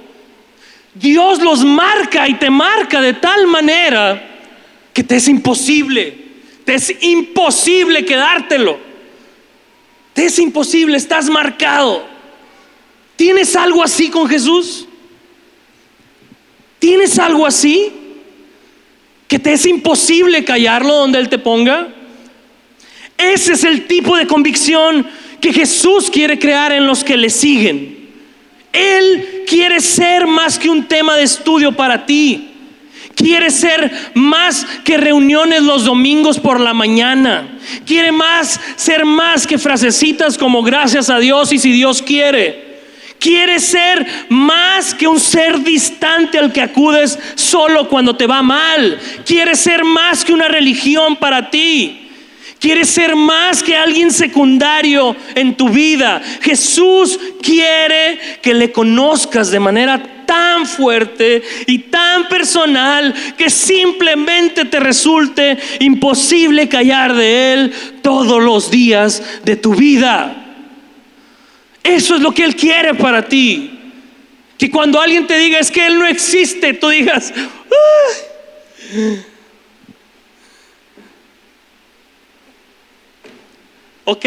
Dios 0.95 1.43
los 1.43 1.63
marca 1.63 2.27
y 2.27 2.35
te 2.35 2.49
marca 2.49 3.01
de 3.01 3.13
tal 3.13 3.45
manera 3.45 4.31
que 4.93 5.03
te 5.03 5.17
es 5.17 5.27
imposible. 5.27 6.22
Te 6.65 6.75
es 6.75 6.95
imposible 7.01 8.05
quedártelo. 8.05 8.79
Te 10.13 10.25
es 10.25 10.39
imposible, 10.39 10.97
estás 10.97 11.29
marcado. 11.29 12.05
¿Tienes 13.15 13.55
algo 13.55 13.83
así 13.83 14.09
con 14.09 14.27
Jesús? 14.27 14.87
¿Tienes 16.79 17.17
algo 17.19 17.45
así? 17.45 17.91
que 19.33 19.39
te 19.39 19.53
es 19.53 19.65
imposible 19.65 20.45
callarlo 20.45 20.93
donde 20.93 21.17
Él 21.17 21.27
te 21.27 21.39
ponga. 21.39 21.87
Ese 23.17 23.53
es 23.53 23.63
el 23.63 23.87
tipo 23.87 24.15
de 24.15 24.27
convicción 24.27 25.07
que 25.41 25.51
Jesús 25.51 26.11
quiere 26.11 26.37
crear 26.37 26.71
en 26.71 26.85
los 26.85 27.03
que 27.03 27.17
le 27.17 27.31
siguen. 27.31 28.11
Él 28.71 29.43
quiere 29.47 29.81
ser 29.81 30.27
más 30.27 30.59
que 30.59 30.69
un 30.69 30.87
tema 30.87 31.15
de 31.15 31.23
estudio 31.23 31.71
para 31.71 32.05
ti. 32.05 32.52
Quiere 33.15 33.51
ser 33.51 33.91
más 34.15 34.65
que 34.83 34.97
reuniones 34.97 35.61
los 35.63 35.85
domingos 35.85 36.39
por 36.39 36.59
la 36.59 36.73
mañana. 36.73 37.59
Quiere 37.85 38.11
más 38.11 38.59
ser 38.75 39.05
más 39.05 39.45
que 39.47 39.57
frasecitas 39.57 40.37
como 40.37 40.63
gracias 40.63 41.09
a 41.09 41.19
Dios 41.19 41.51
y 41.53 41.59
si 41.59 41.71
Dios 41.71 42.01
quiere. 42.01 42.73
Quiere 43.19 43.59
ser 43.61 44.05
más 44.27 44.93
que 44.93 45.07
un 45.07 45.19
ser 45.19 45.63
distante 45.63 46.37
al 46.37 46.51
que 46.51 46.61
acudes 46.61 47.17
solo 47.35 47.87
cuando 47.87 48.17
te 48.17 48.27
va 48.27 48.41
mal. 48.41 48.99
Quiere 49.25 49.55
ser 49.55 49.85
más 49.85 50.25
que 50.25 50.33
una 50.33 50.49
religión 50.49 51.15
para 51.15 51.49
ti. 51.49 52.02
Quiere 52.63 52.85
ser 52.85 53.17
más 53.17 53.61
que 53.61 53.75
alguien 53.75 54.09
secundario 54.09 55.17
en 55.35 55.57
tu 55.57 55.67
vida. 55.67 56.21
Jesús 56.39 57.19
quiere 57.41 58.17
que 58.41 58.53
le 58.53 58.71
conozcas 58.71 59.51
de 59.51 59.59
manera 59.59 60.01
tan 60.25 60.65
fuerte 60.65 61.43
y 61.67 61.79
tan 61.79 62.29
personal 62.29 63.13
que 63.37 63.49
simplemente 63.49 64.63
te 64.63 64.79
resulte 64.79 65.57
imposible 65.81 66.69
callar 66.69 67.13
de 67.13 67.51
Él 67.51 67.73
todos 68.01 68.41
los 68.41 68.71
días 68.71 69.21
de 69.43 69.57
tu 69.57 69.75
vida. 69.75 70.63
Eso 71.83 72.15
es 72.15 72.21
lo 72.21 72.33
que 72.33 72.45
Él 72.45 72.55
quiere 72.55 72.93
para 72.93 73.27
ti. 73.27 73.77
Que 74.57 74.71
cuando 74.71 75.01
alguien 75.01 75.27
te 75.27 75.37
diga 75.37 75.59
es 75.59 75.69
que 75.69 75.85
Él 75.85 75.99
no 75.99 76.07
existe, 76.07 76.73
tú 76.75 76.87
digas, 76.87 77.33
¿ok? 84.05 84.25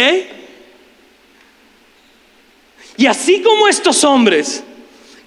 Y 2.96 3.06
así 3.06 3.42
como 3.42 3.68
estos 3.68 4.04
hombres 4.04 4.64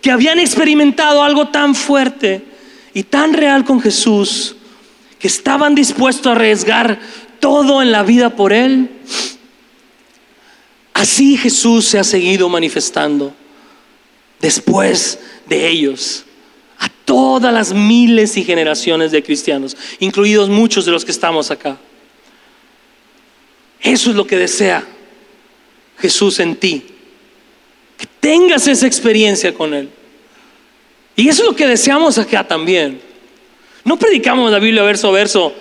que 0.01 0.11
habían 0.11 0.39
experimentado 0.39 1.23
algo 1.23 1.49
tan 1.49 1.75
fuerte 1.75 2.43
y 2.93 3.03
tan 3.03 3.33
real 3.33 3.65
con 3.65 3.81
Jesús, 3.81 4.55
que 5.19 5.27
estaban 5.27 5.75
dispuestos 5.75 6.27
a 6.27 6.31
arriesgar 6.31 6.99
todo 7.39 7.81
en 7.81 7.91
la 7.91 8.03
vida 8.03 8.35
por 8.35 8.53
Él, 8.53 8.89
Así 10.99 11.37
Jesús 11.37 11.85
se 11.85 11.97
ha 11.97 12.03
seguido 12.03 12.49
manifestando 12.49 13.33
después 14.41 15.17
de 15.47 15.69
ellos 15.69 16.25
a 16.77 16.89
todas 16.89 17.53
las 17.53 17.71
miles 17.71 18.35
y 18.35 18.43
generaciones 18.43 19.13
de 19.13 19.23
cristianos, 19.23 19.77
incluidos 20.01 20.49
muchos 20.49 20.83
de 20.83 20.91
los 20.91 21.05
que 21.05 21.11
estamos 21.11 21.51
acá. 21.51 21.79
Eso 23.81 24.09
es 24.09 24.15
lo 24.15 24.27
que 24.27 24.37
desea 24.37 24.85
Jesús 25.99 26.39
en 26.39 26.55
ti, 26.55 26.83
que 27.97 28.05
tengas 28.19 28.67
esa 28.67 28.87
experiencia 28.87 29.53
con 29.53 29.73
Él. 29.73 29.89
Y 31.15 31.27
eso 31.27 31.43
es 31.43 31.49
lo 31.49 31.55
que 31.55 31.67
deseamos 31.67 32.17
acá 32.17 32.47
también. 32.47 33.01
No 33.83 33.97
predicamos 33.97 34.51
la 34.51 34.59
Biblia 34.59 34.83
verso 34.83 35.09
a 35.09 35.11
verso 35.11 35.53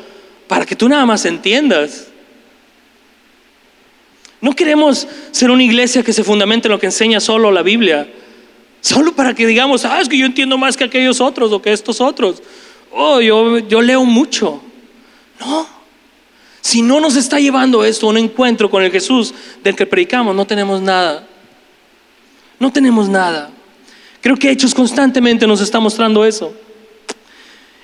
para 0.47 0.65
que 0.65 0.77
tú 0.77 0.89
nada 0.89 1.05
más 1.07 1.25
entiendas. 1.25 2.09
No 4.41 4.55
queremos 4.55 5.09
ser 5.33 5.51
una 5.51 5.65
iglesia 5.65 6.03
que 6.03 6.13
se 6.13 6.23
fundamente 6.23 6.69
en 6.69 6.73
lo 6.73 6.79
que 6.79 6.87
enseña 6.87 7.21
solo 7.21 7.51
la 7.51 7.63
Biblia. 7.63 8.09
Solo 8.81 9.15
para 9.15 9.35
que 9.35 9.47
digamos, 9.47 9.85
ah, 9.85 10.01
es 10.01 10.09
que 10.09 10.17
yo 10.17 10.27
entiendo 10.27 10.57
más 10.57 10.77
que 10.77 10.85
aquellos 10.85 11.21
otros 11.21 11.53
o 11.53 11.61
que 11.61 11.73
estos 11.73 12.01
otros. 12.01 12.43
Oh, 12.93 13.21
yo, 13.21 13.59
yo 13.59 13.83
leo 13.83 14.05
mucho. 14.05 14.63
No. 15.41 15.78
Si 16.61 16.83
no 16.83 17.01
nos 17.01 17.17
está 17.17 17.39
llevando 17.39 17.85
esto 17.85 18.07
a 18.07 18.11
un 18.11 18.19
encuentro 18.19 18.71
con 18.71 18.83
el 18.83 18.91
Jesús 18.91 19.33
del 19.63 19.77
que 19.77 19.87
predicamos, 19.87 20.35
no 20.35 20.47
tenemos 20.47 20.83
nada. 20.83 21.27
No 22.59 22.73
tenemos 22.73 23.09
nada. 23.09 23.51
Creo 24.21 24.37
que 24.37 24.51
Hechos 24.51 24.75
constantemente 24.75 25.47
nos 25.47 25.61
está 25.61 25.79
mostrando 25.81 26.25
eso. 26.25 26.53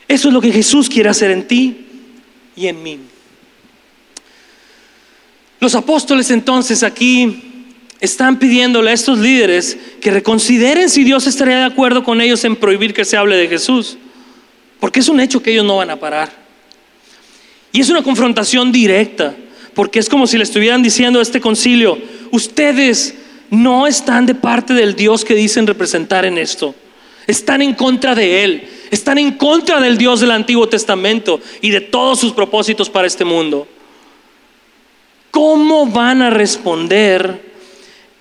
Eso 0.09 0.29
es 0.29 0.35
lo 0.35 0.41
que 0.41 0.53
Jesús 0.53 0.89
quiere 0.89 1.09
hacer 1.09 1.31
en 1.31 1.47
ti 1.47 1.87
y 2.57 2.67
en 2.67 2.83
mí. 2.83 2.99
Los 5.61 5.75
apóstoles 5.75 6.31
entonces 6.31 6.83
aquí 6.83 7.43
están 8.01 8.39
pidiéndole 8.39 8.91
a 8.91 8.95
estos 8.95 9.19
líderes 9.19 9.79
que 10.01 10.11
reconsideren 10.11 10.91
si 10.91 11.05
Dios 11.05 11.27
estaría 11.27 11.59
de 11.59 11.65
acuerdo 11.65 12.05
con 12.05 12.21
ellos 12.21 12.45
en 12.45 12.57
prohibir 12.57 12.93
que 12.93 13.05
se 13.05 13.17
hable 13.17 13.37
de 13.37 13.49
Jesús, 13.49 13.97
porque 14.79 15.01
es 15.01 15.09
un 15.09 15.21
hecho 15.21 15.43
que 15.43 15.53
ellos 15.53 15.65
no 15.65 15.79
van 15.79 15.91
a 15.91 15.97
parar. 15.97 16.44
Y 17.75 17.81
es 17.81 17.91
una 17.91 18.05
confrontación 18.05 18.71
directa, 18.71 19.35
porque 19.75 19.99
es 19.99 20.09
como 20.09 20.29
si 20.29 20.37
le 20.37 20.45
estuvieran 20.45 20.81
diciendo 20.81 21.19
a 21.19 21.23
este 21.23 21.41
concilio, 21.41 21.99
ustedes 22.31 23.17
no 23.51 23.89
están 23.89 24.27
de 24.27 24.37
parte 24.37 24.75
del 24.75 24.95
Dios 24.95 25.25
que 25.25 25.35
dicen 25.35 25.67
representar 25.67 26.25
en 26.25 26.39
esto, 26.39 26.73
están 27.27 27.63
en 27.63 27.75
contra 27.75 28.15
de 28.15 28.45
Él, 28.45 28.69
están 28.93 29.19
en 29.19 29.33
contra 29.33 29.81
del 29.81 29.99
Dios 29.99 30.21
del 30.21 30.31
Antiguo 30.31 30.69
Testamento 30.69 31.41
y 31.63 31.71
de 31.71 31.81
todos 31.81 32.21
sus 32.21 32.33
propósitos 32.33 32.89
para 32.89 33.09
este 33.09 33.25
mundo. 33.25 33.67
¿Cómo 35.33 35.87
van 35.87 36.23
a 36.23 36.31
responder 36.31 37.43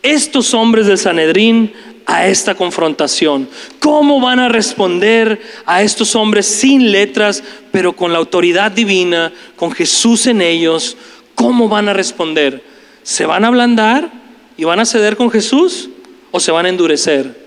estos 0.01 0.55
hombres 0.55 0.87
del 0.87 0.97
Sanedrín 0.97 1.73
a 2.05 2.27
esta 2.27 2.55
confrontación? 2.55 3.49
¿Cómo 3.79 4.19
van 4.19 4.39
a 4.39 4.49
responder 4.49 5.41
a 5.65 5.81
estos 5.81 6.15
hombres 6.15 6.45
sin 6.45 6.91
letras, 6.91 7.43
pero 7.71 7.95
con 7.95 8.11
la 8.11 8.19
autoridad 8.19 8.71
divina, 8.71 9.31
con 9.55 9.71
Jesús 9.71 10.27
en 10.27 10.41
ellos? 10.41 10.97
¿Cómo 11.35 11.67
van 11.67 11.89
a 11.89 11.93
responder? 11.93 12.63
¿Se 13.03 13.25
van 13.25 13.43
a 13.43 13.47
ablandar 13.47 14.11
y 14.57 14.63
van 14.63 14.79
a 14.79 14.85
ceder 14.85 15.17
con 15.17 15.29
Jesús 15.31 15.89
o 16.31 16.39
se 16.39 16.51
van 16.51 16.65
a 16.65 16.69
endurecer? 16.69 17.43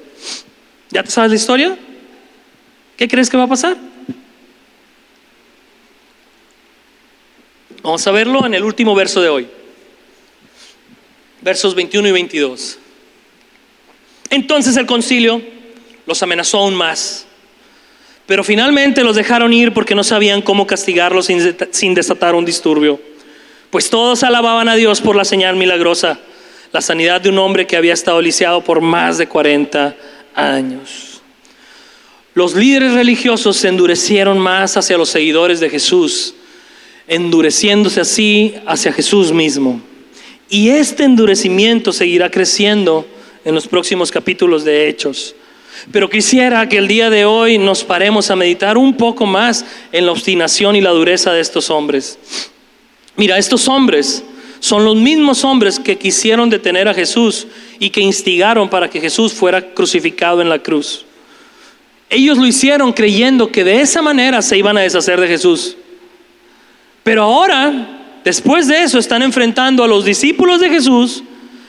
¿Ya 0.91 1.03
te 1.03 1.11
sabes 1.11 1.31
la 1.31 1.37
historia? 1.37 1.79
¿Qué 2.97 3.09
crees 3.09 3.29
que 3.29 3.37
va 3.37 3.45
a 3.45 3.49
pasar? 3.49 3.77
Vamos 7.83 8.07
a 8.07 8.11
verlo 8.11 8.45
en 8.47 8.55
el 8.55 8.65
último 8.65 8.95
verso 8.95 9.21
de 9.21 9.29
hoy. 9.29 9.49
Versos 11.41 11.75
21 11.75 12.09
y 12.09 12.13
22. 12.13 12.79
Entonces 14.31 14.77
el 14.77 14.87
concilio 14.87 15.41
los 16.07 16.23
amenazó 16.23 16.59
aún 16.59 16.75
más. 16.75 17.27
Pero 18.27 18.43
finalmente 18.43 19.05
los 19.05 19.17
dejaron 19.17 19.53
ir 19.53 19.73
porque 19.73 19.95
no 19.95 20.03
sabían 20.03 20.43
cómo 20.43 20.67
castigarlos 20.67 21.29
sin 21.71 21.95
desatar 21.95 22.35
un 22.35 22.45
disturbio. 22.45 23.01
Pues 23.71 23.91
todos 23.91 24.23
alababan 24.23 24.69
a 24.69 24.75
Dios 24.75 25.01
por 25.01 25.17
la 25.17 25.25
señal 25.25 25.57
milagrosa, 25.57 26.19
la 26.73 26.81
sanidad 26.81 27.21
de 27.21 27.29
un 27.29 27.39
hombre 27.39 27.67
que 27.67 27.77
había 27.77 27.95
estado 27.95 28.21
lisiado 28.21 28.63
por 28.63 28.81
más 28.81 29.19
de 29.19 29.29
40 29.29 29.95
años. 30.35 31.21
Los 32.35 32.55
líderes 32.55 32.93
religiosos 32.93 33.57
se 33.57 33.69
endurecieron 33.69 34.39
más 34.39 34.77
hacia 34.77 34.99
los 34.99 35.09
seguidores 35.09 35.61
de 35.61 35.71
Jesús, 35.71 36.35
endureciéndose 37.09 38.01
así 38.01 38.55
hacia 38.67 38.93
Jesús 38.93 39.33
mismo. 39.33 39.81
Y 40.49 40.69
este 40.69 41.05
endurecimiento 41.05 41.93
seguirá 41.93 42.31
creciendo 42.31 43.07
en 43.47 43.55
los 43.55 43.69
próximos 43.69 44.11
capítulos 44.11 44.65
de 44.65 44.89
Hechos. 44.89 45.37
Pero 45.93 46.11
quisiera 46.11 46.69
que 46.69 46.79
el 46.79 46.89
día 46.89 47.11
de 47.11 47.25
hoy 47.25 47.59
nos 47.59 47.85
paremos 47.85 48.29
a 48.31 48.37
meditar 48.37 48.77
un 48.77 48.97
poco 48.97 49.25
más 49.25 49.65
en 49.93 50.05
la 50.05 50.13
obstinación 50.13 50.75
y 50.75 50.81
la 50.81 50.91
dureza 50.91 51.33
de 51.33 51.41
estos 51.41 51.71
hombres. 51.71 52.19
Mira, 53.15 53.39
estos 53.39 53.69
hombres 53.69 54.25
son 54.59 54.85
los 54.85 54.97
mismos 54.97 55.45
hombres 55.45 55.79
que 55.79 55.97
quisieron 55.97 56.51
detener 56.51 56.89
a 56.89 56.95
Jesús 56.95 57.47
y 57.79 57.91
que 57.91 58.01
instigaron 58.01 58.69
para 58.69 58.91
que 58.91 59.01
Jesús 59.01 59.33
fuera 59.33 59.75
crucificado 59.75 60.43
en 60.43 60.49
la 60.49 60.59
cruz. 60.59 61.05
Ellos 62.11 62.39
lo 62.39 62.47
hicieron 62.47 62.93
creyendo 62.93 63.53
que 63.53 63.63
de 63.63 63.81
esa 63.81 64.03
manera 64.03 64.43
se 64.43 64.59
iban 64.59 64.77
a 64.77 64.81
deshacer 64.81 65.21
de 65.21 65.29
Jesús. 65.29 65.77
Pero 67.05 67.23
ahora, 67.23 68.21
después 68.25 68.67
de 68.67 68.83
eso, 68.83 68.99
están 68.99 69.23
enfrentando 69.23 69.85
a 69.85 69.89
los 69.89 70.05
discípulos 70.05 70.59
de 70.59 70.69
Jesús, 70.69 71.23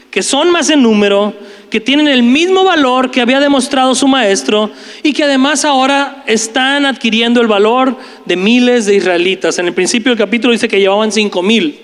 que 0.10 0.24
son 0.24 0.52
más 0.52 0.70
en 0.72 0.82
número, 0.82 1.36
que 1.70 1.82
tienen 1.82 2.08
el 2.08 2.24
mismo 2.24 2.64
valor 2.64 3.12
que 3.12 3.22
había 3.22 3.40
demostrado 3.40 3.94
su 3.96 4.08
maestro 4.08 4.72
y 5.04 5.14
que 5.14 5.24
además 5.24 5.66
ahora 5.66 6.24
están 6.26 6.86
adquiriendo 6.86 7.42
el 7.42 7.48
valor 7.48 7.98
de 8.26 8.36
miles 8.36 8.86
de 8.86 8.96
israelitas. 8.96 9.60
En 9.60 9.68
el 9.68 9.74
principio 9.74 10.12
del 10.12 10.18
capítulo 10.18 10.54
dice 10.54 10.68
que 10.68 10.80
llevaban 10.80 11.12
cinco 11.12 11.42
mil. 11.42 11.80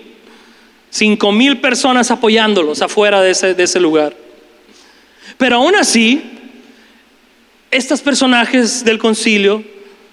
Cinco 0.90 1.32
mil 1.32 1.60
personas 1.60 2.12
apoyándolos 2.12 2.82
afuera 2.82 3.22
de 3.22 3.32
ese, 3.32 3.54
de 3.54 3.64
ese 3.64 3.80
lugar. 3.80 4.16
Pero 5.38 5.58
aún 5.58 5.76
así, 5.76 6.22
estos 7.72 8.02
personajes 8.02 8.86
del 8.86 9.00
concilio 9.00 9.64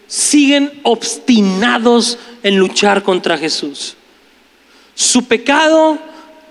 siguen 0.06 0.72
obstinados 0.82 2.18
en 2.42 2.56
luchar 2.56 3.02
contra 3.02 3.38
Jesús. 3.38 3.96
Su 4.94 5.28
pecado 5.28 5.98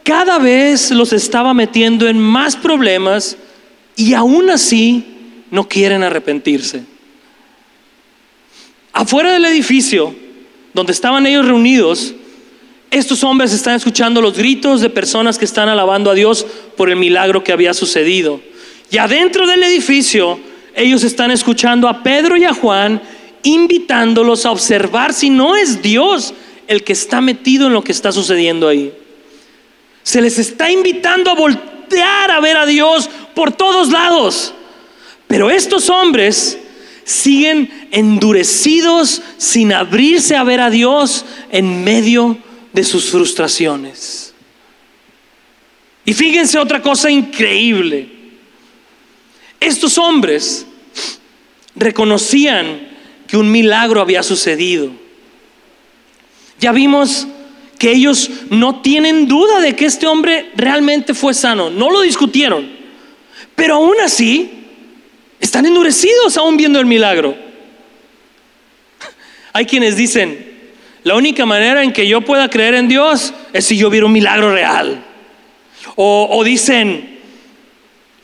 cada 0.10 0.40
vez 0.40 0.90
los 0.90 1.14
estaba 1.14 1.54
metiendo 1.54 2.08
en 2.08 2.18
más 2.18 2.56
problemas 2.56 3.38
y 3.96 4.16
aún 4.16 4.50
así 4.50 5.04
no 5.52 5.70
quieren 5.70 6.02
arrepentirse. 6.02 6.84
Afuera 8.92 9.32
del 9.32 9.46
edificio 9.46 10.16
donde 10.74 10.94
estaban 10.94 11.28
ellos 11.28 11.46
reunidos, 11.46 12.16
estos 12.90 13.24
hombres 13.24 13.54
están 13.54 13.76
escuchando 13.76 14.20
los 14.20 14.36
gritos 14.36 14.82
de 14.82 14.90
personas 14.90 15.38
que 15.38 15.46
están 15.46 15.70
alabando 15.70 16.10
a 16.10 16.16
Dios 16.16 16.44
por 16.76 16.90
el 16.90 16.96
milagro 16.96 17.44
que 17.44 17.52
había 17.52 17.76
sucedido. 17.76 18.42
Y 18.90 18.98
adentro 18.98 19.46
del 19.46 19.62
edificio, 19.62 20.40
ellos 20.74 21.04
están 21.04 21.30
escuchando 21.30 21.88
a 21.88 22.02
Pedro 22.02 22.36
y 22.36 22.46
a 22.46 22.54
Juan 22.56 23.00
invitándolos 23.44 24.48
a 24.48 24.52
observar 24.52 25.14
si 25.14 25.30
no 25.30 25.56
es 25.56 25.84
Dios 25.84 26.34
el 26.68 26.84
que 26.84 26.94
está 26.94 27.22
metido 27.22 27.68
en 27.68 27.74
lo 27.74 27.84
que 27.84 27.92
está 27.92 28.12
sucediendo 28.12 28.68
ahí. 28.68 28.92
Se 30.10 30.22
les 30.22 30.40
está 30.40 30.72
invitando 30.72 31.30
a 31.30 31.36
voltear 31.36 32.32
a 32.32 32.40
ver 32.40 32.58
a 32.58 32.66
Dios 32.66 33.08
por 33.36 33.52
todos 33.52 33.92
lados. 33.92 34.56
Pero 35.28 35.52
estos 35.52 35.88
hombres 35.88 36.58
siguen 37.04 37.88
endurecidos 37.92 39.22
sin 39.38 39.72
abrirse 39.72 40.36
a 40.36 40.44
ver 40.44 40.62
a 40.62 40.72
Dios 40.72 41.26
en 41.52 41.84
medio 41.84 42.40
de 42.74 42.84
sus 42.84 43.12
frustraciones. 43.12 44.34
Y 46.06 46.16
fíjense 46.16 46.58
otra 46.58 46.82
cosa 46.82 47.12
increíble. 47.12 48.10
Estos 49.60 50.00
hombres 50.00 50.66
reconocían 51.76 52.98
que 53.28 53.38
un 53.38 53.52
milagro 53.52 54.02
había 54.02 54.24
sucedido. 54.24 54.90
Ya 56.60 56.72
vimos 56.72 57.28
que 57.80 57.92
ellos 57.94 58.30
no 58.50 58.82
tienen 58.82 59.28
duda 59.28 59.62
de 59.62 59.74
que 59.76 59.86
este 59.86 60.06
hombre 60.06 60.52
realmente 60.56 61.14
fue 61.14 61.34
sano. 61.34 61.70
No 61.70 61.90
lo 61.90 62.02
discutieron. 62.02 62.70
Pero 63.56 63.76
aún 63.76 63.96
así, 64.04 64.52
están 65.40 65.66
endurecidos 65.66 66.38
aún 66.38 66.58
viendo 66.58 66.80
el 66.80 66.86
milagro. 66.86 67.36
Hay 69.54 69.66
quienes 69.66 69.96
dicen, 69.96 70.60
la 71.04 71.16
única 71.16 71.46
manera 71.46 71.82
en 71.82 71.94
que 71.94 72.06
yo 72.06 72.20
pueda 72.20 72.50
creer 72.50 72.76
en 72.76 72.90
Dios 72.90 73.34
es 73.54 73.66
si 73.66 73.78
yo 73.78 73.90
viera 73.90 74.06
un 74.06 74.12
milagro 74.12 74.54
real. 74.54 75.06
O, 75.96 76.44
dicen, 76.44 77.20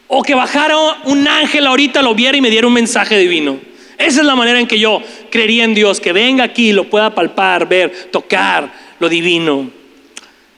o 0.08 0.22
que 0.22 0.36
bajara 0.36 0.78
un 1.06 1.28
ángel 1.28 1.66
ahorita, 1.66 2.01
lo 2.01 2.14
viera 2.14 2.38
y 2.38 2.41
me 2.41 2.49
diera 2.49 2.68
un 2.68 2.74
mensaje 2.74 3.18
divino. 3.18 3.58
Esa 3.97 4.20
es 4.20 4.26
la 4.26 4.36
manera 4.36 4.60
en 4.60 4.68
que 4.68 4.80
yo 4.80 5.01
creería 5.32 5.64
en 5.64 5.74
Dios, 5.74 6.01
que 6.01 6.12
venga 6.12 6.43
aquí, 6.43 6.74
lo 6.74 6.89
pueda 6.89 7.16
palpar, 7.16 7.68
ver, 7.68 8.10
tocar 8.12 8.84
lo 8.99 9.09
divino. 9.09 9.69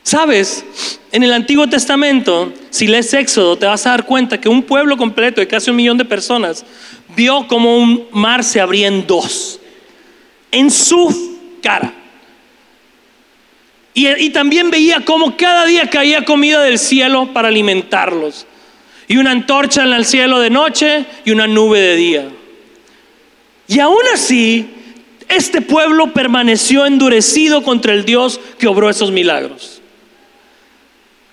Sabes, 0.04 0.66
en 1.12 1.24
el 1.24 1.34
Antiguo 1.34 1.68
Testamento, 1.68 2.54
si 2.70 2.88
lees 2.88 3.14
Éxodo, 3.14 3.58
te 3.58 3.66
vas 3.66 3.86
a 3.86 3.90
dar 3.90 4.06
cuenta 4.06 4.40
que 4.40 4.48
un 4.48 4.64
pueblo 4.64 4.96
completo 4.96 5.42
de 5.42 5.48
casi 5.48 5.70
un 5.70 5.76
millón 5.76 5.98
de 5.98 6.06
personas 6.06 6.66
vio 7.16 7.48
como 7.48 7.78
un 7.78 8.08
mar 8.12 8.44
se 8.44 8.62
abría 8.62 8.88
en 8.88 9.06
dos, 9.06 9.60
en 10.52 10.72
su 10.72 11.38
cara. 11.62 11.94
Y, 13.94 14.30
también 14.30 14.70
veía 14.70 15.04
cómo 15.04 15.36
cada 15.36 15.66
día 15.66 15.90
caía 15.90 16.24
comida 16.24 16.62
del 16.62 16.78
cielo 16.78 17.34
para 17.34 17.48
alimentarlos. 17.48 18.46
Y 19.08 19.18
una 19.18 19.32
antorcha 19.32 19.84
en 19.84 19.92
el 19.92 20.06
cielo 20.06 20.40
de 20.40 20.52
noche 20.52 21.06
y 21.26 21.32
una 21.32 21.48
nube 21.48 21.80
de 21.80 21.96
día. 21.96 22.30
Y 23.68 23.80
aún 23.80 24.04
así, 24.14 24.70
este 25.30 25.62
pueblo 25.62 26.14
permaneció 26.14 26.86
endurecido 26.86 27.64
contra 27.64 27.94
el 27.94 28.06
Dios 28.06 28.40
que 28.58 28.68
obró 28.68 28.90
esos 28.90 29.12
milagros. 29.12 29.82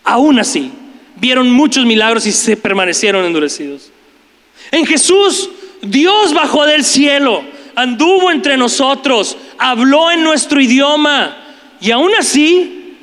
Aún 0.02 0.38
así, 0.38 0.70
vieron 1.16 1.50
muchos 1.50 1.86
milagros 1.86 2.26
y 2.26 2.32
se 2.32 2.56
permanecieron 2.56 3.24
endurecidos. 3.24 3.90
En 4.70 4.84
Jesús, 4.84 5.48
Dios 5.82 6.34
bajó 6.34 6.66
del 6.66 6.84
cielo, 6.84 7.44
anduvo 7.74 8.30
entre 8.30 8.56
nosotros, 8.56 9.36
habló 9.58 10.10
en 10.10 10.22
nuestro 10.22 10.60
idioma 10.60 11.36
y 11.80 11.90
aún 11.90 12.12
así 12.18 12.96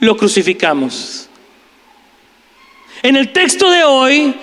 lo 0.00 0.16
crucificamos. 0.16 1.28
En 3.02 3.16
el 3.16 3.32
texto 3.32 3.70
de 3.70 3.84
hoy, 3.84 4.34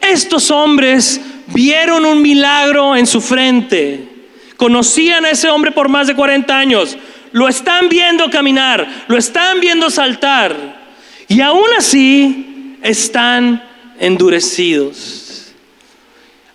estos 0.00 0.50
hombres 0.50 1.20
vieron 1.48 2.04
un 2.04 2.22
milagro 2.22 2.96
en 2.96 3.06
su 3.06 3.20
frente. 3.20 4.13
Conocían 4.56 5.24
a 5.24 5.30
ese 5.30 5.48
hombre 5.48 5.72
por 5.72 5.88
más 5.88 6.06
de 6.06 6.14
40 6.14 6.56
años. 6.56 6.96
Lo 7.32 7.48
están 7.48 7.88
viendo 7.88 8.30
caminar, 8.30 9.04
lo 9.08 9.16
están 9.16 9.60
viendo 9.60 9.90
saltar. 9.90 10.82
Y 11.28 11.40
aún 11.40 11.66
así 11.76 12.76
están 12.82 13.62
endurecidos. 13.98 15.52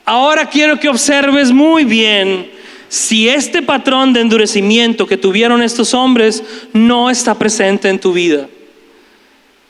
Ahora 0.05 0.45
quiero 0.45 0.79
que 0.79 0.89
observes 0.89 1.51
muy 1.51 1.83
bien 1.83 2.49
si 2.87 3.29
este 3.29 3.61
patrón 3.61 4.13
de 4.13 4.21
endurecimiento 4.21 5.05
que 5.05 5.17
tuvieron 5.17 5.61
estos 5.61 5.93
hombres 5.93 6.43
no 6.73 7.09
está 7.09 7.37
presente 7.37 7.89
en 7.89 7.99
tu 7.99 8.11
vida. 8.11 8.47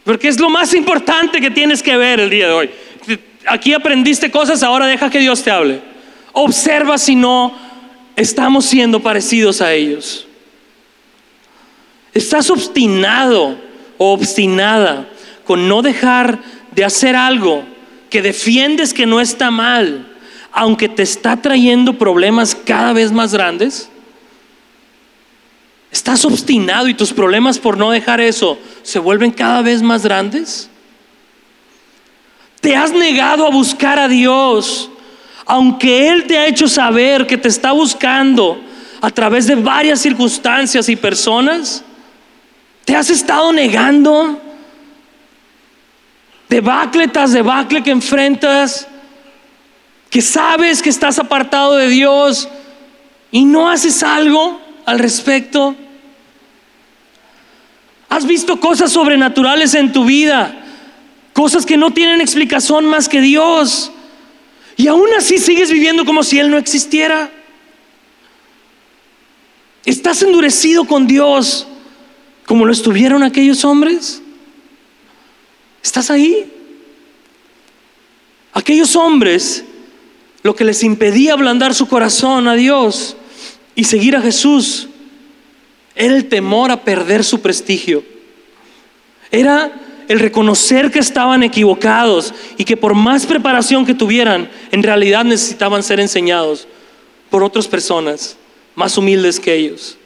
Porque 0.05 0.29
es 0.29 0.39
lo 0.39 0.49
más 0.49 0.73
importante 0.73 1.41
que 1.41 1.51
tienes 1.51 1.83
que 1.83 1.97
ver 1.97 2.19
el 2.21 2.29
día 2.29 2.47
de 2.47 2.53
hoy. 2.53 2.69
Aquí 3.45 3.73
aprendiste 3.73 4.31
cosas, 4.31 4.63
ahora 4.63 4.87
deja 4.87 5.09
que 5.09 5.19
Dios 5.19 5.43
te 5.43 5.51
hable. 5.51 5.81
Observa 6.31 6.97
si 6.97 7.15
no 7.15 7.53
estamos 8.21 8.65
siendo 8.65 9.01
parecidos 9.01 9.61
a 9.61 9.73
ellos. 9.73 10.27
Estás 12.13 12.49
obstinado 12.49 13.57
o 13.97 14.13
obstinada 14.13 15.07
con 15.45 15.67
no 15.67 15.81
dejar 15.81 16.39
de 16.71 16.85
hacer 16.85 17.15
algo 17.15 17.63
que 18.09 18.21
defiendes 18.21 18.93
que 18.93 19.05
no 19.05 19.21
está 19.21 19.51
mal 19.51 20.09
aunque 20.51 20.89
te 20.89 21.03
está 21.03 21.37
trayendo 21.37 21.97
problemas 21.97 22.55
cada 22.55 22.93
vez 22.93 23.11
más 23.11 23.33
grandes? 23.33 23.89
¿Estás 25.91 26.23
obstinado 26.25 26.87
y 26.87 26.93
tus 26.93 27.13
problemas 27.13 27.57
por 27.57 27.77
no 27.77 27.91
dejar 27.91 28.21
eso 28.21 28.59
se 28.83 28.99
vuelven 28.99 29.31
cada 29.31 29.61
vez 29.61 29.81
más 29.81 30.03
grandes? 30.03 30.69
¿Te 32.61 32.75
has 32.75 32.91
negado 32.91 33.45
a 33.45 33.49
buscar 33.49 33.97
a 33.97 34.07
Dios, 34.07 34.89
aunque 35.49 36.07
Él 36.09 36.27
te 36.27 36.37
ha 36.37 36.45
hecho 36.45 36.67
saber 36.67 37.25
que 37.25 37.35
te 37.35 37.47
está 37.47 37.71
buscando 37.71 38.61
a 39.01 39.09
través 39.09 39.47
de 39.47 39.55
varias 39.55 39.99
circunstancias 39.99 40.87
y 40.89 40.95
personas? 40.95 41.83
¿Te 42.85 42.95
has 42.95 43.09
estado 43.09 43.51
negando? 43.51 44.39
Debacle 46.47 47.07
tras 47.07 47.31
debacle 47.31 47.81
que 47.81 47.89
enfrentas 47.89 48.87
que 50.11 50.21
sabes 50.21 50.83
que 50.83 50.89
estás 50.89 51.17
apartado 51.17 51.75
de 51.77 51.87
Dios 51.87 52.47
y 53.31 53.43
no 53.43 53.71
haces 53.71 54.03
algo 54.03 54.61
al 54.85 54.99
respecto. 54.99 55.75
Has 58.07 58.27
visto 58.27 58.59
cosas 58.59 58.91
sobrenaturales 58.91 59.73
en 59.73 59.91
tu 59.93 60.05
vida, 60.05 60.55
cosas 61.33 61.65
que 61.65 61.75
no 61.77 61.89
tienen 61.89 62.21
explicación 62.21 62.85
más 62.85 63.09
que 63.09 63.21
Dios. 63.21 63.91
Y 64.79 64.87
aún 64.87 65.09
así 65.17 65.37
sigues 65.39 65.69
viviendo 65.73 66.05
como 66.05 66.23
si 66.23 66.39
Él 66.39 66.49
no 66.49 66.57
existiera. 66.57 67.29
¿Estás 69.83 70.21
endurecido 70.21 70.85
con 70.85 71.05
Dios 71.05 71.67
como 72.45 72.63
lo 72.63 72.71
estuvieron 72.71 73.21
aquellos 73.21 73.65
hombres? 73.65 74.21
¿Estás 75.83 76.09
ahí? 76.09 76.49
Aquellos 78.53 78.95
hombres, 78.95 79.65
lo 80.43 80.55
que 80.55 80.63
les 80.63 80.81
impedía 80.81 81.33
ablandar 81.33 81.75
su 81.75 81.85
corazón 81.89 82.47
a 82.47 82.55
Dios 82.55 83.17
y 83.75 83.83
seguir 83.83 84.15
a 84.15 84.21
Jesús, 84.21 84.87
era 85.93 86.15
el 86.15 86.29
temor 86.29 86.71
a 86.71 86.85
perder 86.85 87.25
su 87.25 87.41
prestigio. 87.41 88.01
Era 89.29 89.73
el 90.09 90.19
reconocer 90.19 90.89
que 90.89 90.97
estaban 90.97 91.43
equivocados 91.43 92.33
y 92.57 92.65
que 92.65 92.75
por 92.75 92.95
más 92.95 93.27
preparación 93.27 93.85
que 93.85 93.93
tuvieran, 93.93 94.49
en 94.71 94.81
realidad 94.81 95.23
necesitaban 95.23 95.83
ser 95.83 95.99
enseñados 95.99 96.67
por 97.29 97.43
otras 97.43 97.67
personas 97.67 98.35
más 98.73 98.97
humildes 98.97 99.39
que 99.39 99.53
ellos. 99.53 99.97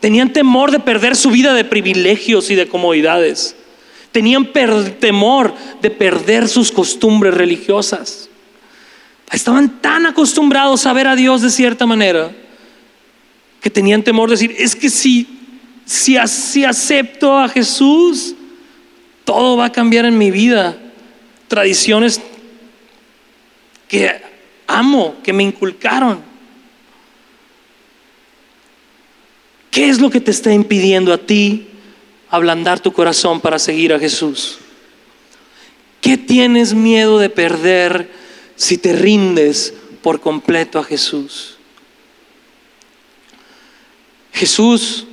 Tenían 0.00 0.32
temor 0.32 0.70
de 0.70 0.80
perder 0.80 1.16
su 1.16 1.30
vida 1.30 1.52
de 1.52 1.64
privilegios 1.64 2.50
y 2.50 2.54
de 2.54 2.66
comodidades. 2.66 3.56
Tenían 4.10 4.50
temor 5.00 5.54
de 5.82 5.90
perder 5.90 6.48
sus 6.48 6.72
costumbres 6.72 7.34
religiosas. 7.34 8.30
Estaban 9.30 9.82
tan 9.82 10.06
acostumbrados 10.06 10.86
a 10.86 10.94
ver 10.94 11.08
a 11.08 11.16
Dios 11.16 11.42
de 11.42 11.50
cierta 11.50 11.84
manera 11.84 12.30
que 13.60 13.68
tenían 13.68 14.02
temor 14.02 14.30
de 14.30 14.34
decir, 14.34 14.54
es 14.58 14.74
que 14.74 14.88
si, 14.88 15.26
si, 15.84 16.16
si 16.26 16.64
acepto 16.64 17.36
a 17.36 17.48
Jesús, 17.48 18.35
todo 19.26 19.56
va 19.56 19.66
a 19.66 19.72
cambiar 19.72 20.06
en 20.06 20.16
mi 20.16 20.30
vida. 20.30 20.78
Tradiciones 21.48 22.20
que 23.88 24.22
amo, 24.68 25.16
que 25.22 25.32
me 25.32 25.42
inculcaron. 25.42 26.22
¿Qué 29.70 29.88
es 29.88 30.00
lo 30.00 30.08
que 30.10 30.20
te 30.20 30.30
está 30.30 30.52
impidiendo 30.52 31.12
a 31.12 31.18
ti 31.18 31.66
ablandar 32.30 32.80
tu 32.80 32.92
corazón 32.92 33.40
para 33.40 33.58
seguir 33.58 33.92
a 33.92 33.98
Jesús? 33.98 34.58
¿Qué 36.00 36.16
tienes 36.16 36.72
miedo 36.72 37.18
de 37.18 37.28
perder 37.28 38.10
si 38.54 38.78
te 38.78 38.92
rindes 38.92 39.74
por 40.02 40.20
completo 40.20 40.78
a 40.78 40.84
Jesús? 40.84 41.58
Jesús 44.32 45.06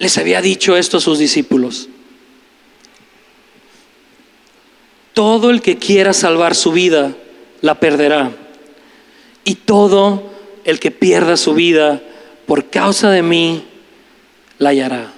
les 0.00 0.16
había 0.16 0.40
dicho 0.40 0.76
esto 0.78 0.96
a 0.96 1.00
sus 1.00 1.18
discípulos. 1.18 1.88
Todo 5.12 5.50
el 5.50 5.60
que 5.60 5.76
quiera 5.76 6.14
salvar 6.14 6.54
su 6.54 6.72
vida, 6.72 7.14
la 7.60 7.78
perderá. 7.78 8.32
Y 9.44 9.56
todo 9.56 10.32
el 10.64 10.80
que 10.80 10.90
pierda 10.90 11.36
su 11.36 11.52
vida 11.52 12.02
por 12.46 12.70
causa 12.70 13.10
de 13.10 13.22
mí, 13.22 13.62
la 14.58 14.70
hallará. 14.70 15.12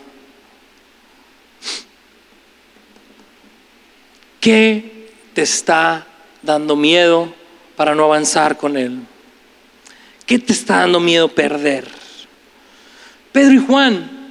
¿Qué 4.41 5.11
te 5.33 5.43
está 5.43 6.09
dando 6.43 6.75
miedo 6.75 7.33
para 7.77 7.95
no 7.95 8.03
avanzar 8.07 8.59
con 8.59 8.77
Él? 8.77 8.99
¿Qué 10.27 10.41
te 10.41 10.53
está 10.53 10.79
dando 10.79 10.99
miedo 10.99 11.29
perder? 11.29 11.89
Pedro 13.31 13.55
y 13.55 13.59
Juan 13.59 14.22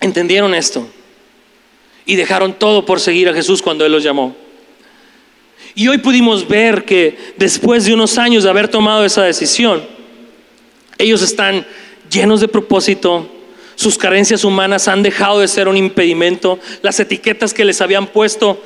entendieron 0.00 0.54
esto 0.54 0.88
y 2.06 2.16
dejaron 2.16 2.54
todo 2.54 2.86
por 2.86 3.00
seguir 3.00 3.28
a 3.28 3.34
Jesús 3.34 3.62
cuando 3.62 3.84
Él 3.84 3.92
los 3.92 4.02
llamó. 4.02 4.34
Y 5.74 5.88
hoy 5.88 5.98
pudimos 5.98 6.48
ver 6.48 6.84
que 6.84 7.16
después 7.36 7.84
de 7.84 7.94
unos 7.94 8.18
años 8.18 8.44
de 8.44 8.50
haber 8.50 8.68
tomado 8.68 9.04
esa 9.04 9.22
decisión, 9.22 9.82
ellos 10.98 11.22
están 11.22 11.66
llenos 12.10 12.40
de 12.40 12.48
propósito, 12.48 13.30
sus 13.76 13.96
carencias 13.96 14.42
humanas 14.42 14.88
han 14.88 15.02
dejado 15.02 15.38
de 15.38 15.46
ser 15.46 15.68
un 15.68 15.76
impedimento, 15.76 16.58
las 16.82 16.98
etiquetas 16.98 17.54
que 17.54 17.64
les 17.64 17.80
habían 17.80 18.08
puesto 18.08 18.60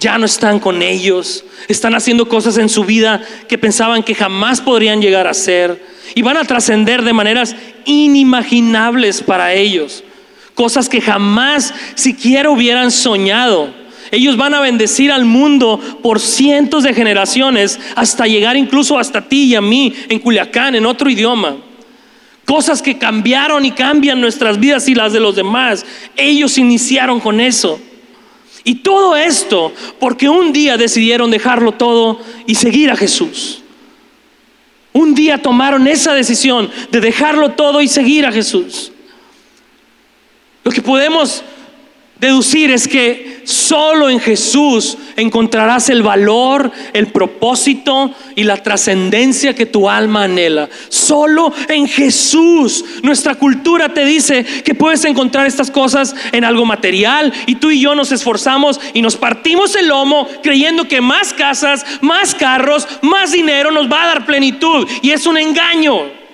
ya 0.00 0.18
no 0.18 0.26
están 0.26 0.58
con 0.58 0.82
ellos, 0.82 1.44
están 1.68 1.94
haciendo 1.94 2.28
cosas 2.28 2.58
en 2.58 2.68
su 2.68 2.84
vida 2.84 3.22
que 3.48 3.58
pensaban 3.58 4.02
que 4.02 4.14
jamás 4.14 4.60
podrían 4.60 5.00
llegar 5.00 5.26
a 5.26 5.34
ser 5.34 5.80
y 6.14 6.22
van 6.22 6.36
a 6.36 6.44
trascender 6.44 7.02
de 7.02 7.12
maneras 7.12 7.54
inimaginables 7.84 9.22
para 9.22 9.54
ellos, 9.54 10.02
cosas 10.56 10.88
que 10.88 11.00
jamás 11.00 11.72
siquiera 11.94 12.50
hubieran 12.50 12.90
soñado. 12.90 13.72
Ellos 14.10 14.36
van 14.36 14.54
a 14.54 14.60
bendecir 14.60 15.12
al 15.12 15.24
mundo 15.24 15.78
por 16.02 16.18
cientos 16.18 16.82
de 16.82 16.94
generaciones 16.94 17.78
hasta 17.94 18.26
llegar 18.26 18.56
incluso 18.56 18.98
hasta 18.98 19.28
ti 19.28 19.44
y 19.44 19.54
a 19.54 19.60
mí 19.60 19.92
en 20.08 20.18
Culiacán, 20.18 20.74
en 20.74 20.86
otro 20.86 21.10
idioma. 21.10 21.56
Cosas 22.46 22.80
que 22.80 22.96
cambiaron 22.96 23.64
y 23.64 23.72
cambian 23.72 24.20
nuestras 24.20 24.58
vidas 24.58 24.88
y 24.88 24.94
las 24.94 25.12
de 25.12 25.20
los 25.20 25.36
demás. 25.36 25.84
Ellos 26.16 26.56
iniciaron 26.56 27.20
con 27.20 27.40
eso. 27.40 27.78
Y 28.64 28.76
todo 28.76 29.14
esto 29.14 29.72
porque 30.00 30.28
un 30.28 30.52
día 30.52 30.78
decidieron 30.78 31.30
dejarlo 31.30 31.72
todo 31.72 32.18
y 32.46 32.54
seguir 32.54 32.90
a 32.90 32.96
Jesús. 32.96 33.60
Un 34.94 35.14
día 35.14 35.42
tomaron 35.42 35.86
esa 35.86 36.14
decisión 36.14 36.70
de 36.90 37.00
dejarlo 37.00 37.50
todo 37.50 37.82
y 37.82 37.88
seguir 37.88 38.24
a 38.24 38.32
Jesús. 38.32 38.92
Lo 40.66 40.72
que 40.72 40.82
podemos 40.82 41.44
deducir 42.18 42.72
es 42.72 42.88
que 42.88 43.42
solo 43.44 44.10
en 44.10 44.18
Jesús 44.18 44.98
encontrarás 45.14 45.88
el 45.90 46.02
valor, 46.02 46.72
el 46.92 47.06
propósito 47.06 48.12
y 48.34 48.42
la 48.42 48.56
trascendencia 48.56 49.54
que 49.54 49.66
tu 49.66 49.88
alma 49.88 50.24
anhela. 50.24 50.68
Solo 50.88 51.54
en 51.68 51.86
Jesús. 51.86 52.84
Nuestra 53.04 53.36
cultura 53.36 53.94
te 53.94 54.04
dice 54.04 54.44
que 54.64 54.74
puedes 54.74 55.04
encontrar 55.04 55.46
estas 55.46 55.70
cosas 55.70 56.16
en 56.32 56.44
algo 56.44 56.64
material 56.64 57.32
y 57.46 57.54
tú 57.54 57.70
y 57.70 57.80
yo 57.80 57.94
nos 57.94 58.10
esforzamos 58.10 58.80
y 58.92 59.02
nos 59.02 59.14
partimos 59.14 59.76
el 59.76 59.86
lomo 59.86 60.26
creyendo 60.42 60.88
que 60.88 61.00
más 61.00 61.32
casas, 61.32 61.86
más 62.00 62.34
carros, 62.34 62.88
más 63.02 63.30
dinero 63.30 63.70
nos 63.70 63.88
va 63.88 64.02
a 64.02 64.06
dar 64.06 64.26
plenitud. 64.26 64.88
Y 65.00 65.12
es 65.12 65.28
un 65.28 65.38
engaño. 65.38 66.25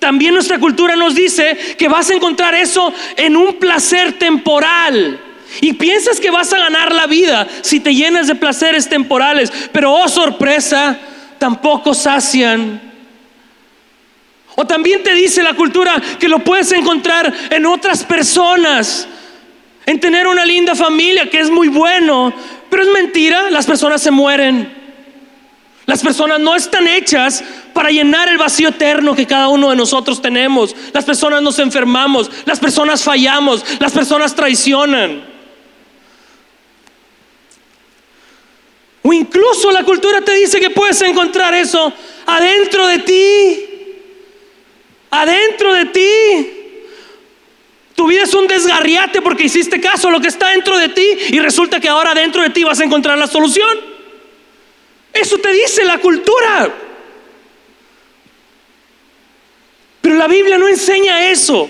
También 0.00 0.32
nuestra 0.32 0.58
cultura 0.58 0.96
nos 0.96 1.14
dice 1.14 1.56
que 1.78 1.88
vas 1.88 2.10
a 2.10 2.14
encontrar 2.14 2.54
eso 2.54 2.92
en 3.16 3.36
un 3.36 3.54
placer 3.54 4.18
temporal. 4.18 5.20
Y 5.60 5.74
piensas 5.74 6.18
que 6.18 6.30
vas 6.30 6.52
a 6.52 6.58
ganar 6.58 6.92
la 6.94 7.06
vida 7.06 7.46
si 7.60 7.80
te 7.80 7.94
llenas 7.94 8.26
de 8.26 8.34
placeres 8.34 8.88
temporales. 8.88 9.52
Pero 9.72 9.92
oh 9.92 10.08
sorpresa, 10.08 10.98
tampoco 11.38 11.92
sacian. 11.92 12.80
O 14.56 14.66
también 14.66 15.02
te 15.02 15.14
dice 15.14 15.42
la 15.42 15.54
cultura 15.54 16.00
que 16.18 16.28
lo 16.28 16.38
puedes 16.38 16.72
encontrar 16.72 17.32
en 17.50 17.66
otras 17.66 18.02
personas. 18.02 19.06
En 19.84 20.00
tener 20.00 20.26
una 20.26 20.46
linda 20.46 20.74
familia, 20.74 21.28
que 21.28 21.40
es 21.40 21.50
muy 21.50 21.68
bueno. 21.68 22.32
Pero 22.70 22.84
es 22.84 22.88
mentira, 22.88 23.50
las 23.50 23.66
personas 23.66 24.00
se 24.00 24.10
mueren. 24.10 24.79
Las 25.90 26.02
personas 26.02 26.38
no 26.38 26.54
están 26.54 26.86
hechas 26.86 27.42
para 27.74 27.90
llenar 27.90 28.28
el 28.28 28.38
vacío 28.38 28.68
eterno 28.68 29.12
que 29.16 29.26
cada 29.26 29.48
uno 29.48 29.70
de 29.70 29.74
nosotros 29.74 30.22
tenemos. 30.22 30.72
Las 30.92 31.04
personas 31.04 31.42
nos 31.42 31.58
enfermamos, 31.58 32.30
las 32.44 32.60
personas 32.60 33.02
fallamos, 33.02 33.64
las 33.80 33.90
personas 33.90 34.32
traicionan. 34.32 35.24
O 39.02 39.12
incluso 39.12 39.72
la 39.72 39.82
cultura 39.82 40.20
te 40.20 40.32
dice 40.34 40.60
que 40.60 40.70
puedes 40.70 41.02
encontrar 41.02 41.54
eso 41.54 41.92
adentro 42.24 42.86
de 42.86 42.98
ti. 43.00 43.66
Adentro 45.10 45.74
de 45.74 45.86
ti. 45.86 46.50
Tu 47.96 48.06
vida 48.06 48.22
es 48.22 48.34
un 48.34 48.46
desgarriate 48.46 49.22
porque 49.22 49.42
hiciste 49.42 49.80
caso 49.80 50.06
a 50.06 50.12
lo 50.12 50.20
que 50.20 50.28
está 50.28 50.50
dentro 50.50 50.78
de 50.78 50.90
ti 50.90 51.04
y 51.30 51.40
resulta 51.40 51.80
que 51.80 51.88
ahora 51.88 52.14
dentro 52.14 52.42
de 52.42 52.50
ti 52.50 52.62
vas 52.62 52.78
a 52.78 52.84
encontrar 52.84 53.18
la 53.18 53.26
solución. 53.26 53.89
Eso 55.12 55.38
te 55.38 55.52
dice 55.52 55.84
la 55.84 55.98
cultura. 55.98 56.72
Pero 60.00 60.14
la 60.14 60.26
Biblia 60.28 60.58
no 60.58 60.68
enseña 60.68 61.30
eso. 61.30 61.68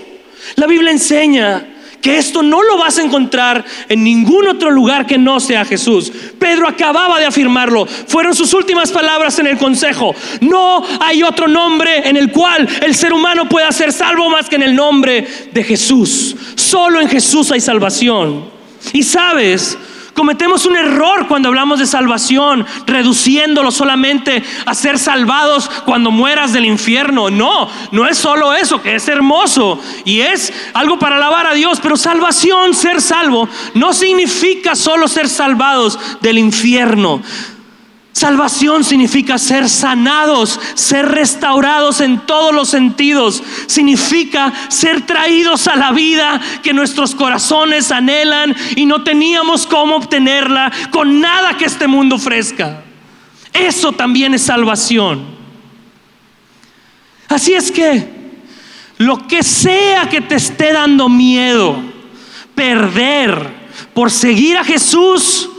La 0.55 0.67
Biblia 0.67 0.91
enseña 0.91 1.67
que 2.01 2.17
esto 2.17 2.41
no 2.41 2.61
lo 2.63 2.77
vas 2.77 2.97
a 2.97 3.03
encontrar 3.03 3.63
en 3.87 4.03
ningún 4.03 4.47
otro 4.47 4.71
lugar 4.71 5.05
que 5.05 5.17
no 5.17 5.39
sea 5.39 5.63
Jesús. 5.63 6.11
Pedro 6.39 6.67
acababa 6.67 7.19
de 7.19 7.25
afirmarlo. 7.25 7.85
Fueron 7.85 8.33
sus 8.33 8.53
últimas 8.53 8.91
palabras 8.91 9.37
en 9.39 9.47
el 9.47 9.57
consejo. 9.57 10.15
No 10.41 10.83
hay 10.99 11.23
otro 11.23 11.47
nombre 11.47 12.09
en 12.09 12.17
el 12.17 12.31
cual 12.31 12.67
el 12.81 12.95
ser 12.95 13.13
humano 13.13 13.47
pueda 13.47 13.71
ser 13.71 13.93
salvo 13.93 14.29
más 14.29 14.49
que 14.49 14.55
en 14.55 14.63
el 14.63 14.75
nombre 14.75 15.27
de 15.51 15.63
Jesús. 15.63 16.35
Solo 16.55 16.99
en 16.99 17.07
Jesús 17.07 17.51
hay 17.51 17.61
salvación. 17.61 18.49
Y 18.93 19.03
sabes, 19.03 19.77
Cometemos 20.13 20.65
un 20.65 20.75
error 20.75 21.27
cuando 21.27 21.47
hablamos 21.49 21.79
de 21.79 21.87
salvación, 21.87 22.65
reduciéndolo 22.85 23.71
solamente 23.71 24.43
a 24.65 24.75
ser 24.75 24.99
salvados 24.99 25.69
cuando 25.85 26.11
mueras 26.11 26.53
del 26.53 26.65
infierno. 26.65 27.29
No, 27.29 27.69
no 27.91 28.07
es 28.07 28.17
solo 28.17 28.53
eso, 28.53 28.81
que 28.81 28.95
es 28.95 29.07
hermoso 29.07 29.79
y 30.03 30.21
es 30.21 30.51
algo 30.73 30.99
para 30.99 31.15
alabar 31.15 31.47
a 31.47 31.53
Dios, 31.53 31.79
pero 31.81 31.95
salvación, 31.95 32.73
ser 32.73 33.01
salvo, 33.01 33.47
no 33.73 33.93
significa 33.93 34.75
solo 34.75 35.07
ser 35.07 35.29
salvados 35.29 35.97
del 36.21 36.37
infierno. 36.37 37.21
Salvación 38.13 38.83
significa 38.83 39.37
ser 39.37 39.69
sanados, 39.69 40.59
ser 40.73 41.07
restaurados 41.07 42.01
en 42.01 42.19
todos 42.19 42.53
los 42.53 42.69
sentidos. 42.69 43.41
Significa 43.67 44.51
ser 44.67 45.05
traídos 45.05 45.67
a 45.67 45.77
la 45.77 45.91
vida 45.91 46.41
que 46.61 46.73
nuestros 46.73 47.15
corazones 47.15 47.89
anhelan 47.89 48.55
y 48.75 48.85
no 48.85 49.03
teníamos 49.03 49.65
cómo 49.65 49.95
obtenerla 49.95 50.71
con 50.91 51.21
nada 51.21 51.57
que 51.57 51.65
este 51.65 51.87
mundo 51.87 52.15
ofrezca. 52.15 52.83
Eso 53.53 53.93
también 53.93 54.33
es 54.33 54.43
salvación. 54.43 55.25
Así 57.29 57.53
es 57.53 57.71
que 57.71 58.21
lo 58.97 59.25
que 59.25 59.41
sea 59.41 60.09
que 60.09 60.19
te 60.19 60.35
esté 60.35 60.73
dando 60.73 61.07
miedo, 61.07 61.81
perder 62.55 63.61
por 63.93 64.11
seguir 64.11 64.57
a 64.57 64.65
Jesús, 64.65 65.49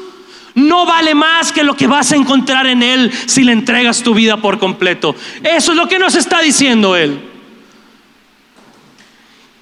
no 0.54 0.86
vale 0.86 1.14
más 1.14 1.52
que 1.52 1.62
lo 1.62 1.76
que 1.76 1.86
vas 1.86 2.12
a 2.12 2.16
encontrar 2.16 2.66
en 2.66 2.82
Él 2.82 3.10
si 3.26 3.42
le 3.42 3.52
entregas 3.52 4.02
tu 4.02 4.14
vida 4.14 4.36
por 4.36 4.58
completo. 4.58 5.14
Eso 5.42 5.72
es 5.72 5.76
lo 5.76 5.88
que 5.88 5.98
nos 5.98 6.14
está 6.14 6.40
diciendo 6.40 6.96
Él. 6.96 7.20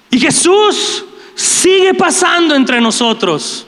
Y 0.09 0.19
Jesús 0.19 1.05
sigue 1.35 1.93
pasando 1.93 2.55
entre 2.55 2.81
nosotros. 2.81 3.65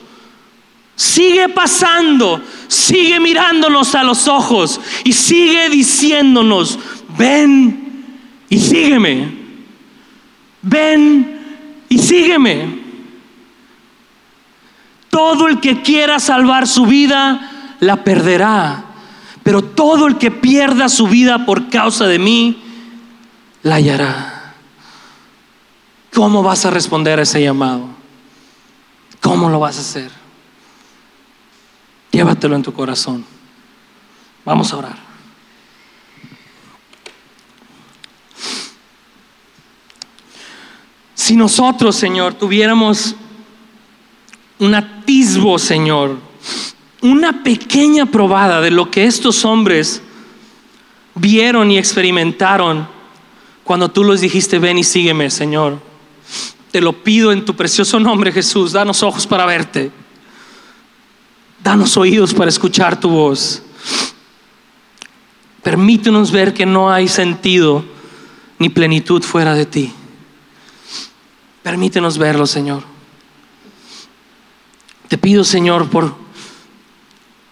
Sigue 0.96 1.48
pasando, 1.48 2.40
sigue 2.68 3.18
mirándonos 3.18 3.96
a 3.96 4.04
los 4.04 4.28
ojos 4.28 4.80
y 5.02 5.12
sigue 5.12 5.68
diciéndonos, 5.68 6.78
ven 7.18 8.04
y 8.48 8.60
sígueme. 8.60 9.28
Ven 10.62 11.40
y 11.88 11.98
sígueme. 11.98 12.83
Todo 15.14 15.46
el 15.46 15.60
que 15.60 15.80
quiera 15.80 16.18
salvar 16.18 16.66
su 16.66 16.86
vida, 16.86 17.76
la 17.78 18.02
perderá. 18.02 18.84
Pero 19.44 19.62
todo 19.62 20.08
el 20.08 20.18
que 20.18 20.32
pierda 20.32 20.88
su 20.88 21.06
vida 21.06 21.46
por 21.46 21.70
causa 21.70 22.08
de 22.08 22.18
mí, 22.18 22.60
la 23.62 23.76
hallará. 23.76 24.54
¿Cómo 26.12 26.42
vas 26.42 26.66
a 26.66 26.70
responder 26.70 27.20
a 27.20 27.22
ese 27.22 27.40
llamado? 27.40 27.86
¿Cómo 29.20 29.48
lo 29.48 29.60
vas 29.60 29.78
a 29.78 29.82
hacer? 29.82 30.10
Llévatelo 32.10 32.56
en 32.56 32.64
tu 32.64 32.72
corazón. 32.72 33.24
Vamos 34.44 34.72
a 34.72 34.78
orar. 34.78 34.98
Si 41.14 41.36
nosotros, 41.36 41.94
Señor, 41.94 42.34
tuviéramos 42.34 43.14
un 44.58 44.74
atisbo, 44.74 45.58
Señor, 45.58 46.18
una 47.02 47.42
pequeña 47.42 48.06
probada 48.06 48.60
de 48.60 48.70
lo 48.70 48.90
que 48.90 49.04
estos 49.04 49.44
hombres 49.44 50.02
vieron 51.14 51.70
y 51.70 51.78
experimentaron 51.78 52.88
cuando 53.62 53.90
tú 53.90 54.04
los 54.04 54.20
dijiste, 54.20 54.58
ven 54.58 54.78
y 54.78 54.84
sígueme, 54.84 55.30
Señor. 55.30 55.80
Te 56.70 56.80
lo 56.80 56.92
pido 56.92 57.32
en 57.32 57.44
tu 57.44 57.54
precioso 57.54 58.00
nombre, 58.00 58.32
Jesús. 58.32 58.72
Danos 58.72 59.02
ojos 59.02 59.26
para 59.26 59.46
verte. 59.46 59.90
Danos 61.62 61.96
oídos 61.96 62.34
para 62.34 62.50
escuchar 62.50 62.98
tu 62.98 63.08
voz. 63.08 63.62
Permítenos 65.62 66.30
ver 66.30 66.52
que 66.52 66.66
no 66.66 66.90
hay 66.90 67.08
sentido 67.08 67.84
ni 68.58 68.68
plenitud 68.68 69.22
fuera 69.22 69.54
de 69.54 69.64
ti. 69.64 69.92
Permítenos 71.62 72.18
verlo, 72.18 72.46
Señor. 72.46 72.93
Te 75.14 75.18
pido, 75.18 75.44
Señor, 75.44 75.90
por 75.90 76.12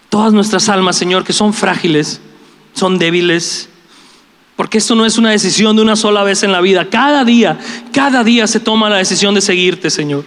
todas 0.09 0.33
nuestras 0.33 0.67
almas, 0.67 0.97
Señor, 0.97 1.23
que 1.23 1.31
son 1.31 1.53
frágiles, 1.53 2.19
son 2.73 2.99
débiles, 2.99 3.69
porque 4.57 4.79
esto 4.79 4.95
no 4.95 5.05
es 5.05 5.17
una 5.17 5.29
decisión 5.29 5.73
de 5.77 5.81
una 5.81 5.95
sola 5.95 6.23
vez 6.23 6.43
en 6.43 6.51
la 6.51 6.59
vida. 6.59 6.89
Cada 6.89 7.23
día, 7.23 7.57
cada 7.93 8.25
día 8.25 8.47
se 8.47 8.59
toma 8.59 8.89
la 8.89 8.97
decisión 8.97 9.33
de 9.33 9.39
seguirte, 9.39 9.89
Señor. 9.89 10.25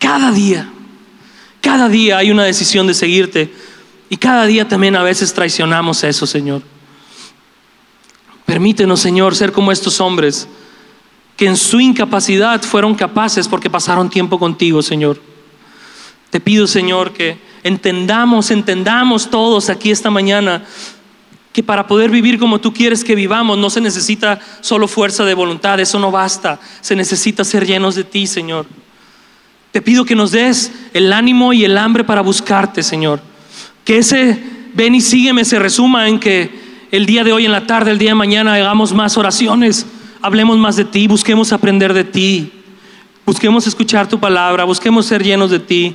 Cada 0.00 0.32
día, 0.32 0.68
cada 1.60 1.88
día 1.88 2.18
hay 2.18 2.32
una 2.32 2.42
decisión 2.42 2.88
de 2.88 2.94
seguirte. 2.94 3.54
Y 4.08 4.16
cada 4.16 4.44
día 4.44 4.66
también 4.66 4.96
a 4.96 5.04
veces 5.04 5.32
traicionamos 5.32 6.02
eso, 6.02 6.26
Señor. 6.26 6.62
Permítenos, 8.46 8.98
Señor, 8.98 9.36
ser 9.36 9.52
como 9.52 9.70
estos 9.70 10.00
hombres 10.00 10.48
que 11.36 11.46
en 11.46 11.56
su 11.56 11.78
incapacidad 11.78 12.60
fueron 12.62 12.96
capaces 12.96 13.46
porque 13.46 13.70
pasaron 13.70 14.10
tiempo 14.10 14.40
contigo, 14.40 14.82
Señor. 14.82 15.30
Te 16.32 16.40
pido, 16.40 16.66
Señor, 16.66 17.12
que 17.12 17.36
entendamos, 17.62 18.50
entendamos 18.50 19.28
todos 19.28 19.68
aquí 19.68 19.90
esta 19.90 20.08
mañana 20.08 20.64
que 21.52 21.62
para 21.62 21.86
poder 21.86 22.10
vivir 22.10 22.38
como 22.38 22.58
tú 22.58 22.72
quieres 22.72 23.04
que 23.04 23.14
vivamos 23.14 23.58
no 23.58 23.68
se 23.68 23.82
necesita 23.82 24.40
solo 24.62 24.88
fuerza 24.88 25.26
de 25.26 25.34
voluntad, 25.34 25.78
eso 25.78 25.98
no 25.98 26.10
basta, 26.10 26.58
se 26.80 26.96
necesita 26.96 27.44
ser 27.44 27.66
llenos 27.66 27.96
de 27.96 28.04
ti, 28.04 28.26
Señor. 28.26 28.64
Te 29.72 29.82
pido 29.82 30.06
que 30.06 30.14
nos 30.14 30.30
des 30.30 30.72
el 30.94 31.12
ánimo 31.12 31.52
y 31.52 31.66
el 31.66 31.76
hambre 31.76 32.02
para 32.02 32.22
buscarte, 32.22 32.82
Señor. 32.82 33.20
Que 33.84 33.98
ese 33.98 34.42
ven 34.72 34.94
y 34.94 35.02
sígueme 35.02 35.44
se 35.44 35.58
resuma 35.58 36.08
en 36.08 36.18
que 36.18 36.50
el 36.92 37.04
día 37.04 37.24
de 37.24 37.34
hoy, 37.34 37.44
en 37.44 37.52
la 37.52 37.66
tarde, 37.66 37.90
el 37.90 37.98
día 37.98 38.12
de 38.12 38.14
mañana, 38.14 38.54
hagamos 38.54 38.94
más 38.94 39.18
oraciones, 39.18 39.84
hablemos 40.22 40.56
más 40.56 40.76
de 40.76 40.86
ti, 40.86 41.08
busquemos 41.08 41.52
aprender 41.52 41.92
de 41.92 42.04
ti, 42.04 42.52
busquemos 43.26 43.66
escuchar 43.66 44.08
tu 44.08 44.18
palabra, 44.18 44.64
busquemos 44.64 45.04
ser 45.04 45.22
llenos 45.22 45.50
de 45.50 45.58
ti. 45.58 45.94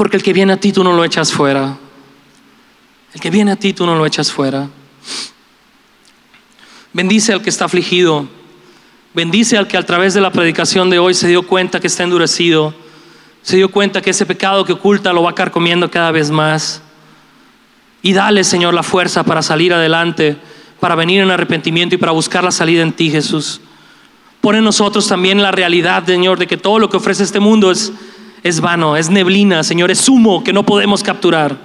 Porque 0.00 0.16
el 0.16 0.22
que 0.22 0.32
viene 0.32 0.54
a 0.54 0.56
ti 0.56 0.72
tú 0.72 0.82
no 0.82 0.94
lo 0.94 1.04
echas 1.04 1.30
fuera. 1.30 1.76
El 3.12 3.20
que 3.20 3.28
viene 3.28 3.52
a 3.52 3.56
ti 3.56 3.74
tú 3.74 3.84
no 3.84 3.94
lo 3.96 4.06
echas 4.06 4.32
fuera. 4.32 4.66
Bendice 6.94 7.34
al 7.34 7.42
que 7.42 7.50
está 7.50 7.66
afligido. 7.66 8.26
Bendice 9.12 9.58
al 9.58 9.68
que 9.68 9.76
a 9.76 9.84
través 9.84 10.14
de 10.14 10.22
la 10.22 10.32
predicación 10.32 10.88
de 10.88 10.98
hoy 10.98 11.12
se 11.12 11.28
dio 11.28 11.46
cuenta 11.46 11.80
que 11.80 11.86
está 11.86 12.02
endurecido. 12.02 12.74
Se 13.42 13.58
dio 13.58 13.70
cuenta 13.70 14.00
que 14.00 14.08
ese 14.08 14.24
pecado 14.24 14.64
que 14.64 14.72
oculta 14.72 15.12
lo 15.12 15.22
va 15.22 15.34
a 15.36 15.50
comiendo 15.50 15.90
cada 15.90 16.10
vez 16.12 16.30
más. 16.30 16.80
Y 18.00 18.14
dale, 18.14 18.42
Señor, 18.42 18.72
la 18.72 18.82
fuerza 18.82 19.22
para 19.24 19.42
salir 19.42 19.74
adelante, 19.74 20.38
para 20.80 20.94
venir 20.94 21.20
en 21.20 21.30
arrepentimiento 21.30 21.96
y 21.96 21.98
para 21.98 22.12
buscar 22.12 22.42
la 22.42 22.52
salida 22.52 22.80
en 22.80 22.94
ti, 22.94 23.10
Jesús. 23.10 23.60
Pone 24.40 24.60
en 24.60 24.64
nosotros 24.64 25.06
también 25.06 25.42
la 25.42 25.52
realidad, 25.52 26.06
Señor, 26.06 26.38
de 26.38 26.46
que 26.46 26.56
todo 26.56 26.78
lo 26.78 26.88
que 26.88 26.96
ofrece 26.96 27.22
este 27.22 27.38
mundo 27.38 27.70
es 27.70 27.92
es 28.42 28.60
vano, 28.60 28.96
es 28.96 29.10
neblina, 29.10 29.62
Señor, 29.62 29.90
es 29.90 30.08
humo 30.08 30.42
que 30.42 30.52
no 30.52 30.64
podemos 30.64 31.02
capturar. 31.02 31.56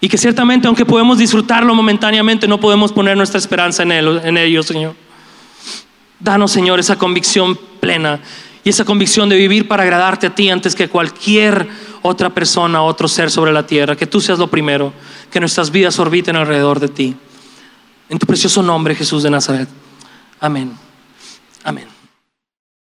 Y 0.00 0.08
que 0.08 0.16
ciertamente, 0.16 0.66
aunque 0.66 0.86
podemos 0.86 1.18
disfrutarlo 1.18 1.74
momentáneamente, 1.74 2.48
no 2.48 2.58
podemos 2.58 2.92
poner 2.92 3.16
nuestra 3.16 3.38
esperanza 3.38 3.82
en, 3.82 3.92
él, 3.92 4.20
en 4.24 4.38
ello, 4.38 4.62
Señor. 4.62 4.94
Danos, 6.18 6.52
Señor, 6.52 6.80
esa 6.80 6.96
convicción 6.96 7.58
plena 7.80 8.20
y 8.64 8.70
esa 8.70 8.84
convicción 8.84 9.28
de 9.28 9.36
vivir 9.36 9.68
para 9.68 9.82
agradarte 9.82 10.26
a 10.26 10.34
ti 10.34 10.48
antes 10.48 10.74
que 10.74 10.88
cualquier 10.88 11.68
otra 12.02 12.30
persona, 12.30 12.82
otro 12.82 13.08
ser 13.08 13.30
sobre 13.30 13.52
la 13.52 13.66
tierra. 13.66 13.96
Que 13.96 14.06
tú 14.06 14.20
seas 14.20 14.38
lo 14.38 14.48
primero, 14.48 14.92
que 15.30 15.40
nuestras 15.40 15.70
vidas 15.70 15.98
orbiten 15.98 16.36
alrededor 16.36 16.80
de 16.80 16.88
ti. 16.88 17.16
En 18.08 18.18
tu 18.18 18.26
precioso 18.26 18.62
nombre, 18.62 18.94
Jesús 18.94 19.22
de 19.22 19.30
Nazaret. 19.30 19.68
Amén. 20.40 20.72
Amén. 21.62 21.99